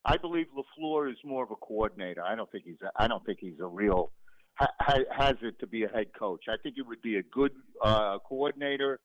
I 0.05 0.17
believe 0.17 0.45
LaFleur 0.55 1.09
is 1.09 1.17
more 1.25 1.43
of 1.43 1.51
a 1.51 1.55
coordinator. 1.55 2.21
I 2.21 2.35
don't 2.35 2.49
think 2.51 2.65
he's. 2.65 2.81
A, 2.83 2.91
I 2.95 3.07
don't 3.07 3.25
think 3.25 3.39
he's 3.41 3.59
a 3.59 3.65
real 3.65 4.11
ha, 4.55 4.67
has 5.11 5.35
it 5.41 5.59
to 5.59 5.67
be 5.67 5.83
a 5.83 5.87
head 5.87 6.07
coach. 6.17 6.43
I 6.47 6.55
think 6.61 6.75
he 6.75 6.81
would 6.81 7.01
be 7.01 7.17
a 7.17 7.23
good 7.23 7.51
uh, 7.83 8.19
coordinator, 8.19 8.99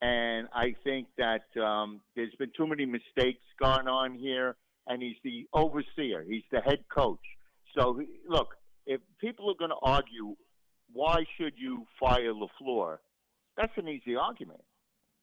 and 0.00 0.48
I 0.52 0.74
think 0.84 1.08
that 1.18 1.44
um, 1.60 2.00
there's 2.14 2.34
been 2.38 2.52
too 2.56 2.66
many 2.66 2.86
mistakes 2.86 3.42
gone 3.60 3.88
on 3.88 4.14
here, 4.14 4.56
and 4.86 5.02
he's 5.02 5.16
the 5.24 5.46
overseer. 5.52 6.24
He's 6.26 6.44
the 6.52 6.60
head 6.60 6.84
coach. 6.88 7.18
So 7.76 8.00
look, 8.28 8.54
if 8.86 9.00
people 9.20 9.50
are 9.50 9.58
going 9.58 9.70
to 9.70 9.76
argue 9.82 10.36
why 10.92 11.24
should 11.36 11.52
you 11.56 11.86
fire 12.00 12.32
LaFleur, 12.32 12.98
that's 13.56 13.72
an 13.76 13.88
easy 13.88 14.16
argument. 14.16 14.60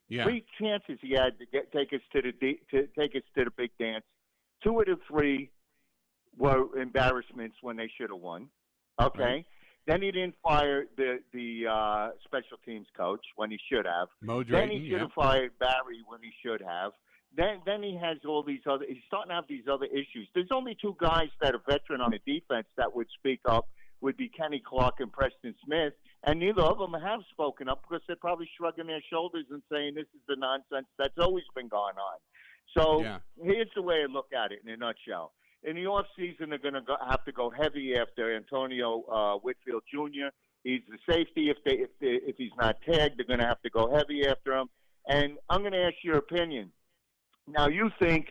Yeah. 0.08 0.24
Three 0.24 0.46
chances 0.60 1.00
he 1.02 1.14
had 1.14 1.40
to 1.40 1.46
get 1.52 1.72
take 1.72 1.92
us 1.92 2.02
to 2.14 2.22
the 2.22 2.60
to 2.72 2.88
take 2.98 3.16
us 3.16 3.24
to 3.36 3.46
the 3.46 3.52
big 3.58 3.72
dance. 3.80 4.04
Two 4.64 4.80
of 4.80 4.86
the 4.86 4.98
three 5.10 5.50
were 6.38 6.78
embarrassments 6.80 7.58
when 7.62 7.78
they 7.78 7.90
should 7.98 8.12
have 8.12 8.20
won. 8.20 8.50
Okay. 9.02 9.24
Right. 9.24 9.46
Then 9.88 10.02
he 10.02 10.12
didn't 10.12 10.36
fire 10.44 10.86
the 10.98 11.20
the 11.32 11.68
uh, 11.70 12.10
special 12.24 12.58
teams 12.66 12.88
coach 12.98 13.24
when 13.36 13.52
he 13.52 13.60
should 13.72 13.86
have. 13.86 14.08
Mo 14.22 14.44
then 14.44 14.70
he 14.70 14.90
should 14.90 15.00
have 15.00 15.12
yeah. 15.16 15.24
fired 15.24 15.52
Barry 15.60 16.02
when 16.08 16.22
he 16.22 16.32
should 16.44 16.62
have. 16.62 16.92
Then 17.38 17.62
then 17.66 17.84
he 17.84 17.98
has 18.02 18.18
all 18.28 18.44
these 18.44 18.62
other. 18.66 18.86
He's 18.88 19.04
starting 19.08 19.30
to 19.30 19.36
have 19.36 19.48
these 19.48 19.66
other 19.72 19.86
issues. 19.86 20.28
There's 20.34 20.52
only 20.52 20.76
two 20.82 20.96
guys 21.00 21.30
that 21.42 21.54
are 21.54 21.62
veteran 21.70 22.02
on 22.02 22.12
the 22.12 22.20
defense 22.26 22.68
that 22.78 22.96
would 22.96 23.08
speak 23.20 23.42
up. 23.46 23.68
Would 24.02 24.18
be 24.18 24.30
Kenny 24.30 24.62
Clark 24.64 24.96
and 25.00 25.12
Preston 25.12 25.56
Smith, 25.66 25.94
and 26.26 26.40
neither 26.40 26.62
of 26.62 26.78
them 26.78 26.94
have 26.94 27.22
spoken 27.32 27.70
up 27.70 27.82
because 27.88 28.04
they're 28.06 28.18
probably 28.18 28.48
shrugging 28.58 28.88
their 28.88 29.02
shoulders 29.10 29.46
and 29.50 29.64
saying 29.72 29.96
this 29.96 30.06
is 30.14 30.22
the 30.28 30.36
nonsense 30.36 30.86
that's 31.00 31.18
always 31.18 31.46
been 31.56 31.70
going 31.70 31.96
on. 31.96 32.18
So 32.78 33.02
yeah. 33.02 33.20
here's 33.42 33.70
the 33.74 33.82
way 33.82 34.04
I 34.04 34.12
look 34.12 34.28
at 34.34 34.52
it 34.52 34.60
in 34.66 34.70
a 34.72 34.78
nutshell. 34.78 35.32
In 35.66 35.76
the 35.76 35.88
off 35.88 36.06
season, 36.16 36.50
they're 36.50 36.60
going 36.60 36.76
to 36.76 36.84
have 37.10 37.26
to 37.26 37.32
go 37.32 37.50
heavy 37.50 37.96
after 37.98 38.36
Antonio 38.36 39.04
uh, 39.12 39.38
Winfield 39.44 39.82
Jr. 39.92 40.28
He's 40.64 40.82
the 40.88 40.98
safety. 41.12 41.50
If 41.50 41.58
they 41.66 41.72
if 41.74 41.90
they, 42.00 42.20
if 42.28 42.36
he's 42.38 42.52
not 42.58 42.78
tagged, 42.88 43.18
they're 43.18 43.26
going 43.26 43.40
to 43.40 43.48
have 43.48 43.62
to 43.64 43.70
go 43.70 43.92
heavy 43.92 44.28
after 44.28 44.54
him. 44.54 44.70
And 45.08 45.38
I'm 45.50 45.62
going 45.62 45.74
to 45.74 45.84
ask 45.84 45.96
your 46.04 46.18
opinion. 46.18 46.72
Now 47.48 47.68
you 47.68 47.90
think 48.00 48.28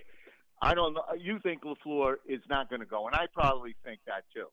I 0.63 0.75
don't 0.75 0.95
know. 0.95 1.05
You 1.19 1.41
think 1.43 1.63
Lafleur 1.63 2.17
is 2.27 2.41
not 2.49 2.71
going 2.71 2.81
to 2.81 2.87
go, 2.87 3.07
and 3.07 3.15
I 3.15 3.27
probably 3.33 3.75
think 3.85 4.01
that 4.07 4.25
too. 4.33 4.47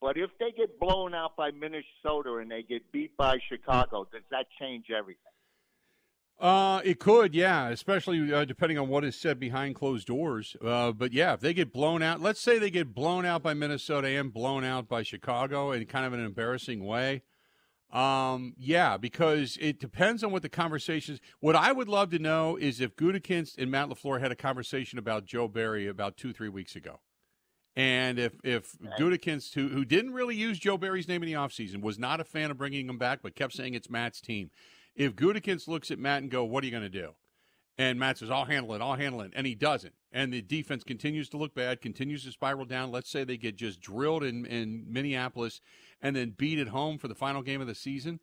But 0.00 0.16
if 0.16 0.30
they 0.40 0.50
get 0.50 0.80
blown 0.80 1.14
out 1.14 1.36
by 1.36 1.50
Minnesota 1.50 2.36
and 2.40 2.50
they 2.50 2.62
get 2.62 2.90
beat 2.92 3.16
by 3.16 3.36
Chicago, 3.48 4.06
does 4.12 4.24
that 4.30 4.46
change 4.60 4.86
everything? 4.90 5.33
Uh, 6.40 6.80
it 6.84 6.98
could, 6.98 7.34
yeah, 7.34 7.68
especially 7.68 8.32
uh, 8.32 8.44
depending 8.44 8.76
on 8.76 8.88
what 8.88 9.04
is 9.04 9.16
said 9.16 9.38
behind 9.38 9.74
closed 9.74 10.06
doors. 10.06 10.56
Uh, 10.64 10.90
but 10.92 11.12
yeah, 11.12 11.32
if 11.32 11.40
they 11.40 11.54
get 11.54 11.72
blown 11.72 12.02
out, 12.02 12.20
let's 12.20 12.40
say 12.40 12.58
they 12.58 12.70
get 12.70 12.92
blown 12.92 13.24
out 13.24 13.42
by 13.42 13.54
Minnesota 13.54 14.08
and 14.08 14.32
blown 14.32 14.64
out 14.64 14.88
by 14.88 15.02
Chicago 15.02 15.70
in 15.70 15.86
kind 15.86 16.04
of 16.04 16.12
an 16.12 16.20
embarrassing 16.20 16.84
way. 16.84 17.22
Um, 17.92 18.54
yeah, 18.58 18.96
because 18.96 19.56
it 19.60 19.78
depends 19.78 20.24
on 20.24 20.32
what 20.32 20.42
the 20.42 20.48
conversations. 20.48 21.20
What 21.38 21.54
I 21.54 21.70
would 21.70 21.88
love 21.88 22.10
to 22.10 22.18
know 22.18 22.56
is 22.56 22.80
if 22.80 22.96
Gutekunst 22.96 23.56
and 23.56 23.70
Matt 23.70 23.88
Lafleur 23.88 24.20
had 24.20 24.32
a 24.32 24.36
conversation 24.36 24.98
about 24.98 25.26
Joe 25.26 25.46
Barry 25.46 25.86
about 25.86 26.16
two, 26.16 26.32
three 26.32 26.48
weeks 26.48 26.74
ago, 26.74 26.98
and 27.76 28.18
if 28.18 28.32
if 28.42 28.76
right. 28.80 28.98
Who 28.98 29.68
who 29.68 29.84
didn't 29.84 30.12
really 30.12 30.34
use 30.34 30.58
Joe 30.58 30.76
Barry's 30.76 31.06
name 31.06 31.22
in 31.22 31.28
the 31.28 31.38
offseason, 31.38 31.82
was 31.82 31.96
not 31.96 32.20
a 32.20 32.24
fan 32.24 32.50
of 32.50 32.58
bringing 32.58 32.88
him 32.88 32.98
back, 32.98 33.20
but 33.22 33.36
kept 33.36 33.52
saying 33.52 33.74
it's 33.74 33.88
Matt's 33.88 34.20
team. 34.20 34.50
If 34.94 35.16
Gutekunst 35.16 35.68
looks 35.68 35.90
at 35.90 35.98
Matt 35.98 36.22
and 36.22 36.30
go, 36.30 36.44
"What 36.44 36.62
are 36.62 36.66
you 36.66 36.72
going 36.72 36.84
to 36.84 36.88
do?" 36.88 37.14
And 37.76 37.98
Matt 37.98 38.18
says, 38.18 38.30
I'll 38.30 38.44
handle 38.44 38.74
it, 38.74 38.80
I'll 38.80 38.94
handle 38.94 39.20
it. 39.20 39.32
And 39.34 39.46
he 39.46 39.54
doesn't. 39.54 39.94
And 40.12 40.32
the 40.32 40.42
defense 40.42 40.84
continues 40.84 41.28
to 41.30 41.36
look 41.36 41.54
bad, 41.54 41.80
continues 41.80 42.24
to 42.24 42.30
spiral 42.30 42.64
down. 42.64 42.92
Let's 42.92 43.10
say 43.10 43.24
they 43.24 43.36
get 43.36 43.56
just 43.56 43.80
drilled 43.80 44.22
in, 44.22 44.46
in 44.46 44.84
Minneapolis 44.88 45.60
and 46.00 46.14
then 46.14 46.34
beat 46.36 46.60
at 46.60 46.68
home 46.68 46.98
for 46.98 47.08
the 47.08 47.16
final 47.16 47.42
game 47.42 47.60
of 47.60 47.66
the 47.66 47.74
season. 47.74 48.20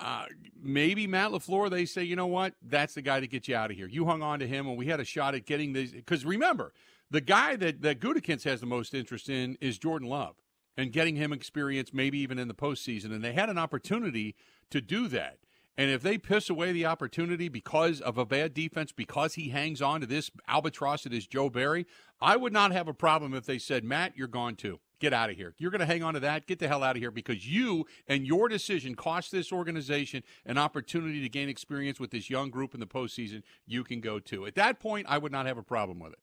Uh, 0.00 0.24
maybe 0.60 1.06
Matt 1.06 1.30
LaFleur, 1.30 1.70
they 1.70 1.84
say, 1.84 2.02
you 2.02 2.16
know 2.16 2.26
what? 2.26 2.54
That's 2.62 2.94
the 2.94 3.02
guy 3.02 3.20
to 3.20 3.26
get 3.26 3.46
you 3.46 3.54
out 3.54 3.70
of 3.70 3.76
here. 3.76 3.86
You 3.86 4.06
hung 4.06 4.22
on 4.22 4.38
to 4.40 4.46
him, 4.46 4.66
and 4.66 4.76
we 4.76 4.86
had 4.86 4.98
a 4.98 5.04
shot 5.04 5.34
at 5.34 5.44
getting 5.44 5.72
these. 5.72 5.92
Because 5.92 6.24
remember, 6.24 6.72
the 7.10 7.20
guy 7.20 7.56
that, 7.56 7.82
that 7.82 8.00
Gutekunst 8.00 8.44
has 8.44 8.60
the 8.60 8.66
most 8.66 8.94
interest 8.94 9.28
in 9.28 9.56
is 9.60 9.78
Jordan 9.78 10.08
Love 10.08 10.36
and 10.76 10.90
getting 10.90 11.16
him 11.16 11.32
experience, 11.32 11.92
maybe 11.92 12.18
even 12.18 12.38
in 12.38 12.48
the 12.48 12.54
postseason. 12.54 13.12
And 13.12 13.22
they 13.22 13.34
had 13.34 13.50
an 13.50 13.58
opportunity 13.58 14.34
to 14.70 14.80
do 14.80 15.06
that. 15.08 15.38
And 15.76 15.90
if 15.90 16.02
they 16.02 16.18
piss 16.18 16.48
away 16.48 16.72
the 16.72 16.86
opportunity 16.86 17.48
because 17.48 18.00
of 18.00 18.16
a 18.16 18.24
bad 18.24 18.54
defense, 18.54 18.92
because 18.92 19.34
he 19.34 19.48
hangs 19.48 19.82
on 19.82 20.00
to 20.00 20.06
this 20.06 20.30
albatross 20.46 21.02
that 21.02 21.12
is 21.12 21.26
Joe 21.26 21.50
Barry, 21.50 21.86
I 22.20 22.36
would 22.36 22.52
not 22.52 22.70
have 22.72 22.86
a 22.86 22.94
problem 22.94 23.34
if 23.34 23.44
they 23.44 23.58
said, 23.58 23.82
Matt, 23.82 24.16
you're 24.16 24.28
gone 24.28 24.54
too. 24.54 24.78
Get 25.00 25.12
out 25.12 25.30
of 25.30 25.36
here. 25.36 25.54
You're 25.58 25.72
going 25.72 25.80
to 25.80 25.86
hang 25.86 26.04
on 26.04 26.14
to 26.14 26.20
that. 26.20 26.46
Get 26.46 26.60
the 26.60 26.68
hell 26.68 26.84
out 26.84 26.96
of 26.96 27.02
here 27.02 27.10
because 27.10 27.46
you 27.46 27.86
and 28.06 28.24
your 28.24 28.48
decision 28.48 28.94
cost 28.94 29.32
this 29.32 29.52
organization 29.52 30.22
an 30.46 30.56
opportunity 30.56 31.20
to 31.20 31.28
gain 31.28 31.48
experience 31.48 31.98
with 31.98 32.12
this 32.12 32.30
young 32.30 32.50
group 32.50 32.72
in 32.72 32.80
the 32.80 32.86
postseason. 32.86 33.42
You 33.66 33.82
can 33.82 34.00
go 34.00 34.20
too. 34.20 34.46
At 34.46 34.54
that 34.54 34.78
point, 34.78 35.06
I 35.08 35.18
would 35.18 35.32
not 35.32 35.46
have 35.46 35.58
a 35.58 35.62
problem 35.62 35.98
with 35.98 36.12
it. 36.12 36.18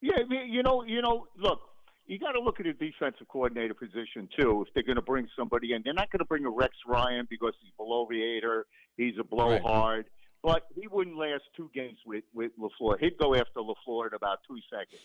Yeah, 0.00 0.22
you 0.46 0.62
know, 0.62 0.84
you 0.84 1.02
know, 1.02 1.26
look, 1.36 1.60
you 2.08 2.18
got 2.18 2.32
to 2.32 2.40
look 2.40 2.58
at 2.58 2.66
a 2.66 2.72
defensive 2.72 3.28
coordinator 3.28 3.74
position 3.74 4.28
too. 4.36 4.64
If 4.66 4.72
they're 4.72 4.82
going 4.82 4.96
to 4.96 5.02
bring 5.02 5.28
somebody 5.38 5.74
in, 5.74 5.82
they're 5.84 5.92
not 5.92 6.10
going 6.10 6.20
to 6.20 6.24
bring 6.24 6.46
a 6.46 6.50
Rex 6.50 6.72
Ryan 6.86 7.26
because 7.28 7.52
he's 7.60 7.70
below 7.76 8.06
the 8.10 8.22
eighter. 8.22 8.66
He's 8.96 9.14
a 9.20 9.24
blowhard, 9.24 10.06
right. 10.06 10.06
but 10.42 10.62
he 10.74 10.88
wouldn't 10.88 11.18
last 11.18 11.42
two 11.54 11.70
games 11.74 11.98
with 12.06 12.24
with 12.34 12.52
Lafleur. 12.58 12.98
He'd 12.98 13.18
go 13.18 13.34
after 13.34 13.60
Lafleur 13.60 14.08
in 14.08 14.14
about 14.14 14.38
two 14.48 14.58
seconds. 14.70 15.02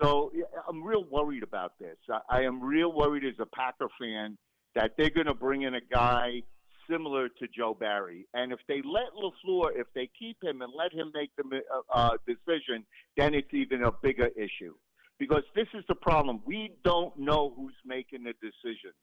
So 0.00 0.30
I'm 0.68 0.82
real 0.82 1.04
worried 1.10 1.42
about 1.42 1.78
this. 1.78 1.96
I, 2.10 2.20
I 2.28 2.42
am 2.42 2.62
real 2.62 2.92
worried 2.92 3.24
as 3.24 3.34
a 3.40 3.46
Packer 3.46 3.88
fan 3.98 4.36
that 4.74 4.92
they're 4.98 5.10
going 5.10 5.26
to 5.26 5.34
bring 5.34 5.62
in 5.62 5.74
a 5.74 5.80
guy 5.80 6.42
similar 6.88 7.30
to 7.30 7.48
Joe 7.48 7.74
Barry. 7.74 8.28
And 8.34 8.52
if 8.52 8.58
they 8.68 8.82
let 8.84 9.14
LaFleur, 9.18 9.70
if 9.74 9.86
they 9.94 10.10
keep 10.18 10.36
him 10.44 10.60
and 10.60 10.70
let 10.76 10.92
him 10.92 11.10
make 11.14 11.30
the 11.36 11.62
uh, 11.74 11.80
uh, 11.92 12.10
decision, 12.26 12.84
then 13.16 13.32
it's 13.32 13.52
even 13.54 13.84
a 13.84 13.90
bigger 13.90 14.28
issue 14.36 14.74
because 15.18 15.42
this 15.54 15.68
is 15.74 15.84
the 15.88 15.94
problem. 15.94 16.40
We 16.44 16.72
don't 16.84 17.16
know 17.18 17.52
who's 17.56 17.74
making 17.84 18.24
the 18.24 18.34
decisions, 18.34 18.94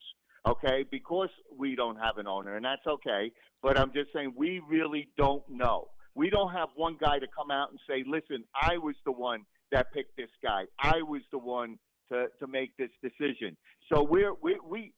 okay? 0.47 0.85
Because 0.89 1.29
we 1.57 1.75
don't 1.75 1.97
have 1.97 2.17
an 2.17 2.27
owner, 2.27 2.55
and 2.55 2.65
that's 2.65 2.85
okay. 2.87 3.31
But 3.61 3.79
I'm 3.79 3.91
just 3.93 4.11
saying 4.13 4.33
we 4.35 4.61
really 4.67 5.09
don't 5.17 5.43
know. 5.49 5.89
We 6.15 6.29
don't 6.29 6.51
have 6.51 6.69
one 6.75 6.97
guy 6.99 7.19
to 7.19 7.27
come 7.35 7.49
out 7.49 7.71
and 7.71 7.79
say, 7.89 8.03
listen, 8.07 8.43
I 8.53 8.77
was 8.77 8.95
the 9.05 9.11
one 9.11 9.45
that 9.71 9.91
picked 9.93 10.15
this 10.15 10.29
guy. 10.43 10.65
I 10.79 11.01
was 11.01 11.21
the 11.31 11.39
one 11.39 11.79
to, 12.11 12.27
to 12.39 12.47
make 12.47 12.77
this 12.77 12.91
decision. 13.01 13.57
So 13.91 14.03
we're, 14.03 14.33
we, 14.41 14.57
we, 14.63 14.93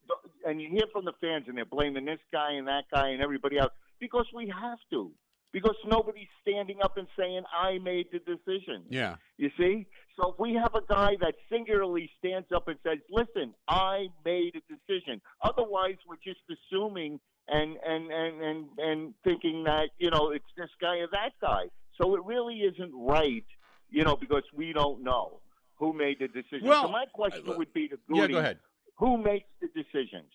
and 0.45 0.61
you 0.61 0.69
hear 0.69 0.85
from 0.91 1.05
the 1.05 1.13
fans 1.21 1.45
and 1.47 1.57
they're 1.57 1.65
blaming 1.65 2.05
this 2.05 2.19
guy 2.31 2.53
and 2.53 2.67
that 2.67 2.83
guy 2.93 3.09
and 3.09 3.21
everybody 3.21 3.57
else 3.57 3.71
because 3.99 4.25
we 4.33 4.51
have 4.61 4.79
to 4.91 5.11
because 5.55 5.77
nobody's 5.87 6.27
standing 6.41 6.79
up 6.83 6.97
and 6.97 7.07
saying 7.17 7.41
I 7.57 7.77
made 7.77 8.07
the 8.11 8.19
decision. 8.19 8.83
Yeah. 8.89 9.15
You 9.37 9.49
see? 9.57 9.87
So 10.19 10.33
if 10.33 10.35
we 10.37 10.53
have 10.55 10.75
a 10.75 10.81
guy 10.85 11.15
that 11.21 11.35
singularly 11.49 12.11
stands 12.19 12.47
up 12.53 12.67
and 12.67 12.77
says, 12.83 12.97
"Listen, 13.09 13.53
I 13.69 14.07
made 14.25 14.55
a 14.55 14.61
decision." 14.67 15.21
Otherwise, 15.41 15.95
we're 16.09 16.17
just 16.21 16.41
assuming 16.51 17.21
and 17.47 17.77
and 17.87 18.11
and 18.11 18.41
and 18.41 18.65
and 18.77 19.13
thinking 19.23 19.63
that 19.63 19.91
you 19.97 20.09
know 20.09 20.31
it's 20.31 20.43
this 20.57 20.69
guy 20.81 20.97
or 20.97 21.07
that 21.13 21.31
guy. 21.41 21.67
So 22.01 22.15
it 22.15 22.25
really 22.25 22.55
isn't 22.55 22.91
right, 22.93 23.45
you 23.89 24.03
know, 24.03 24.17
because 24.17 24.43
we 24.53 24.73
don't 24.73 25.03
know 25.03 25.39
who 25.75 25.93
made 25.93 26.19
the 26.19 26.27
decision. 26.27 26.67
Well, 26.67 26.87
so 26.87 26.91
my 26.91 27.05
question 27.13 27.45
would 27.45 27.73
be 27.73 27.87
to 27.87 27.97
Goody, 28.09 28.19
yeah, 28.19 28.27
go 28.27 28.37
ahead. 28.39 28.59
Who 28.97 29.17
makes 29.17 29.47
the 29.61 29.67
decisions? 29.67 30.31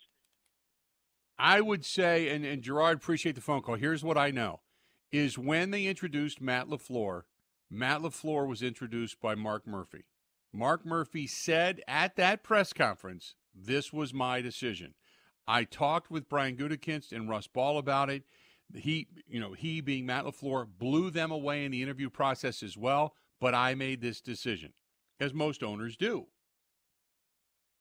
I 1.38 1.60
would 1.60 1.84
say, 1.84 2.30
and, 2.30 2.46
and 2.46 2.62
Gerard, 2.62 2.96
appreciate 2.96 3.34
the 3.34 3.42
phone 3.42 3.60
call. 3.60 3.74
Here's 3.74 4.02
what 4.02 4.16
I 4.16 4.30
know 4.30 4.60
is 5.12 5.38
when 5.38 5.70
they 5.70 5.86
introduced 5.86 6.40
Matt 6.40 6.68
LaFleur, 6.68 7.22
Matt 7.70 8.00
LaFleur 8.00 8.46
was 8.46 8.62
introduced 8.62 9.20
by 9.20 9.34
Mark 9.34 9.66
Murphy. 9.66 10.04
Mark 10.52 10.84
Murphy 10.84 11.26
said 11.26 11.80
at 11.86 12.16
that 12.16 12.42
press 12.42 12.72
conference, 12.72 13.34
This 13.54 13.92
was 13.92 14.12
my 14.12 14.40
decision. 14.40 14.94
I 15.46 15.64
talked 15.64 16.10
with 16.10 16.28
Brian 16.28 16.56
Gutekunst 16.56 17.12
and 17.12 17.28
Russ 17.28 17.46
Ball 17.46 17.78
about 17.78 18.10
it. 18.10 18.24
He, 18.74 19.08
you 19.26 19.40
know, 19.40 19.52
he 19.52 19.80
being 19.80 20.06
Matt 20.06 20.24
LaFleur, 20.24 20.66
blew 20.78 21.10
them 21.10 21.30
away 21.30 21.64
in 21.64 21.72
the 21.72 21.82
interview 21.82 22.08
process 22.08 22.62
as 22.62 22.76
well, 22.76 23.14
but 23.40 23.54
I 23.54 23.74
made 23.74 24.00
this 24.00 24.20
decision, 24.20 24.72
as 25.18 25.34
most 25.34 25.62
owners 25.62 25.96
do. 25.96 26.26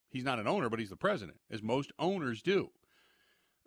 He's 0.09 0.23
not 0.23 0.39
an 0.39 0.47
owner, 0.47 0.69
but 0.69 0.80
he's 0.80 0.89
the 0.89 0.95
president, 0.95 1.38
as 1.51 1.61
most 1.61 1.91
owners 1.99 2.41
do 2.41 2.71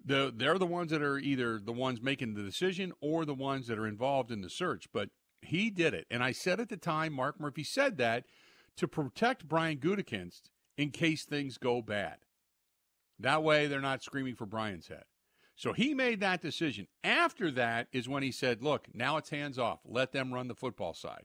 the 0.05 0.33
they're 0.35 0.59
the 0.59 0.67
ones 0.67 0.91
that 0.91 1.03
are 1.03 1.19
either 1.19 1.59
the 1.59 1.73
ones 1.73 2.01
making 2.01 2.35
the 2.35 2.43
decision 2.43 2.93
or 3.01 3.25
the 3.25 3.35
ones 3.35 3.67
that 3.67 3.79
are 3.79 3.87
involved 3.87 4.31
in 4.31 4.41
the 4.41 4.51
search. 4.51 4.87
But 4.93 5.11
he 5.41 5.71
did 5.71 5.95
it, 5.95 6.07
and 6.11 6.23
I 6.23 6.33
said 6.33 6.61
at 6.61 6.69
the 6.69 6.77
time, 6.77 7.13
Mark 7.13 7.41
Murphy 7.41 7.65
said 7.65 7.97
that 7.99 8.25
to 8.77 8.89
protect 8.89 9.49
Brian 9.49 9.79
Gutekunst 9.79 10.43
in 10.77 10.91
case 10.91 11.25
things 11.25 11.59
go 11.59 11.83
bad. 11.83 12.19
That 13.19 13.43
way, 13.43 13.67
they're 13.67 13.81
not 13.81 14.03
screaming 14.03 14.35
for 14.35 14.47
Brian's 14.47 14.89
head. 14.89 15.05
So 15.55 15.73
he 15.73 15.95
made 15.95 16.21
that 16.21 16.41
decision. 16.41 16.89
After 17.05 17.51
that 17.53 17.89
is 17.93 18.09
when 18.09 18.23
he 18.23 18.33
said, 18.33 18.63
"Look, 18.63 18.89
now 18.95 19.17
it's 19.17 19.31
hands 19.31 19.59
off. 19.59 19.81
Let 19.85 20.13
them 20.13 20.33
run 20.33 20.49
the 20.49 20.55
football 20.55 20.95
side." 20.95 21.25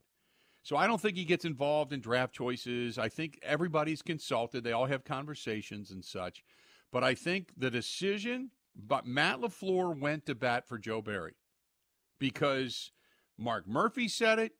So 0.62 0.76
I 0.76 0.86
don't 0.86 1.00
think 1.00 1.16
he 1.16 1.24
gets 1.24 1.44
involved 1.44 1.92
in 1.92 2.00
draft 2.00 2.34
choices. 2.34 2.98
I 2.98 3.08
think 3.08 3.38
everybody's 3.42 4.02
consulted. 4.02 4.64
They 4.64 4.72
all 4.72 4.86
have 4.86 5.02
conversations 5.02 5.90
and 5.90 6.04
such. 6.04 6.44
But 6.92 7.02
I 7.02 7.14
think 7.14 7.52
the 7.56 7.70
decision 7.70 8.50
but 8.78 9.06
Matt 9.06 9.40
LaFleur 9.40 9.98
went 9.98 10.24
to 10.26 10.34
bat 10.34 10.68
for 10.68 10.78
Joe 10.78 11.02
Barry 11.02 11.34
because 12.18 12.92
Mark 13.36 13.66
Murphy 13.66 14.08
said 14.08 14.38
it 14.38 14.52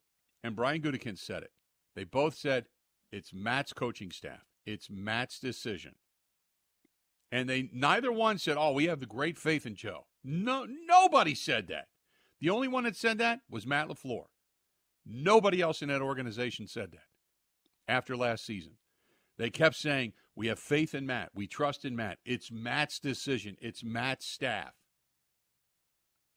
and 0.43 0.57
Brian 0.57 0.83
Gutekunst 0.83 1.21
said 1.21 1.43
it. 1.45 1.53
They 1.95 2.05
both 2.05 2.35
said 2.35 2.67
it's 3.13 3.33
Matt's 3.33 3.73
coaching 3.73 4.11
staff. 4.11 4.45
It's 4.67 4.91
Matt's 4.91 5.39
decision. 5.39 5.95
And 7.31 7.49
they 7.49 7.71
neither 7.73 8.11
one 8.11 8.39
said, 8.39 8.57
"Oh, 8.59 8.73
we 8.73 8.87
have 8.87 9.01
the 9.01 9.07
great 9.07 9.39
faith 9.39 9.67
in 9.67 9.75
Joe." 9.75 10.07
No, 10.25 10.67
nobody 10.87 11.35
said 11.35 11.69
that. 11.69 11.89
The 12.41 12.51
only 12.51 12.69
one 12.69 12.85
that 12.85 12.97
said 12.97 13.19
that 13.19 13.41
was 13.51 13.67
Matt 13.67 13.89
LaFleur. 13.89 14.27
Nobody 15.05 15.61
else 15.61 15.83
in 15.83 15.89
that 15.89 16.03
organization 16.03 16.67
said 16.67 16.93
that 16.93 17.07
after 17.87 18.17
last 18.17 18.45
season. 18.45 18.75
They 19.39 19.51
kept 19.51 19.77
saying, 19.77 20.13
we 20.35 20.49
have 20.49 20.59
faith 20.59 20.95
in 20.95 21.07
Matt. 21.07 21.31
We 21.35 21.47
trust 21.47 21.85
in 21.85 21.97
Matt. 21.97 22.19
It's 22.25 22.51
Matt's 22.51 22.99
decision, 22.99 23.57
it's 23.61 23.83
Matt's 23.83 24.27
staff. 24.27 24.75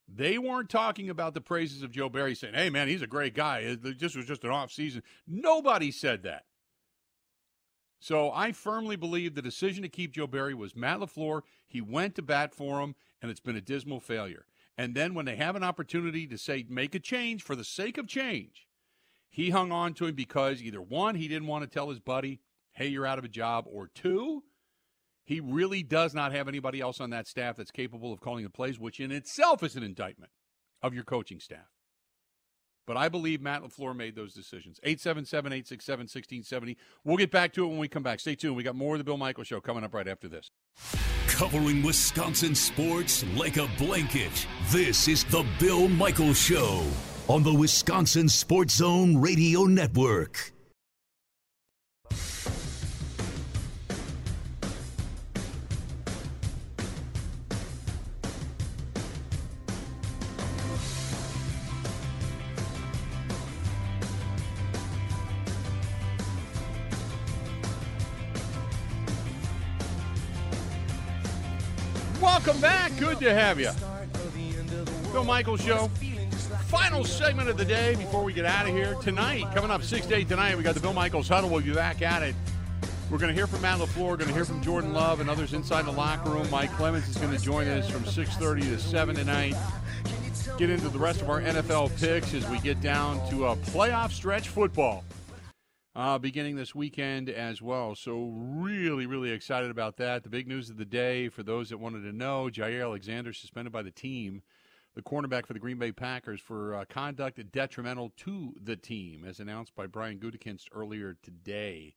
They 0.08 0.36
weren't 0.38 0.68
talking 0.68 1.08
about 1.08 1.32
the 1.32 1.40
praises 1.40 1.82
of 1.82 1.90
Joe 1.90 2.08
Barry 2.08 2.34
saying, 2.34 2.54
hey, 2.54 2.70
man, 2.70 2.88
he's 2.88 3.02
a 3.02 3.06
great 3.06 3.34
guy. 3.34 3.76
This 3.80 4.14
was 4.14 4.26
just 4.26 4.44
an 4.44 4.50
off 4.50 4.70
season. 4.70 5.02
Nobody 5.26 5.90
said 5.90 6.22
that. 6.24 6.44
So 7.98 8.32
I 8.32 8.52
firmly 8.52 8.96
believe 8.96 9.34
the 9.34 9.42
decision 9.42 9.82
to 9.84 9.88
keep 9.88 10.12
Joe 10.12 10.26
Barry 10.26 10.54
was 10.54 10.74
Matt 10.74 10.98
LaFleur. 10.98 11.42
He 11.66 11.80
went 11.80 12.16
to 12.16 12.22
bat 12.22 12.52
for 12.52 12.80
him, 12.80 12.96
and 13.22 13.30
it's 13.30 13.40
been 13.40 13.56
a 13.56 13.60
dismal 13.60 14.00
failure. 14.00 14.46
And 14.76 14.94
then 14.94 15.14
when 15.14 15.24
they 15.24 15.36
have 15.36 15.54
an 15.54 15.62
opportunity 15.62 16.26
to 16.26 16.36
say, 16.36 16.66
make 16.68 16.94
a 16.94 17.00
change 17.00 17.42
for 17.42 17.54
the 17.54 17.64
sake 17.64 17.96
of 17.96 18.08
change, 18.08 18.66
he 19.30 19.50
hung 19.50 19.70
on 19.70 19.94
to 19.94 20.06
him 20.06 20.14
because 20.14 20.60
either 20.60 20.82
one, 20.82 21.14
he 21.14 21.28
didn't 21.28 21.48
want 21.48 21.62
to 21.62 21.70
tell 21.70 21.88
his 21.88 22.00
buddy, 22.00 22.40
hey, 22.72 22.88
you're 22.88 23.06
out 23.06 23.18
of 23.18 23.24
a 23.24 23.28
job, 23.28 23.64
or 23.68 23.88
two, 23.94 24.42
he 25.24 25.40
really 25.40 25.82
does 25.82 26.14
not 26.14 26.32
have 26.32 26.48
anybody 26.48 26.80
else 26.80 27.00
on 27.00 27.10
that 27.10 27.26
staff 27.26 27.56
that's 27.56 27.70
capable 27.70 28.12
of 28.12 28.20
calling 28.20 28.44
the 28.44 28.50
plays, 28.50 28.78
which 28.78 29.00
in 29.00 29.12
itself 29.12 29.62
is 29.62 29.76
an 29.76 29.82
indictment 29.82 30.32
of 30.82 30.94
your 30.94 31.04
coaching 31.04 31.40
staff. 31.40 31.70
But 32.86 32.96
I 32.96 33.08
believe 33.08 33.40
Matt 33.40 33.62
LaFleur 33.62 33.94
made 33.94 34.16
those 34.16 34.34
decisions. 34.34 34.80
877 34.82 35.52
867 35.52 36.02
1670. 36.02 36.76
We'll 37.04 37.16
get 37.16 37.30
back 37.30 37.52
to 37.52 37.64
it 37.64 37.68
when 37.68 37.78
we 37.78 37.86
come 37.86 38.02
back. 38.02 38.18
Stay 38.18 38.34
tuned. 38.34 38.56
We 38.56 38.64
got 38.64 38.74
more 38.74 38.94
of 38.94 38.98
the 38.98 39.04
Bill 39.04 39.16
Michaels 39.16 39.46
Show 39.46 39.60
coming 39.60 39.84
up 39.84 39.94
right 39.94 40.08
after 40.08 40.28
this. 40.28 40.50
Covering 41.28 41.82
Wisconsin 41.82 42.54
sports 42.54 43.24
like 43.36 43.56
a 43.56 43.68
blanket. 43.78 44.46
This 44.70 45.06
is 45.06 45.24
the 45.24 45.46
Bill 45.60 45.88
Michaels 45.88 46.38
Show 46.38 46.84
on 47.28 47.44
the 47.44 47.54
Wisconsin 47.54 48.28
Sports 48.28 48.74
Zone 48.74 49.16
Radio 49.16 49.64
Network. 49.64 50.51
To 73.24 73.34
have 73.34 73.60
you. 73.60 73.70
Bill 75.12 75.24
Michaels 75.24 75.62
Show. 75.62 75.90
Final 76.66 77.04
segment 77.04 77.48
of 77.48 77.56
the 77.58 77.64
day 77.64 77.94
before 77.96 78.24
we 78.24 78.32
get 78.32 78.46
out 78.46 78.66
of 78.66 78.74
here. 78.74 78.94
Tonight, 79.02 79.44
coming 79.54 79.70
up 79.70 79.82
6 79.82 80.06
to 80.06 80.16
8 80.16 80.28
tonight, 80.28 80.56
we 80.56 80.62
got 80.62 80.74
the 80.74 80.80
Bill 80.80 80.94
Michaels 80.94 81.28
Huddle. 81.28 81.50
We'll 81.50 81.60
be 81.60 81.74
back 81.74 82.00
at 82.00 82.22
it. 82.22 82.34
We're 83.10 83.18
going 83.18 83.28
to 83.28 83.34
hear 83.34 83.46
from 83.46 83.60
Matt 83.60 83.78
LaFleur. 83.78 84.08
We're 84.08 84.16
going 84.16 84.28
to 84.28 84.34
hear 84.34 84.46
from 84.46 84.62
Jordan 84.62 84.94
Love 84.94 85.20
and 85.20 85.28
others 85.28 85.52
inside 85.52 85.84
the 85.84 85.92
locker 85.92 86.30
room. 86.30 86.48
Mike 86.50 86.72
Clemens 86.72 87.06
is 87.08 87.16
going 87.18 87.30
to 87.30 87.38
join 87.38 87.68
us 87.68 87.90
from 87.90 88.04
6.30 88.04 88.62
to 88.62 88.78
7 88.78 89.14
tonight. 89.14 89.54
Get 90.56 90.70
into 90.70 90.88
the 90.88 90.98
rest 90.98 91.20
of 91.20 91.28
our 91.28 91.42
NFL 91.42 92.00
picks 92.00 92.32
as 92.32 92.48
we 92.48 92.58
get 92.60 92.80
down 92.80 93.18
to 93.28 93.48
a 93.48 93.56
playoff 93.56 94.12
stretch 94.12 94.48
football. 94.48 95.04
Uh, 95.94 96.18
beginning 96.18 96.56
this 96.56 96.74
weekend 96.74 97.28
as 97.28 97.60
well. 97.60 97.94
So, 97.94 98.32
really, 98.34 99.06
really 99.06 99.30
excited 99.30 99.70
about 99.70 99.96
that. 99.98 100.22
The 100.22 100.30
big 100.30 100.48
news 100.48 100.70
of 100.70 100.78
the 100.78 100.84
day 100.84 101.28
for 101.28 101.42
those 101.42 101.68
that 101.68 101.78
wanted 101.78 102.02
to 102.02 102.12
know 102.12 102.48
Jaire 102.50 102.82
Alexander 102.82 103.32
suspended 103.32 103.72
by 103.72 103.82
the 103.82 103.90
team, 103.90 104.42
the 104.94 105.02
cornerback 105.02 105.46
for 105.46 105.52
the 105.52 105.58
Green 105.58 105.78
Bay 105.78 105.92
Packers, 105.92 106.40
for 106.40 106.74
uh, 106.74 106.84
conduct 106.88 107.40
detrimental 107.52 108.10
to 108.18 108.54
the 108.62 108.76
team, 108.76 109.24
as 109.26 109.38
announced 109.38 109.74
by 109.74 109.86
Brian 109.86 110.18
Gutekunst 110.18 110.68
earlier 110.72 111.16
today. 111.22 111.94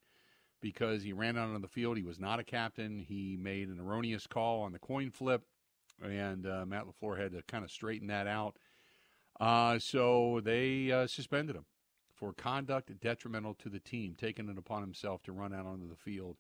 Because 0.62 1.04
he 1.04 1.14
ran 1.14 1.38
out 1.38 1.54
on 1.54 1.62
the 1.62 1.68
field, 1.68 1.96
he 1.96 2.04
was 2.04 2.20
not 2.20 2.40
a 2.40 2.44
captain. 2.44 3.00
He 3.00 3.38
made 3.40 3.68
an 3.68 3.80
erroneous 3.80 4.26
call 4.26 4.62
on 4.64 4.72
the 4.72 4.80
coin 4.80 5.12
flip, 5.12 5.44
and 6.04 6.48
uh, 6.48 6.66
Matt 6.66 6.86
LaFleur 6.86 7.20
had 7.20 7.34
to 7.34 7.44
kind 7.44 7.64
of 7.64 7.72
straighten 7.72 8.08
that 8.08 8.26
out. 8.28 8.58
Uh, 9.40 9.78
so 9.80 10.42
they 10.44 10.92
uh, 10.92 11.08
suspended 11.08 11.56
him 11.56 11.66
for 12.16 12.34
conduct 12.34 12.98
detrimental 13.00 13.54
to 13.56 13.70
the 13.70 13.80
team, 13.80 14.16
taking 14.18 14.50
it 14.50 14.58
upon 14.58 14.82
himself 14.82 15.22
to 15.24 15.32
run 15.32 15.54
out 15.54 15.66
onto 15.66 15.90
the 15.90 15.96
field 15.96 16.38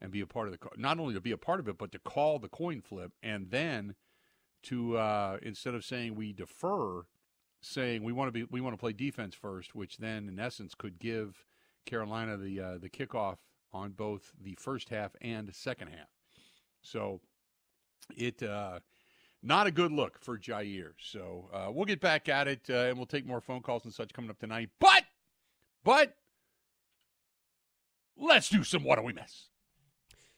and 0.00 0.12
be 0.12 0.20
a 0.20 0.26
part 0.26 0.46
of 0.48 0.52
the 0.52 0.58
not 0.76 0.98
only 0.98 1.14
to 1.14 1.20
be 1.20 1.32
a 1.32 1.36
part 1.38 1.60
of 1.60 1.68
it, 1.68 1.78
but 1.78 1.92
to 1.92 1.98
call 1.98 2.38
the 2.38 2.48
coin 2.48 2.80
flip 2.80 3.12
and 3.22 3.50
then 3.50 3.94
to 4.64 4.96
uh, 4.96 5.38
instead 5.42 5.74
of 5.74 5.84
saying 5.84 6.14
we 6.14 6.32
defer, 6.32 7.02
saying 7.60 8.02
we 8.02 8.12
want 8.12 8.28
to 8.28 8.32
be 8.32 8.44
we 8.50 8.60
want 8.60 8.74
to 8.74 8.80
play 8.80 8.92
defense 8.92 9.34
first, 9.34 9.74
which 9.74 9.98
then 9.98 10.28
in 10.28 10.38
essence 10.38 10.74
could 10.74 10.98
give 10.98 11.44
Carolina 11.86 12.36
the 12.36 12.60
uh, 12.60 12.78
the 12.78 12.90
kickoff 12.90 13.38
on 13.72 13.92
both 13.92 14.32
the 14.40 14.56
first 14.58 14.88
half 14.88 15.16
and 15.20 15.54
second 15.54 15.88
half. 15.88 16.08
So 16.82 17.20
it 18.16 18.42
uh, 18.42 18.80
not 19.42 19.66
a 19.66 19.70
good 19.70 19.92
look 19.92 20.18
for 20.18 20.38
Jaire. 20.38 20.92
So 20.98 21.50
uh, 21.52 21.70
we'll 21.70 21.84
get 21.84 22.00
back 22.00 22.28
at 22.28 22.48
it 22.48 22.60
uh, 22.70 22.88
and 22.88 22.96
we'll 22.96 23.06
take 23.06 23.26
more 23.26 23.40
phone 23.40 23.60
calls 23.60 23.84
and 23.84 23.92
such 23.92 24.12
coming 24.12 24.30
up 24.30 24.38
tonight. 24.38 24.70
But 24.80 25.03
but 25.84 26.16
let's 28.16 28.48
do 28.48 28.64
some 28.64 28.84
what 28.84 28.96
do 28.96 29.02
we 29.04 29.12
miss? 29.12 29.48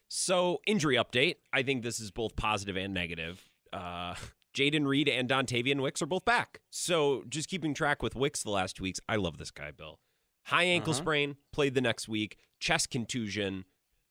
So, 0.09 0.61
injury 0.67 0.97
update. 0.97 1.37
I 1.53 1.63
think 1.63 1.83
this 1.83 1.99
is 1.99 2.11
both 2.11 2.37
positive 2.37 2.77
and 2.77 2.95
negative. 2.95 3.49
Uh, 3.73 4.15
Jayden 4.57 4.87
Reed 4.87 5.09
and 5.09 5.29
Dontayvion 5.29 5.81
Wicks 5.81 6.01
are 6.01 6.07
both 6.07 6.25
back. 6.25 6.61
So, 6.71 7.25
just 7.29 7.49
keeping 7.49 7.75
track 7.75 8.03
with 8.03 8.15
Wicks 8.15 8.43
the 8.43 8.51
last 8.51 8.77
two 8.77 8.85
weeks. 8.85 9.01
I 9.09 9.17
love 9.17 9.39
this 9.39 9.51
guy, 9.51 9.73
Bill. 9.73 9.99
High 10.45 10.65
ankle 10.65 10.93
uh-huh. 10.93 11.03
sprain, 11.03 11.37
played 11.53 11.75
the 11.75 11.81
next 11.81 12.09
week. 12.09 12.37
Chest 12.61 12.89
contusion, 12.91 13.65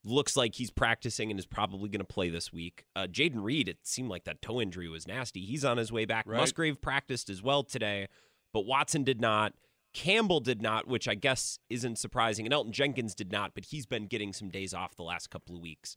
looks 0.06 0.38
like 0.38 0.56
he's 0.56 0.70
practicing 0.70 1.32
and 1.32 1.40
is 1.40 1.46
probably 1.46 1.90
going 1.90 2.00
to 2.00 2.06
play 2.06 2.30
this 2.30 2.54
week. 2.54 2.86
Uh, 2.96 3.08
Jayden 3.08 3.44
Reed, 3.44 3.68
it 3.68 3.80
seemed 3.84 4.10
like 4.10 4.24
that 4.26 4.42
toe 4.42 4.62
injury 4.62 4.88
was 4.88 5.08
nasty. 5.08 5.42
He's 5.46 5.66
on 5.66 5.78
his 5.78 5.92
way 5.92 6.06
back. 6.06 6.26
Right. 6.28 6.40
Musgrave 6.40 6.82
practiced 6.82 7.30
as 7.30 7.42
well 7.42 7.64
today, 7.64 8.08
but 8.54 8.66
Watson 8.66 9.04
did 9.04 9.20
not. 9.20 9.54
Campbell 9.96 10.41
did 10.41 10.62
not, 10.62 10.88
which 10.88 11.08
I 11.08 11.16
guess 11.16 11.58
isn't 11.70 11.98
surprising. 11.98 12.46
And 12.46 12.54
Elgton 12.54 12.72
Jenkins 12.72 13.16
did 13.16 13.32
not, 13.32 13.56
but 13.56 13.66
he's 13.66 13.86
been 13.86 14.08
getting 14.08 14.34
some 14.34 14.50
days 14.50 14.74
off 14.74 14.96
the 14.96 15.04
last 15.04 15.30
couple 15.30 15.56
of 15.56 15.62
weeks 15.62 15.96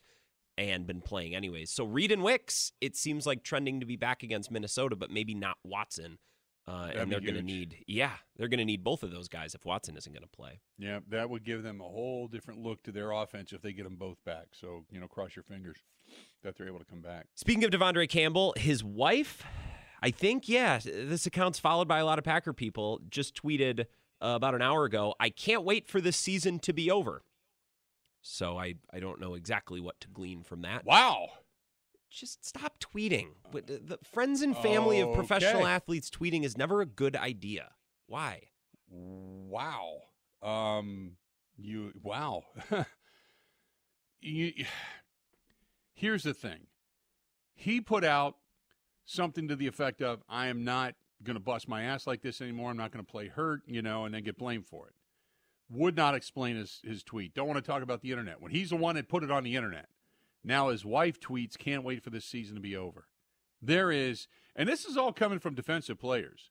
and 0.56 0.86
been 0.86 1.00
playing 1.00 1.34
anyways. 1.34 1.72
So 1.72 1.84
Reed 1.84 2.12
and 2.12 2.22
Wicks, 2.22 2.72
it 2.80 2.96
seems 2.96 3.26
like 3.26 3.42
trending 3.42 3.80
to 3.80 3.86
be 3.86 3.96
back 3.96 4.22
against 4.22 4.52
Minnesota, 4.52 4.94
but 4.94 5.10
maybe 5.10 5.34
not 5.34 5.56
Watson. 5.64 6.18
Uh, 6.66 6.90
and 6.94 7.10
they're 7.10 7.20
going 7.20 7.34
to 7.34 7.42
need, 7.42 7.78
yeah, 7.88 8.12
they're 8.36 8.46
going 8.46 8.58
to 8.58 8.64
need 8.64 8.84
both 8.84 9.02
of 9.02 9.10
those 9.10 9.26
guys 9.26 9.54
if 9.54 9.64
Watson 9.64 9.96
isn't 9.96 10.12
going 10.12 10.22
to 10.22 10.28
play. 10.28 10.60
Yeah, 10.78 11.00
that 11.08 11.28
would 11.28 11.42
give 11.42 11.62
them 11.62 11.80
a 11.80 11.84
whole 11.84 12.28
different 12.28 12.60
look 12.60 12.82
to 12.84 12.92
their 12.92 13.10
offense 13.10 13.52
if 13.52 13.62
they 13.62 13.72
get 13.72 13.84
them 13.84 13.96
both 13.96 14.22
back. 14.24 14.48
So, 14.52 14.84
you 14.90 15.00
know, 15.00 15.08
cross 15.08 15.34
your 15.34 15.44
fingers 15.44 15.78
that 16.44 16.56
they're 16.56 16.68
able 16.68 16.78
to 16.78 16.84
come 16.84 17.00
back. 17.00 17.26
Speaking 17.34 17.64
of 17.64 17.70
De'Vondre 17.70 18.08
Campbell, 18.08 18.54
his 18.56 18.84
wife 18.84 19.42
I 20.02 20.10
think, 20.10 20.48
yeah, 20.48 20.78
this 20.78 21.26
account's 21.26 21.58
followed 21.58 21.88
by 21.88 21.98
a 21.98 22.04
lot 22.04 22.18
of 22.18 22.24
Packer 22.24 22.52
people. 22.52 23.00
Just 23.08 23.40
tweeted 23.42 23.80
uh, 24.20 24.34
about 24.36 24.54
an 24.54 24.62
hour 24.62 24.84
ago, 24.84 25.14
I 25.18 25.30
can't 25.30 25.64
wait 25.64 25.88
for 25.88 26.00
this 26.00 26.16
season 26.16 26.58
to 26.60 26.72
be 26.72 26.90
over. 26.90 27.22
So 28.20 28.58
I, 28.58 28.74
I 28.92 29.00
don't 29.00 29.20
know 29.20 29.34
exactly 29.34 29.80
what 29.80 30.00
to 30.00 30.08
glean 30.08 30.42
from 30.42 30.62
that. 30.62 30.84
Wow. 30.84 31.28
Just 32.10 32.44
stop 32.44 32.78
tweeting. 32.80 33.28
But 33.52 33.66
the 33.66 33.98
friends 34.02 34.42
and 34.42 34.56
family 34.56 35.00
of 35.00 35.14
professional 35.14 35.66
athletes 35.66 36.10
tweeting 36.10 36.44
is 36.44 36.56
never 36.56 36.80
a 36.80 36.86
good 36.86 37.16
idea. 37.16 37.70
Why? 38.06 38.42
Wow. 38.88 39.98
Um 40.42 41.16
you 41.56 41.92
wow. 42.02 42.44
you, 44.20 44.52
here's 45.94 46.22
the 46.22 46.34
thing. 46.34 46.66
He 47.54 47.80
put 47.80 48.04
out 48.04 48.36
something 49.08 49.48
to 49.48 49.56
the 49.56 49.66
effect 49.66 50.02
of 50.02 50.22
I 50.28 50.46
am 50.48 50.64
not 50.64 50.94
going 51.22 51.34
to 51.34 51.40
bust 51.40 51.66
my 51.66 51.82
ass 51.82 52.06
like 52.06 52.22
this 52.22 52.40
anymore. 52.40 52.70
I'm 52.70 52.76
not 52.76 52.92
going 52.92 53.04
to 53.04 53.10
play 53.10 53.28
hurt, 53.28 53.62
you 53.66 53.82
know, 53.82 54.04
and 54.04 54.14
then 54.14 54.22
get 54.22 54.38
blamed 54.38 54.66
for 54.66 54.86
it. 54.86 54.94
Would 55.70 55.96
not 55.96 56.14
explain 56.14 56.56
his, 56.56 56.80
his 56.84 57.02
tweet. 57.02 57.34
Don't 57.34 57.48
want 57.48 57.62
to 57.62 57.68
talk 57.68 57.82
about 57.82 58.02
the 58.02 58.10
internet. 58.10 58.40
When 58.40 58.52
he's 58.52 58.70
the 58.70 58.76
one 58.76 58.94
that 58.94 59.08
put 59.08 59.24
it 59.24 59.30
on 59.30 59.42
the 59.42 59.56
internet, 59.56 59.86
now 60.44 60.68
his 60.68 60.84
wife 60.84 61.18
tweets, 61.18 61.58
can't 61.58 61.84
wait 61.84 62.02
for 62.02 62.10
this 62.10 62.24
season 62.24 62.54
to 62.54 62.60
be 62.60 62.76
over. 62.76 63.08
There 63.60 63.90
is, 63.90 64.28
and 64.54 64.68
this 64.68 64.84
is 64.84 64.96
all 64.96 65.12
coming 65.12 65.40
from 65.40 65.54
defensive 65.54 65.98
players. 65.98 66.50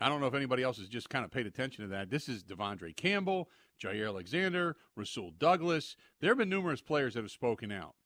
I 0.00 0.08
don't 0.08 0.20
know 0.20 0.28
if 0.28 0.34
anybody 0.34 0.62
else 0.62 0.78
has 0.78 0.88
just 0.88 1.10
kind 1.10 1.24
of 1.24 1.30
paid 1.30 1.46
attention 1.46 1.84
to 1.84 1.90
that. 1.90 2.10
This 2.10 2.28
is 2.28 2.42
De'Vondre 2.42 2.96
Campbell, 2.96 3.50
Jaire 3.82 4.08
Alexander, 4.08 4.76
Rasul 4.96 5.32
Douglas. 5.36 5.96
There 6.20 6.30
have 6.30 6.38
been 6.38 6.48
numerous 6.48 6.80
players 6.80 7.14
that 7.14 7.22
have 7.22 7.30
spoken 7.30 7.70
out 7.70 7.96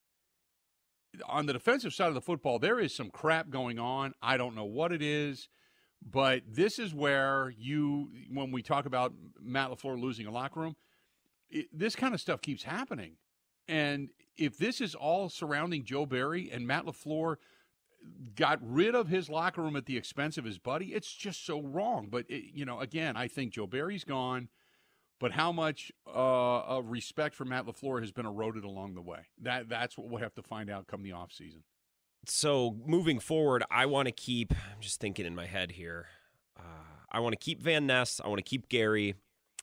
on 1.29 1.47
the 1.47 1.53
defensive 1.53 1.95
side 1.95 2.09
of 2.09 2.15
the 2.15 2.21
football, 2.21 2.59
there 2.59 2.81
is 2.81 2.95
some 2.95 3.11
crap 3.11 3.51
going 3.51 3.79
on. 3.79 4.15
I 4.23 4.37
don't 4.37 4.55
know 4.55 4.65
what 4.65 4.93
it 4.93 5.03
is, 5.03 5.49
but 6.03 6.43
this 6.49 6.79
is 6.79 6.95
where 6.95 7.53
you, 7.57 8.11
when 8.33 8.51
we 8.51 8.62
talk 8.62 8.87
about 8.87 9.12
Matt 9.41 9.71
LaFleur 9.71 10.01
losing 10.01 10.27
a 10.27 10.31
locker 10.31 10.61
room, 10.61 10.77
it, 11.51 11.67
this 11.73 11.97
kind 11.97 12.15
of 12.15 12.21
stuff 12.21 12.41
keeps 12.41 12.65
happening. 12.65 13.17
And 13.69 14.11
if 14.37 14.59
this 14.59 14.81
is 14.81 14.95
all 14.95 15.29
surrounding 15.29 15.85
Joe 15.85 16.07
Barry 16.07 16.51
and 16.53 16.67
Matt 16.67 16.85
LaFleur 16.85 17.37
got 18.37 18.59
rid 18.62 18.95
of 18.95 19.09
his 19.09 19.31
locker 19.31 19.62
room 19.62 19.77
at 19.77 19.87
the 19.87 19.97
expense 19.97 20.37
of 20.37 20.45
his 20.45 20.59
buddy, 20.59 20.93
it's 20.93 21.12
just 21.12 21.47
so 21.47 21.62
wrong. 21.62 22.09
But, 22.11 22.27
it, 22.29 22.53
you 22.53 22.65
know, 22.65 22.81
again, 22.81 23.17
I 23.17 23.29
think 23.29 23.53
Joe 23.53 23.67
Barry's 23.67 24.05
gone 24.05 24.49
but 25.25 25.33
how 25.33 25.53
much 25.53 25.91
uh, 26.14 26.83
respect 26.85 27.35
for 27.35 27.47
Matt 27.47 27.64
LaFleur 27.64 28.03
has 28.03 28.12
been 28.12 28.27
eroded 28.27 28.62
along 28.62 28.93
the 28.93 29.01
way? 29.01 29.20
That 29.41 29.70
that's 29.70 29.97
what 29.97 30.11
we'll 30.11 30.20
have 30.20 30.35
to 30.35 30.43
find 30.43 30.68
out 30.68 30.87
come 30.87 31.03
the 31.03 31.12
offseason. 31.12 31.62
So 32.27 32.77
moving 32.85 33.18
forward, 33.18 33.64
I 33.70 33.87
want 33.87 34.05
to 34.05 34.12
keep. 34.12 34.53
I'm 34.53 34.83
just 34.83 35.01
thinking 35.01 35.25
in 35.25 35.35
my 35.35 35.47
head 35.47 35.72
here. 35.72 36.09
Uh, 36.61 37.01
I 37.11 37.20
want 37.20 37.33
to 37.33 37.39
keep 37.39 37.62
Van 37.62 37.87
Ness. 37.87 38.20
I 38.22 38.29
want 38.29 38.37
to 38.37 38.43
keep 38.43 38.68
Gary. 38.68 39.14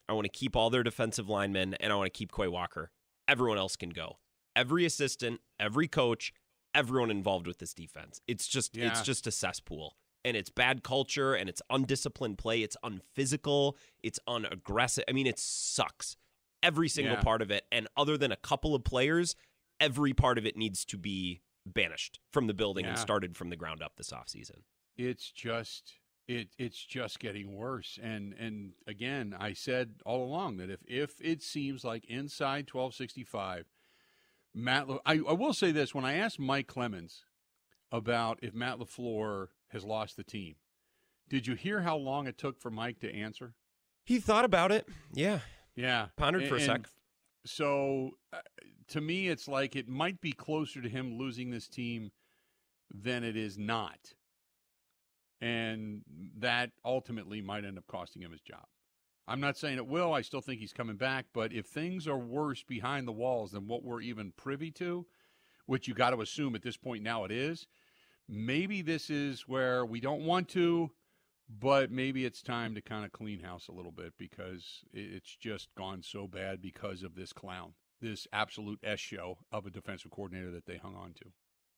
I 0.09 0.14
want 0.14 0.26
to 0.26 0.32
keep 0.32 0.55
all 0.55 0.72
their 0.72 0.82
defensive 0.82 1.30
linemen, 1.30 1.76
and 1.76 1.93
I 1.93 1.95
want 1.95 2.12
to 2.12 2.18
keep 2.18 2.32
Quay 2.32 2.47
Walker. 2.47 2.89
Everyone 3.28 3.59
else 3.59 3.76
can 3.76 3.91
go. 3.91 4.18
Every 4.55 4.84
assistant, 4.84 5.41
every 5.59 5.88
coach, 5.88 6.34
everyone 6.74 7.12
involved 7.12 7.45
with 7.45 7.59
this 7.59 7.76
defense. 7.76 8.20
It's 8.28 8.47
just 8.47 8.76
yeah. 8.76 8.88
it's 8.88 9.03
just 9.03 9.28
a 9.28 9.32
cesspool 9.32 9.93
and 10.24 10.38
it's 10.38 10.49
bad 10.49 10.84
culture 10.84 11.34
and 11.34 11.49
it's 11.49 11.61
undisciplined 11.69 12.38
play. 12.38 12.61
It's 12.61 12.78
unphysical. 12.84 13.78
It's 14.03 14.19
unaggressive. 14.28 15.03
I 15.07 15.11
mean, 15.11 15.28
it 15.28 15.39
sucks. 15.39 16.15
Every 16.63 16.89
single 16.89 17.15
yeah. 17.15 17.24
part 17.24 17.41
of 17.41 17.49
it. 17.49 17.65
And 17.72 17.88
other 17.97 18.17
than 18.17 18.32
a 18.32 18.36
couple 18.36 18.76
of 18.76 18.84
players, 18.84 19.36
every 19.80 20.13
part 20.13 20.38
of 20.38 20.45
it 20.45 20.55
needs 20.55 20.86
to 20.86 20.97
be 20.97 21.41
banished 21.65 22.19
from 22.32 22.47
the 22.47 22.53
building 22.53 22.86
yeah. 22.86 22.91
and 22.91 22.99
started 22.99 23.36
from 23.36 23.49
the 23.49 23.55
ground 23.55 23.82
up 23.82 23.93
this 23.97 24.11
offseason. 24.11 24.61
It's 24.97 25.32
just 25.32 25.93
it 26.28 26.49
it's 26.57 26.84
just 26.84 27.19
getting 27.19 27.55
worse. 27.55 27.97
And 28.01 28.34
and 28.34 28.74
again, 28.88 29.36
I 29.38 29.53
said 29.53 29.95
all 30.05 30.24
along 30.24 30.57
that 30.57 30.69
if 30.69 30.80
if 30.88 31.19
it 31.19 31.41
seems 31.41 31.84
like 31.84 32.05
inside 32.05 32.69
1265 32.72 33.65
Matt 34.53 34.88
I, 35.05 35.13
I 35.13 35.34
will 35.34 35.53
say 35.53 35.72
this 35.72 35.95
when 35.95 36.05
I 36.05 36.15
asked 36.15 36.39
Mike 36.39 36.67
Clemens 36.67 37.26
about 37.91 38.39
if 38.41 38.53
Matt 38.53 38.80
LaFleur 38.80 39.47
has 39.72 39.84
lost 39.84 40.17
the 40.17 40.24
team. 40.24 40.55
Did 41.30 41.47
you 41.47 41.55
hear 41.55 41.82
how 41.82 41.97
long 41.97 42.28
it 42.28 42.38
took 42.38 42.59
for 42.59 42.69
Mike 42.69 42.99
to 42.99 43.13
answer? 43.13 43.53
He 44.03 44.19
thought 44.19 44.45
about 44.45 44.72
it. 44.72 44.88
Yeah. 45.13 45.39
Yeah. 45.76 46.07
Pondered 46.17 46.47
for 46.47 46.55
and, 46.55 46.63
a 46.63 46.65
sec. 46.65 46.82
So 47.45 48.11
uh, 48.34 48.39
to 48.89 49.01
me, 49.01 49.28
it's 49.28 49.47
like 49.47 49.76
it 49.76 49.88
might 49.88 50.22
be 50.22 50.32
closer 50.32 50.82
to 50.82 50.89
him 50.89 51.17
losing 51.17 51.49
this 51.49 51.67
team 51.67 52.11
than 52.93 53.24
it 53.24 53.38
is 53.38 53.57
not. 53.57 54.13
And 55.39 56.01
that 56.38 56.72
ultimately 56.86 57.41
might 57.41 57.65
end 57.65 57.78
up 57.78 57.88
costing 57.88 58.22
him 58.22 58.32
his 58.32 58.41
job. 58.41 58.65
I'm 59.28 59.39
not 59.39 59.57
saying 59.57 59.78
it 59.78 59.88
will. 59.88 60.13
I 60.13 60.22
still 60.22 60.41
think 60.41 60.59
he's 60.59 60.74
coming 60.74 60.97
back. 60.97 61.28
But 61.34 61.53
if 61.53 61.65
things 61.65 62.07
are 62.07 62.17
worse 62.17 62.63
behind 62.63 63.07
the 63.07 63.13
walls 63.13 63.51
than 63.51 63.67
what 63.67 63.84
we're 63.84 64.01
even 64.01 64.34
privy 64.36 64.72
to, 64.72 65.05
which 65.65 65.88
you 65.88 65.93
got 65.93 66.09
to 66.09 66.22
assume 66.22 66.55
at 66.55 66.61
this 66.61 66.78
point 66.78 67.03
now 67.03 67.24
it 67.24 67.32
is, 67.32 67.67
maybe 68.28 68.82
this 68.82 69.09
is 69.09 69.47
where 69.47 69.86
we 69.86 69.99
don't 69.99 70.26
want 70.26 70.47
to, 70.49 70.91
but 71.49 71.91
maybe 71.91 72.26
it's 72.26 72.41
time 72.41 72.76
to 72.76 72.82
kind 72.82 73.05
of 73.05 73.11
clean 73.11 73.41
house 73.41 73.67
a 73.67 73.74
little 73.74 73.91
bit 73.91 74.13
because 74.17 74.84
it's 74.93 75.36
just 75.36 75.69
gone 75.76 76.01
so 76.01 76.28
bad 76.28 76.61
because 76.61 77.03
of 77.03 77.15
this 77.15 77.34
clown, 77.34 77.74
this 78.01 78.28
absolute 78.32 78.80
S 78.84 78.99
show 78.99 79.38
of 79.51 79.65
a 79.65 79.69
defensive 79.69 80.11
coordinator 80.11 80.51
that 80.51 80.65
they 80.65 80.78
hung 80.78 80.95
on 80.95 81.13
to. 81.13 81.26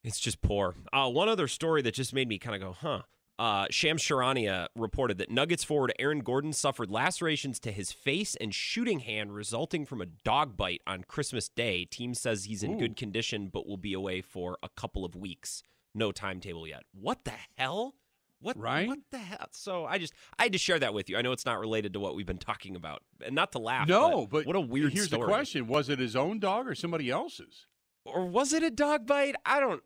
It's 0.04 0.20
just 0.20 0.42
poor. 0.42 0.76
Uh, 0.92 1.10
one 1.10 1.30
other 1.30 1.48
story 1.48 1.82
that 1.82 1.94
just 1.94 2.14
made 2.14 2.28
me 2.28 2.38
kind 2.38 2.56
of 2.56 2.62
go, 2.62 2.78
huh. 2.80 3.02
Uh, 3.40 3.66
Shams 3.72 4.04
Charania 4.04 4.68
reported 4.76 5.18
that 5.18 5.32
Nuggets 5.32 5.64
forward 5.64 5.92
Aaron 5.98 6.20
Gordon 6.20 6.54
suffered 6.54 6.92
lacerations 6.92 7.60
to 7.62 7.72
his 7.72 7.92
face 7.92 8.36
and 8.36 8.54
shooting 8.54 9.00
hand 9.00 9.34
resulting 9.34 9.88
from 9.88 10.02
a 10.02 10.06
dog 10.06 10.56
bite 10.56 10.82
on 10.86 11.04
Christmas 11.04 11.50
Day. 11.50 11.84
Team 11.86 12.14
says 12.14 12.46
he's 12.46 12.62
in 12.62 12.76
Ooh. 12.76 12.80
good 12.80 12.96
condition 12.96 13.50
but 13.52 13.66
will 13.66 13.78
be 13.78 13.94
away 13.94 14.22
for 14.22 14.60
a 14.62 14.70
couple 14.70 15.04
of 15.04 15.16
weeks. 15.16 15.64
No 15.96 16.12
timetable 16.12 16.68
yet. 16.68 16.84
What 16.94 17.24
the 17.24 17.34
hell? 17.58 17.96
What 18.40 18.58
Right? 18.58 18.88
What 18.88 19.00
the 19.10 19.20
hell? 19.20 19.48
So 19.52 19.86
I 19.86 19.98
just 19.98 20.14
I 20.38 20.44
had 20.44 20.52
to 20.52 20.58
share 20.58 20.78
that 20.80 20.94
with 20.94 21.10
you. 21.10 21.18
I 21.18 21.22
know 21.22 21.32
it's 21.32 21.46
not 21.46 21.60
related 21.60 21.94
to 21.94 22.00
what 22.00 22.16
we've 22.16 22.26
been 22.26 22.38
talking 22.38 22.76
about, 22.76 23.02
and 23.26 23.34
not 23.34 23.54
to 23.54 23.60
laugh. 23.60 23.88
No, 23.88 24.28
but 24.28 24.46
what 24.46 24.56
a 24.56 24.62
weird 24.62 24.92
Here's 24.92 25.06
story. 25.08 25.22
the 25.22 25.28
question: 25.28 25.68
Was 25.68 25.88
it 25.88 26.00
his 26.00 26.16
own 26.16 26.40
dog 26.40 26.68
or 26.68 26.76
somebody 26.76 27.10
else's? 27.10 27.68
or 28.06 28.26
was 28.26 28.52
it 28.54 28.64
a 28.64 28.70
dog 28.70 29.08
bite? 29.08 29.36
I 29.46 29.60
don't. 29.60 29.82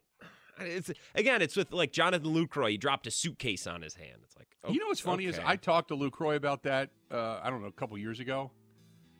It's 0.59 0.89
again, 1.13 1.43
it's 1.43 1.55
with 1.55 1.71
like 1.71 1.91
Jonathan 1.91 2.33
Lucroy. 2.33 2.71
He 2.71 2.77
dropped 2.77 3.05
a 3.05 3.11
suitcase 3.11 3.67
on 3.67 3.83
his 3.83 3.93
hand. 3.93 4.21
It's 4.23 4.35
like 4.35 4.47
you 4.67 4.79
know 4.79 4.87
what's 4.87 4.99
funny 4.99 5.25
is. 5.25 5.39
I 5.45 5.55
talked 5.55 5.89
to 5.89 5.95
Lucroy 5.95 6.35
about 6.35 6.63
that. 6.63 6.89
Uh, 7.11 7.39
I 7.43 7.51
don't 7.51 7.61
know, 7.61 7.67
a 7.67 7.71
couple 7.71 7.95
years 7.99 8.19
ago, 8.19 8.49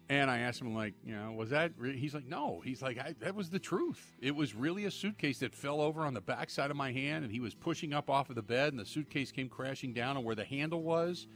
and 0.09 0.31
I 0.31 0.39
asked 0.39 0.61
him 0.61 0.73
like, 0.73 0.93
you 1.05 1.15
know, 1.15 1.33
was 1.33 1.49
that? 1.49 1.71
Re-? 1.77 1.97
He's 1.97 2.13
like, 2.13 2.25
no. 2.27 2.61
He's 2.63 2.81
like, 2.81 2.97
that 3.19 3.35
was 3.35 3.49
the 3.49 3.59
truth. 3.59 4.13
It 4.21 4.35
was 4.35 4.55
really 4.55 4.85
a 4.85 4.91
suitcase 4.91 5.39
that 5.39 5.53
fell 5.53 5.81
over 5.81 6.05
on 6.05 6.13
the 6.13 6.21
backside 6.21 6.71
of 6.71 6.77
my 6.77 6.91
hand, 6.91 7.23
and 7.23 7.31
he 7.31 7.39
was 7.39 7.53
pushing 7.53 7.93
up 7.93 8.09
off 8.09 8.29
of 8.29 8.35
the 8.35 8.41
bed, 8.41 8.71
and 8.73 8.79
the 8.79 8.85
suitcase 8.85 9.31
came 9.31 9.49
crashing 9.49 9.93
down 9.93 10.17
on 10.17 10.23
where 10.23 10.35
the 10.35 10.45
handle 10.45 10.81
was. 10.81 11.27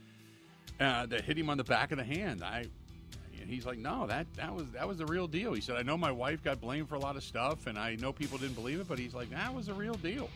Uh, 0.80 1.04
that 1.06 1.22
hit 1.22 1.36
him 1.36 1.50
on 1.50 1.58
the 1.58 1.64
back 1.64 1.92
of 1.92 1.98
the 1.98 2.04
hand. 2.04 2.42
I. 2.42 2.64
And 3.40 3.50
he's 3.50 3.66
like, 3.66 3.78
no, 3.78 4.06
that 4.06 4.32
that 4.34 4.54
was 4.54 4.70
that 4.70 4.86
was 4.86 4.98
the 4.98 5.06
real 5.06 5.26
deal. 5.26 5.52
He 5.52 5.60
said, 5.60 5.76
I 5.76 5.82
know 5.82 5.98
my 5.98 6.12
wife 6.12 6.44
got 6.44 6.60
blamed 6.60 6.88
for 6.88 6.94
a 6.94 7.00
lot 7.00 7.16
of 7.16 7.24
stuff, 7.24 7.66
and 7.66 7.76
I 7.76 7.96
know 7.96 8.12
people 8.12 8.38
didn't 8.38 8.54
believe 8.54 8.78
it, 8.78 8.86
but 8.86 9.00
he's 9.00 9.14
like, 9.14 9.30
that 9.30 9.52
was 9.52 9.66
the 9.66 9.74
real 9.74 9.94
deal. 9.94 10.30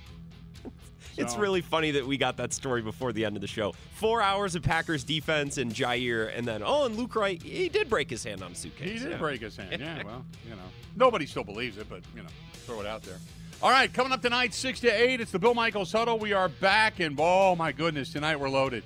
It's 1.18 1.32
So- 1.32 1.40
really 1.40 1.62
funny 1.62 1.92
that 1.92 2.06
we 2.06 2.18
got 2.18 2.36
that 2.36 2.52
story 2.52 2.82
before 2.82 3.12
the 3.12 3.24
end 3.24 3.36
of 3.36 3.40
the 3.40 3.46
show. 3.48 3.72
Four 3.94 4.20
hours 4.20 4.54
of 4.54 4.62
Packers 4.62 5.02
defense 5.02 5.56
and 5.56 5.72
Jaire, 5.72 6.36
and 6.36 6.46
then 6.46 6.62
oh, 6.64 6.84
and 6.84 6.94
Lucroy, 6.94 7.42
he 7.42 7.68
did 7.68 7.88
break 7.88 8.10
his 8.10 8.22
hand 8.22 8.42
on 8.42 8.54
suitcase. 8.54 8.90
He 8.90 8.98
did 8.98 9.12
yeah. 9.12 9.16
break 9.16 9.40
his 9.40 9.56
hand. 9.56 9.80
Yeah, 9.80 10.02
well, 10.04 10.24
you 10.44 10.50
know, 10.50 10.56
nobody 10.94 11.24
still 11.24 11.44
believes 11.44 11.78
it, 11.78 11.88
but 11.88 12.02
you 12.14 12.22
know, 12.22 12.28
throw 12.66 12.80
it 12.80 12.86
out 12.86 13.02
there. 13.02 13.16
All 13.62 13.70
right, 13.70 13.90
coming 13.92 14.12
up 14.12 14.20
tonight, 14.20 14.52
six 14.52 14.80
to 14.80 14.88
eight. 14.88 15.20
It's 15.22 15.30
the 15.30 15.38
Bill 15.38 15.54
Michaels 15.54 15.90
huddle. 15.90 16.18
We 16.18 16.34
are 16.34 16.50
back, 16.50 17.00
and 17.00 17.16
oh 17.18 17.56
my 17.56 17.72
goodness, 17.72 18.12
tonight 18.12 18.38
we're 18.38 18.50
loaded. 18.50 18.84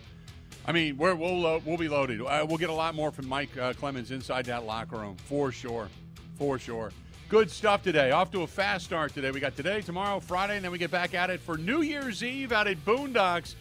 I 0.67 0.73
mean, 0.73 0.97
we're, 0.97 1.17
we'll 1.17 1.45
uh, 1.45 1.61
we'll 1.65 1.79
be 1.79 1.89
loaded. 1.89 2.21
Uh, 2.21 2.47
we'll 2.49 2.59
get 2.59 2.71
a 2.71 2.75
lot 2.75 2.95
more 2.95 3.11
from 3.11 3.27
Mike 3.27 3.57
uh, 3.59 3.73
Clemens 3.73 4.13
inside 4.13 4.45
that 4.45 4.65
locker 4.65 4.99
room 4.99 5.17
for 5.25 5.51
sure, 5.51 5.89
for 6.39 6.59
sure. 6.59 6.93
Good 7.31 7.49
stuff 7.49 7.85
today. 7.85 8.11
Off 8.11 8.33
to 8.33 8.43
a 8.43 8.47
fast 8.49 8.87
start 8.87 9.15
today. 9.15 9.31
We 9.31 9.39
got 9.39 9.55
today, 9.55 9.83
tomorrow, 9.83 10.19
Friday, 10.19 10.57
and 10.57 10.65
then 10.65 10.73
we 10.73 10.79
get 10.79 10.91
back 10.91 11.15
at 11.15 11.31
it 11.31 11.39
for 11.39 11.57
New 11.57 11.83
Year's 11.83 12.25
Eve 12.25 12.51
out 12.51 12.67
at 12.67 12.85
Boondocks. 12.85 13.55